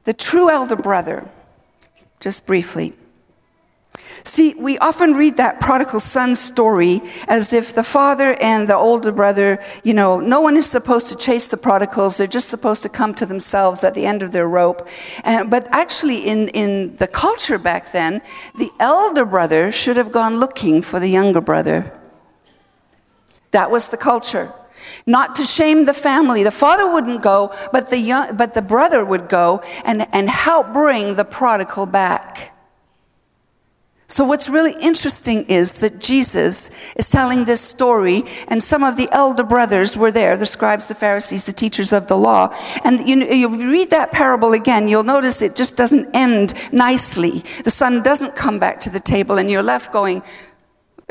The 0.02 0.12
true 0.12 0.50
elder 0.50 0.76
brother, 0.76 1.30
just 2.20 2.44
briefly. 2.44 2.92
See, 4.26 4.54
we 4.54 4.78
often 4.78 5.12
read 5.12 5.36
that 5.36 5.60
prodigal 5.60 6.00
son 6.00 6.34
story 6.34 7.02
as 7.28 7.52
if 7.52 7.74
the 7.74 7.84
father 7.84 8.34
and 8.40 8.66
the 8.66 8.74
older 8.74 9.12
brother, 9.12 9.62
you 9.82 9.92
know, 9.92 10.18
no 10.18 10.40
one 10.40 10.56
is 10.56 10.64
supposed 10.64 11.10
to 11.10 11.16
chase 11.16 11.48
the 11.48 11.58
prodigals. 11.58 12.16
They're 12.16 12.26
just 12.26 12.48
supposed 12.48 12.82
to 12.84 12.88
come 12.88 13.14
to 13.16 13.26
themselves 13.26 13.84
at 13.84 13.94
the 13.94 14.06
end 14.06 14.22
of 14.22 14.32
their 14.32 14.48
rope. 14.48 14.88
Uh, 15.24 15.44
but 15.44 15.68
actually, 15.70 16.26
in, 16.26 16.48
in 16.48 16.96
the 16.96 17.06
culture 17.06 17.58
back 17.58 17.92
then, 17.92 18.22
the 18.56 18.70
elder 18.80 19.26
brother 19.26 19.70
should 19.70 19.98
have 19.98 20.10
gone 20.10 20.36
looking 20.36 20.80
for 20.80 20.98
the 20.98 21.08
younger 21.08 21.42
brother. 21.42 21.92
That 23.50 23.70
was 23.70 23.90
the 23.90 23.98
culture. 23.98 24.50
Not 25.06 25.34
to 25.36 25.44
shame 25.44 25.84
the 25.84 25.94
family. 25.94 26.42
The 26.42 26.50
father 26.50 26.90
wouldn't 26.90 27.22
go, 27.22 27.54
but 27.72 27.90
the, 27.90 27.98
young, 27.98 28.36
but 28.38 28.54
the 28.54 28.62
brother 28.62 29.04
would 29.04 29.28
go 29.28 29.62
and, 29.84 30.06
and 30.14 30.30
help 30.30 30.72
bring 30.72 31.16
the 31.16 31.26
prodigal 31.26 31.84
back. 31.84 32.53
So, 34.14 34.24
what's 34.24 34.48
really 34.48 34.76
interesting 34.80 35.44
is 35.46 35.80
that 35.80 35.98
Jesus 35.98 36.70
is 36.94 37.10
telling 37.10 37.46
this 37.46 37.60
story, 37.60 38.22
and 38.46 38.62
some 38.62 38.84
of 38.84 38.96
the 38.96 39.08
elder 39.10 39.42
brothers 39.42 39.96
were 39.96 40.12
there 40.12 40.36
the 40.36 40.46
scribes, 40.46 40.86
the 40.86 40.94
Pharisees, 40.94 41.46
the 41.46 41.52
teachers 41.52 41.92
of 41.92 42.06
the 42.06 42.16
law. 42.16 42.54
And 42.84 43.08
you, 43.08 43.24
you 43.24 43.48
read 43.48 43.90
that 43.90 44.12
parable 44.12 44.52
again, 44.52 44.86
you'll 44.86 45.02
notice 45.02 45.42
it 45.42 45.56
just 45.56 45.76
doesn't 45.76 46.14
end 46.14 46.54
nicely. 46.72 47.42
The 47.64 47.72
son 47.72 48.04
doesn't 48.04 48.36
come 48.36 48.60
back 48.60 48.78
to 48.82 48.88
the 48.88 49.00
table, 49.00 49.36
and 49.36 49.50
you're 49.50 49.64
left 49.64 49.92
going, 49.92 50.22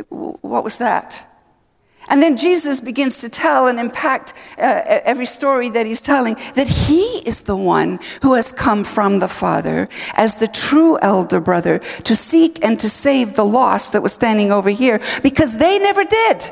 What 0.07 0.63
was 0.63 0.77
that? 0.77 1.27
And 2.09 2.21
then 2.21 2.37
Jesus 2.37 2.79
begins 2.79 3.21
to 3.21 3.29
tell 3.29 3.67
and 3.67 3.79
impact 3.79 4.33
uh, 4.57 4.81
every 5.05 5.25
story 5.25 5.69
that 5.69 5.85
he's 5.85 6.01
telling 6.01 6.35
that 6.55 6.67
he 6.67 7.21
is 7.25 7.43
the 7.43 7.55
one 7.55 7.99
who 8.21 8.33
has 8.33 8.51
come 8.51 8.83
from 8.83 9.19
the 9.19 9.27
Father 9.27 9.87
as 10.15 10.37
the 10.37 10.47
true 10.47 10.97
elder 11.01 11.39
brother 11.39 11.79
to 11.79 12.15
seek 12.15 12.63
and 12.63 12.79
to 12.79 12.89
save 12.89 13.33
the 13.33 13.45
lost 13.45 13.93
that 13.93 14.01
was 14.01 14.13
standing 14.13 14.51
over 14.51 14.69
here 14.69 14.99
because 15.21 15.57
they 15.57 15.79
never 15.79 16.03
did. 16.03 16.51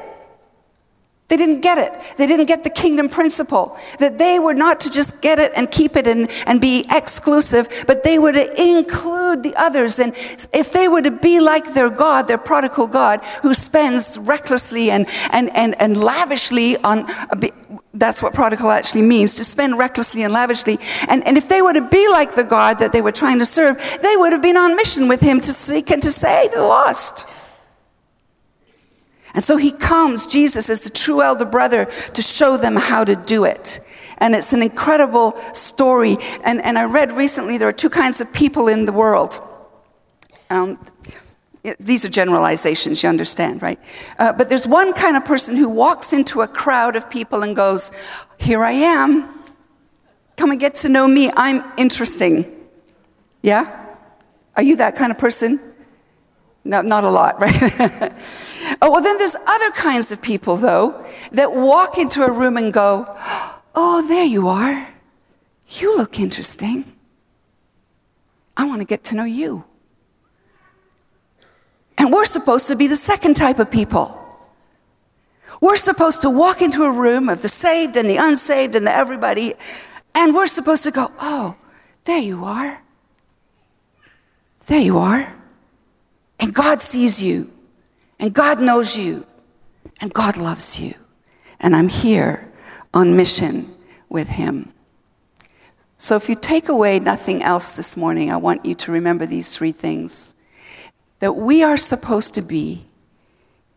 They 1.31 1.37
didn't 1.37 1.61
get 1.61 1.77
it. 1.77 2.17
They 2.17 2.27
didn't 2.27 2.47
get 2.47 2.65
the 2.65 2.69
kingdom 2.69 3.07
principle. 3.07 3.77
That 3.99 4.17
they 4.17 4.37
were 4.37 4.53
not 4.53 4.81
to 4.81 4.91
just 4.91 5.21
get 5.21 5.39
it 5.39 5.53
and 5.55 5.71
keep 5.71 5.95
it 5.95 6.05
and, 6.05 6.29
and 6.45 6.59
be 6.59 6.85
exclusive, 6.91 7.85
but 7.87 8.03
they 8.03 8.19
were 8.19 8.33
to 8.33 8.61
include 8.61 9.41
the 9.41 9.55
others. 9.55 9.97
And 9.97 10.13
if 10.53 10.73
they 10.73 10.89
were 10.89 11.01
to 11.01 11.09
be 11.09 11.39
like 11.39 11.73
their 11.73 11.89
God, 11.89 12.27
their 12.27 12.37
prodigal 12.37 12.87
God, 12.87 13.21
who 13.43 13.53
spends 13.53 14.17
recklessly 14.17 14.91
and, 14.91 15.07
and, 15.31 15.49
and, 15.55 15.81
and 15.81 15.95
lavishly 15.95 16.75
on, 16.83 17.07
that's 17.93 18.21
what 18.21 18.33
prodigal 18.33 18.69
actually 18.69 19.03
means, 19.03 19.35
to 19.35 19.45
spend 19.45 19.77
recklessly 19.77 20.23
and 20.23 20.33
lavishly. 20.33 20.79
And, 21.07 21.25
and 21.25 21.37
if 21.37 21.47
they 21.47 21.61
were 21.61 21.71
to 21.71 21.87
be 21.87 22.09
like 22.09 22.33
the 22.33 22.43
God 22.43 22.79
that 22.79 22.91
they 22.91 23.01
were 23.01 23.13
trying 23.13 23.39
to 23.39 23.45
serve, 23.45 23.77
they 24.03 24.17
would 24.17 24.33
have 24.33 24.41
been 24.41 24.57
on 24.57 24.75
mission 24.75 25.07
with 25.07 25.21
him 25.21 25.39
to 25.39 25.53
seek 25.53 25.91
and 25.91 26.03
to 26.03 26.11
save 26.11 26.51
the 26.51 26.61
lost. 26.61 27.25
And 29.41 29.45
so 29.47 29.57
he 29.57 29.71
comes, 29.71 30.27
Jesus, 30.27 30.69
as 30.69 30.81
the 30.81 30.91
true 30.91 31.23
elder 31.23 31.45
brother, 31.45 31.85
to 31.85 32.21
show 32.21 32.57
them 32.57 32.75
how 32.75 33.03
to 33.03 33.15
do 33.15 33.43
it. 33.43 33.79
And 34.19 34.35
it's 34.35 34.53
an 34.53 34.61
incredible 34.61 35.31
story. 35.55 36.17
And, 36.43 36.61
and 36.61 36.77
I 36.77 36.83
read 36.83 37.11
recently 37.11 37.57
there 37.57 37.67
are 37.67 37.71
two 37.71 37.89
kinds 37.89 38.21
of 38.21 38.31
people 38.31 38.67
in 38.67 38.85
the 38.85 38.91
world. 38.91 39.39
Um, 40.51 40.77
these 41.79 42.05
are 42.05 42.09
generalizations, 42.09 43.01
you 43.01 43.09
understand, 43.09 43.63
right? 43.63 43.79
Uh, 44.19 44.31
but 44.31 44.47
there's 44.47 44.67
one 44.67 44.93
kind 44.93 45.17
of 45.17 45.25
person 45.25 45.55
who 45.55 45.69
walks 45.69 46.13
into 46.13 46.41
a 46.41 46.47
crowd 46.47 46.95
of 46.95 47.09
people 47.09 47.41
and 47.41 47.55
goes, 47.55 47.91
Here 48.37 48.63
I 48.63 48.73
am. 48.73 49.27
Come 50.37 50.51
and 50.51 50.59
get 50.59 50.75
to 50.75 50.89
know 50.89 51.07
me. 51.07 51.31
I'm 51.35 51.63
interesting. 51.79 52.45
Yeah? 53.41 53.95
Are 54.55 54.61
you 54.61 54.75
that 54.75 54.97
kind 54.97 55.11
of 55.11 55.17
person? 55.17 55.59
No, 56.63 56.83
not 56.83 57.03
a 57.03 57.09
lot, 57.09 57.39
right? 57.39 58.13
Oh, 58.81 58.91
well, 58.91 59.01
then 59.01 59.17
there's 59.17 59.35
other 59.35 59.71
kinds 59.71 60.11
of 60.11 60.21
people, 60.21 60.55
though, 60.57 61.05
that 61.31 61.51
walk 61.51 61.97
into 61.97 62.23
a 62.23 62.31
room 62.31 62.57
and 62.57 62.71
go, 62.71 63.05
Oh, 63.73 64.07
there 64.07 64.25
you 64.25 64.47
are. 64.47 64.93
You 65.67 65.97
look 65.97 66.19
interesting. 66.19 66.85
I 68.57 68.65
want 68.65 68.81
to 68.81 68.85
get 68.85 69.03
to 69.05 69.15
know 69.15 69.23
you. 69.23 69.63
And 71.97 72.11
we're 72.11 72.25
supposed 72.25 72.67
to 72.67 72.75
be 72.75 72.87
the 72.87 72.95
second 72.95 73.35
type 73.35 73.59
of 73.59 73.71
people. 73.71 74.17
We're 75.61 75.77
supposed 75.77 76.23
to 76.23 76.29
walk 76.29 76.61
into 76.61 76.83
a 76.83 76.91
room 76.91 77.29
of 77.29 77.41
the 77.43 77.47
saved 77.47 77.95
and 77.95 78.09
the 78.09 78.17
unsaved 78.17 78.75
and 78.75 78.85
the 78.87 78.91
everybody, 78.91 79.53
and 80.15 80.33
we're 80.33 80.47
supposed 80.47 80.83
to 80.83 80.91
go, 80.91 81.11
Oh, 81.21 81.55
there 82.05 82.19
you 82.19 82.43
are. 82.43 82.81
There 84.65 84.79
you 84.79 84.97
are. 84.97 85.35
And 86.39 86.53
God 86.53 86.81
sees 86.81 87.21
you. 87.21 87.50
And 88.21 88.33
God 88.33 88.61
knows 88.61 88.97
you. 88.97 89.25
And 89.99 90.13
God 90.13 90.37
loves 90.37 90.79
you. 90.79 90.93
And 91.59 91.75
I'm 91.75 91.89
here 91.89 92.49
on 92.93 93.17
mission 93.17 93.67
with 94.09 94.29
Him. 94.29 94.71
So 95.97 96.15
if 96.15 96.29
you 96.29 96.35
take 96.35 96.69
away 96.69 96.99
nothing 96.99 97.43
else 97.43 97.75
this 97.75 97.97
morning, 97.97 98.31
I 98.31 98.37
want 98.37 98.65
you 98.65 98.73
to 98.75 98.91
remember 98.91 99.25
these 99.25 99.55
three 99.55 99.71
things 99.71 100.35
that 101.19 101.33
we 101.33 101.61
are 101.61 101.77
supposed 101.77 102.33
to 102.35 102.41
be 102.41 102.85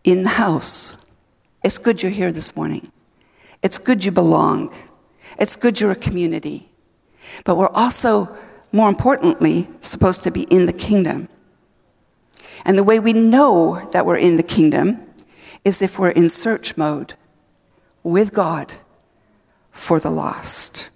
in 0.05 0.23
the 0.23 0.31
house. 0.31 1.07
It's 1.63 1.79
good 1.79 2.03
you're 2.03 2.13
here 2.13 2.33
this 2.33 2.57
morning. 2.57 2.91
It's 3.63 3.79
good 3.79 4.05
you 4.05 4.13
belong. 4.13 4.75
It's 5.39 5.57
good 5.57 5.81
you're 5.81 5.91
a 5.91 5.97
community. 5.97 6.71
But 7.45 7.57
we're 7.57 7.69
also, 7.69 8.35
more 8.73 8.89
importantly, 8.89 9.69
supposed 9.81 10.25
to 10.25 10.31
be 10.31 10.43
in 10.45 10.67
the 10.67 10.73
kingdom. 10.73 11.29
And 12.65 12.79
the 12.79 12.85
way 12.85 12.99
we 12.99 13.13
know 13.13 13.89
that 13.93 14.07
we're 14.07 14.17
in 14.17 14.37
the 14.37 14.43
kingdom 14.43 15.01
is 15.65 15.83
if 15.83 15.99
we're 15.99 16.11
in 16.11 16.29
search 16.29 16.77
mode 16.77 17.15
with 18.03 18.33
God 18.33 18.75
for 19.71 19.99
the 19.99 20.11
lost. 20.11 20.91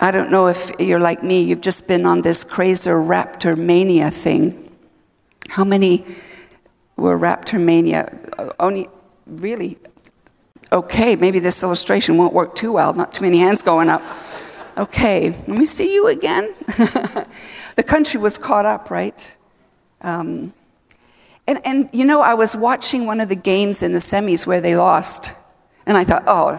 I 0.00 0.10
don't 0.10 0.30
know 0.30 0.46
if 0.46 0.72
you're 0.78 0.98
like 0.98 1.22
me, 1.22 1.42
you've 1.42 1.60
just 1.60 1.86
been 1.86 2.06
on 2.06 2.22
this 2.22 2.42
crazy 2.42 2.88
raptor 2.88 3.56
mania 3.56 4.10
thing. 4.10 4.74
How 5.48 5.64
many 5.64 6.06
were 6.96 7.18
raptor 7.18 7.62
mania? 7.62 8.10
Only 8.58 8.88
really, 9.26 9.76
okay, 10.72 11.16
maybe 11.16 11.38
this 11.38 11.62
illustration 11.62 12.16
won't 12.16 12.32
work 12.32 12.54
too 12.54 12.72
well, 12.72 12.94
not 12.94 13.12
too 13.12 13.24
many 13.24 13.38
hands 13.40 13.62
going 13.62 13.90
up. 13.90 14.02
Okay, 14.78 15.30
let 15.30 15.48
me 15.48 15.66
see 15.66 15.92
you 15.92 16.06
again. 16.06 16.54
the 17.80 17.84
country 17.84 18.20
was 18.20 18.36
caught 18.36 18.66
up, 18.66 18.90
right? 18.90 19.38
Um, 20.02 20.52
and, 21.46 21.60
and 21.64 21.88
you 21.94 22.04
know, 22.04 22.20
I 22.20 22.34
was 22.34 22.54
watching 22.54 23.06
one 23.06 23.20
of 23.20 23.30
the 23.30 23.34
games 23.34 23.82
in 23.82 23.94
the 23.94 23.98
semis 24.00 24.46
where 24.46 24.60
they 24.60 24.76
lost, 24.76 25.32
and 25.86 25.96
I 25.96 26.04
thought, 26.04 26.24
oh, 26.26 26.58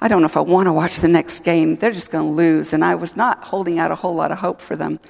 I 0.00 0.06
don't 0.06 0.20
know 0.20 0.26
if 0.26 0.36
I 0.36 0.40
want 0.40 0.68
to 0.68 0.72
watch 0.72 1.00
the 1.00 1.08
next 1.08 1.40
game. 1.40 1.74
They're 1.74 1.90
just 1.90 2.12
going 2.12 2.28
to 2.28 2.32
lose. 2.32 2.72
And 2.72 2.84
I 2.84 2.94
was 2.94 3.16
not 3.16 3.42
holding 3.42 3.80
out 3.80 3.90
a 3.90 3.96
whole 3.96 4.14
lot 4.14 4.30
of 4.30 4.38
hope 4.38 4.60
for 4.60 4.76
them. 4.76 5.00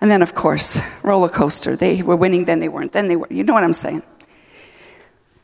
And 0.00 0.10
then, 0.10 0.22
of 0.22 0.34
course, 0.34 0.80
roller 1.02 1.28
coaster. 1.28 1.76
They 1.76 2.00
were 2.00 2.16
winning, 2.16 2.46
then 2.46 2.60
they 2.60 2.70
weren't, 2.70 2.92
then 2.92 3.08
they 3.08 3.16
were. 3.16 3.28
You 3.30 3.44
know 3.44 3.52
what 3.52 3.64
I'm 3.64 3.74
saying? 3.74 4.02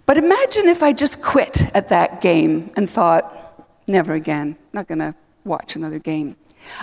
But 0.06 0.16
imagine 0.16 0.66
if 0.66 0.82
I 0.82 0.94
just 0.94 1.22
quit 1.22 1.76
at 1.76 1.90
that 1.90 2.22
game 2.22 2.72
and 2.74 2.88
thought, 2.88 3.68
never 3.86 4.14
again, 4.14 4.56
not 4.72 4.88
going 4.88 5.00
to 5.00 5.14
watch 5.44 5.76
another 5.76 5.98
game. 5.98 6.36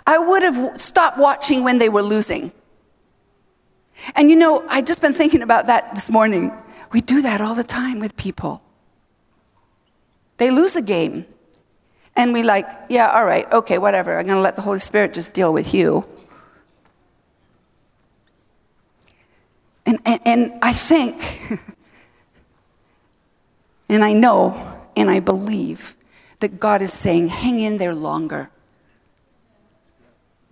I 0.05 0.17
would 0.17 0.43
have 0.43 0.79
stopped 0.79 1.17
watching 1.17 1.63
when 1.63 1.77
they 1.77 1.89
were 1.89 2.01
losing. 2.01 2.51
And 4.15 4.29
you 4.29 4.35
know, 4.35 4.65
I 4.69 4.81
just 4.81 5.01
been 5.01 5.13
thinking 5.13 5.41
about 5.41 5.67
that 5.67 5.93
this 5.93 6.09
morning. 6.09 6.51
We 6.91 7.01
do 7.01 7.21
that 7.21 7.41
all 7.41 7.55
the 7.55 7.63
time 7.63 7.99
with 7.99 8.15
people. 8.15 8.61
They 10.37 10.51
lose 10.51 10.75
a 10.75 10.81
game, 10.81 11.25
and 12.15 12.33
we 12.33 12.43
like, 12.43 12.67
yeah, 12.89 13.07
all 13.07 13.25
right, 13.25 13.51
okay, 13.51 13.77
whatever. 13.77 14.17
I'm 14.17 14.25
going 14.25 14.37
to 14.37 14.41
let 14.41 14.55
the 14.55 14.61
Holy 14.61 14.79
Spirit 14.79 15.13
just 15.13 15.33
deal 15.33 15.53
with 15.53 15.73
you. 15.73 16.05
And, 19.85 19.99
and, 20.05 20.19
and 20.25 20.53
I 20.61 20.73
think, 20.73 21.49
and 23.89 24.03
I 24.03 24.13
know, 24.13 24.79
and 24.95 25.09
I 25.09 25.19
believe 25.19 25.95
that 26.39 26.59
God 26.59 26.81
is 26.81 26.91
saying, 26.91 27.29
hang 27.29 27.59
in 27.59 27.77
there 27.77 27.93
longer. 27.93 28.49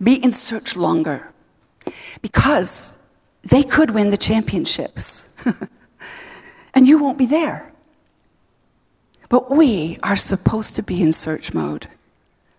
Be 0.04 0.22
in 0.22 0.30
search 0.30 0.76
longer. 0.76 1.32
Because 2.22 3.02
they 3.42 3.62
could 3.62 3.90
win 3.90 4.10
the 4.10 4.16
championships. 4.16 5.34
and 6.74 6.86
you 6.86 7.02
won't 7.02 7.18
be 7.18 7.26
there. 7.26 7.72
But 9.28 9.50
we 9.50 9.98
are 10.02 10.16
supposed 10.16 10.76
to 10.76 10.82
be 10.82 11.02
in 11.02 11.12
search 11.12 11.52
mode 11.52 11.88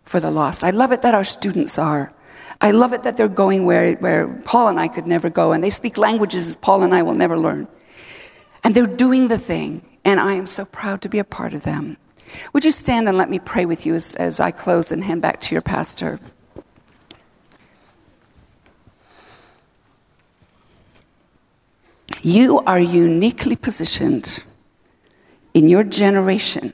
for 0.03 0.19
the 0.19 0.31
lost. 0.31 0.63
I 0.63 0.71
love 0.71 0.91
it 0.91 1.01
that 1.03 1.15
our 1.15 1.23
students 1.23 1.77
are. 1.77 2.13
I 2.61 2.71
love 2.71 2.93
it 2.93 3.03
that 3.03 3.17
they're 3.17 3.27
going 3.27 3.65
where, 3.65 3.93
where 3.95 4.27
Paul 4.45 4.69
and 4.69 4.79
I 4.79 4.87
could 4.87 5.07
never 5.07 5.29
go, 5.29 5.51
and 5.51 5.63
they 5.63 5.69
speak 5.69 5.97
languages 5.97 6.55
Paul 6.55 6.83
and 6.83 6.93
I 6.93 7.01
will 7.01 7.13
never 7.13 7.37
learn. 7.37 7.67
And 8.63 8.73
they're 8.73 8.87
doing 8.87 9.27
the 9.27 9.37
thing, 9.37 9.81
and 10.03 10.19
I 10.19 10.33
am 10.33 10.45
so 10.45 10.65
proud 10.65 11.01
to 11.01 11.09
be 11.09 11.19
a 11.19 11.23
part 11.23 11.53
of 11.53 11.63
them. 11.63 11.97
Would 12.53 12.65
you 12.65 12.71
stand 12.71 13.07
and 13.07 13.17
let 13.17 13.29
me 13.29 13.39
pray 13.39 13.65
with 13.65 13.85
you 13.85 13.93
as, 13.93 14.15
as 14.15 14.39
I 14.39 14.51
close 14.51 14.91
and 14.91 15.03
hand 15.03 15.21
back 15.21 15.39
to 15.41 15.55
your 15.55 15.61
pastor? 15.61 16.19
You 22.21 22.59
are 22.61 22.79
uniquely 22.79 23.55
positioned 23.55 24.43
in 25.53 25.67
your 25.67 25.83
generation 25.83 26.73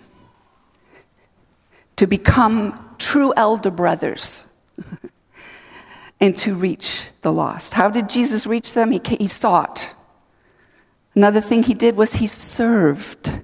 to 1.95 2.07
become 2.07 2.95
true 2.97 3.33
elder 3.37 3.71
brothers 3.71 4.51
and 6.19 6.37
to 6.37 6.55
reach 6.55 7.09
the 7.21 7.31
lost. 7.31 7.75
How 7.75 7.89
did 7.89 8.09
Jesus 8.09 8.47
reach 8.47 8.73
them? 8.73 8.91
He, 8.91 9.01
he 9.19 9.27
sought. 9.27 9.93
Another 11.15 11.41
thing 11.41 11.63
he 11.63 11.73
did 11.73 11.95
was 11.95 12.13
he 12.13 12.27
served. 12.27 13.43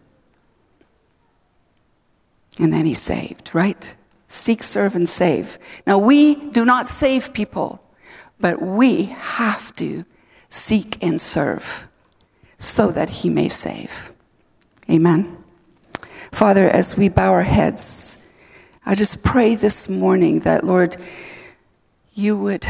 And 2.60 2.74
then 2.74 2.86
he 2.86 2.94
saved, 2.94 3.52
right? 3.54 3.94
Seek, 4.28 4.64
serve, 4.64 4.96
and 4.96 5.08
save. 5.08 5.58
Now, 5.86 5.98
we 5.98 6.50
do 6.50 6.66
not 6.66 6.88
save 6.88 7.34
people, 7.34 7.84
but 8.40 8.62
we 8.62 9.04
have 9.04 9.76
to 9.76 10.06
seek 10.50 11.02
and 11.04 11.20
serve 11.20 11.88
so 12.58 12.92
that 12.92 13.10
he 13.10 13.30
may 13.30 13.50
save. 13.50 14.12
Amen. 14.90 15.38
Father, 16.32 16.68
as 16.68 16.98
we 16.98 17.10
bow 17.10 17.32
our 17.32 17.44
heads, 17.44 18.26
I 18.86 18.96
just 18.96 19.24
pray 19.24 19.56
this 19.56 19.90
morning 19.90 20.40
that, 20.42 20.64
Lord, 20.64 20.98
you 22.14 22.38
would 22.38 22.66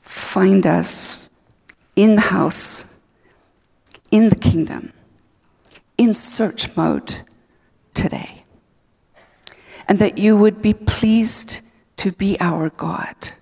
find 0.00 0.66
us 0.66 1.30
in 1.96 2.14
the 2.14 2.22
house, 2.22 2.98
in 4.10 4.28
the 4.28 4.36
kingdom, 4.36 4.92
in 5.98 6.14
search 6.14 6.76
mode 6.76 7.16
today. 7.94 8.44
And 9.88 9.98
that 9.98 10.18
you 10.18 10.36
would 10.36 10.62
be 10.62 10.72
pleased 10.72 11.62
to 11.96 12.12
be 12.12 12.36
our 12.40 12.70
God 12.70 13.32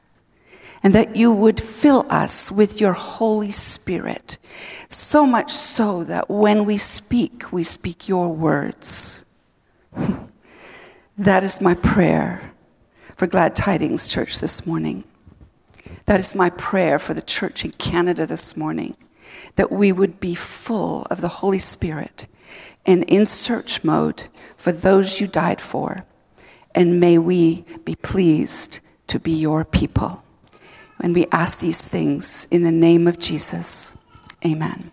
and 0.82 0.94
that 0.94 1.16
you 1.16 1.32
would 1.32 1.60
fill 1.60 2.06
us 2.10 2.52
with 2.52 2.80
your 2.80 2.92
Holy 2.92 3.50
Spirit, 3.50 4.38
so 4.88 5.26
much 5.26 5.50
so 5.50 6.04
that 6.04 6.30
when 6.30 6.64
we 6.64 6.76
speak, 6.76 7.52
we 7.52 7.64
speak 7.64 8.08
your 8.08 8.34
words. 8.34 9.24
that 11.18 11.42
is 11.42 11.60
my 11.60 11.74
prayer 11.74 12.52
for 13.16 13.26
Glad 13.26 13.56
Tidings 13.56 14.08
Church 14.08 14.38
this 14.38 14.66
morning. 14.66 15.04
That 16.06 16.20
is 16.20 16.34
my 16.34 16.50
prayer 16.50 16.98
for 16.98 17.14
the 17.14 17.22
church 17.22 17.64
in 17.64 17.72
Canada 17.72 18.26
this 18.26 18.56
morning, 18.56 18.96
that 19.56 19.72
we 19.72 19.92
would 19.92 20.20
be 20.20 20.34
full 20.34 21.02
of 21.10 21.20
the 21.20 21.28
Holy 21.28 21.58
Spirit 21.58 22.28
and 22.86 23.04
in 23.04 23.26
search 23.26 23.84
mode 23.84 24.24
for 24.56 24.72
those 24.72 25.20
you 25.20 25.26
died 25.26 25.60
for. 25.60 26.06
And 26.74 27.00
may 27.00 27.18
we 27.18 27.64
be 27.84 27.96
pleased 27.96 28.80
to 29.08 29.18
be 29.18 29.32
your 29.32 29.64
people. 29.64 30.22
And 31.00 31.14
we 31.14 31.26
ask 31.32 31.60
these 31.60 31.86
things 31.86 32.46
in 32.50 32.62
the 32.62 32.72
name 32.72 33.06
of 33.06 33.18
Jesus. 33.18 34.04
Amen. 34.44 34.90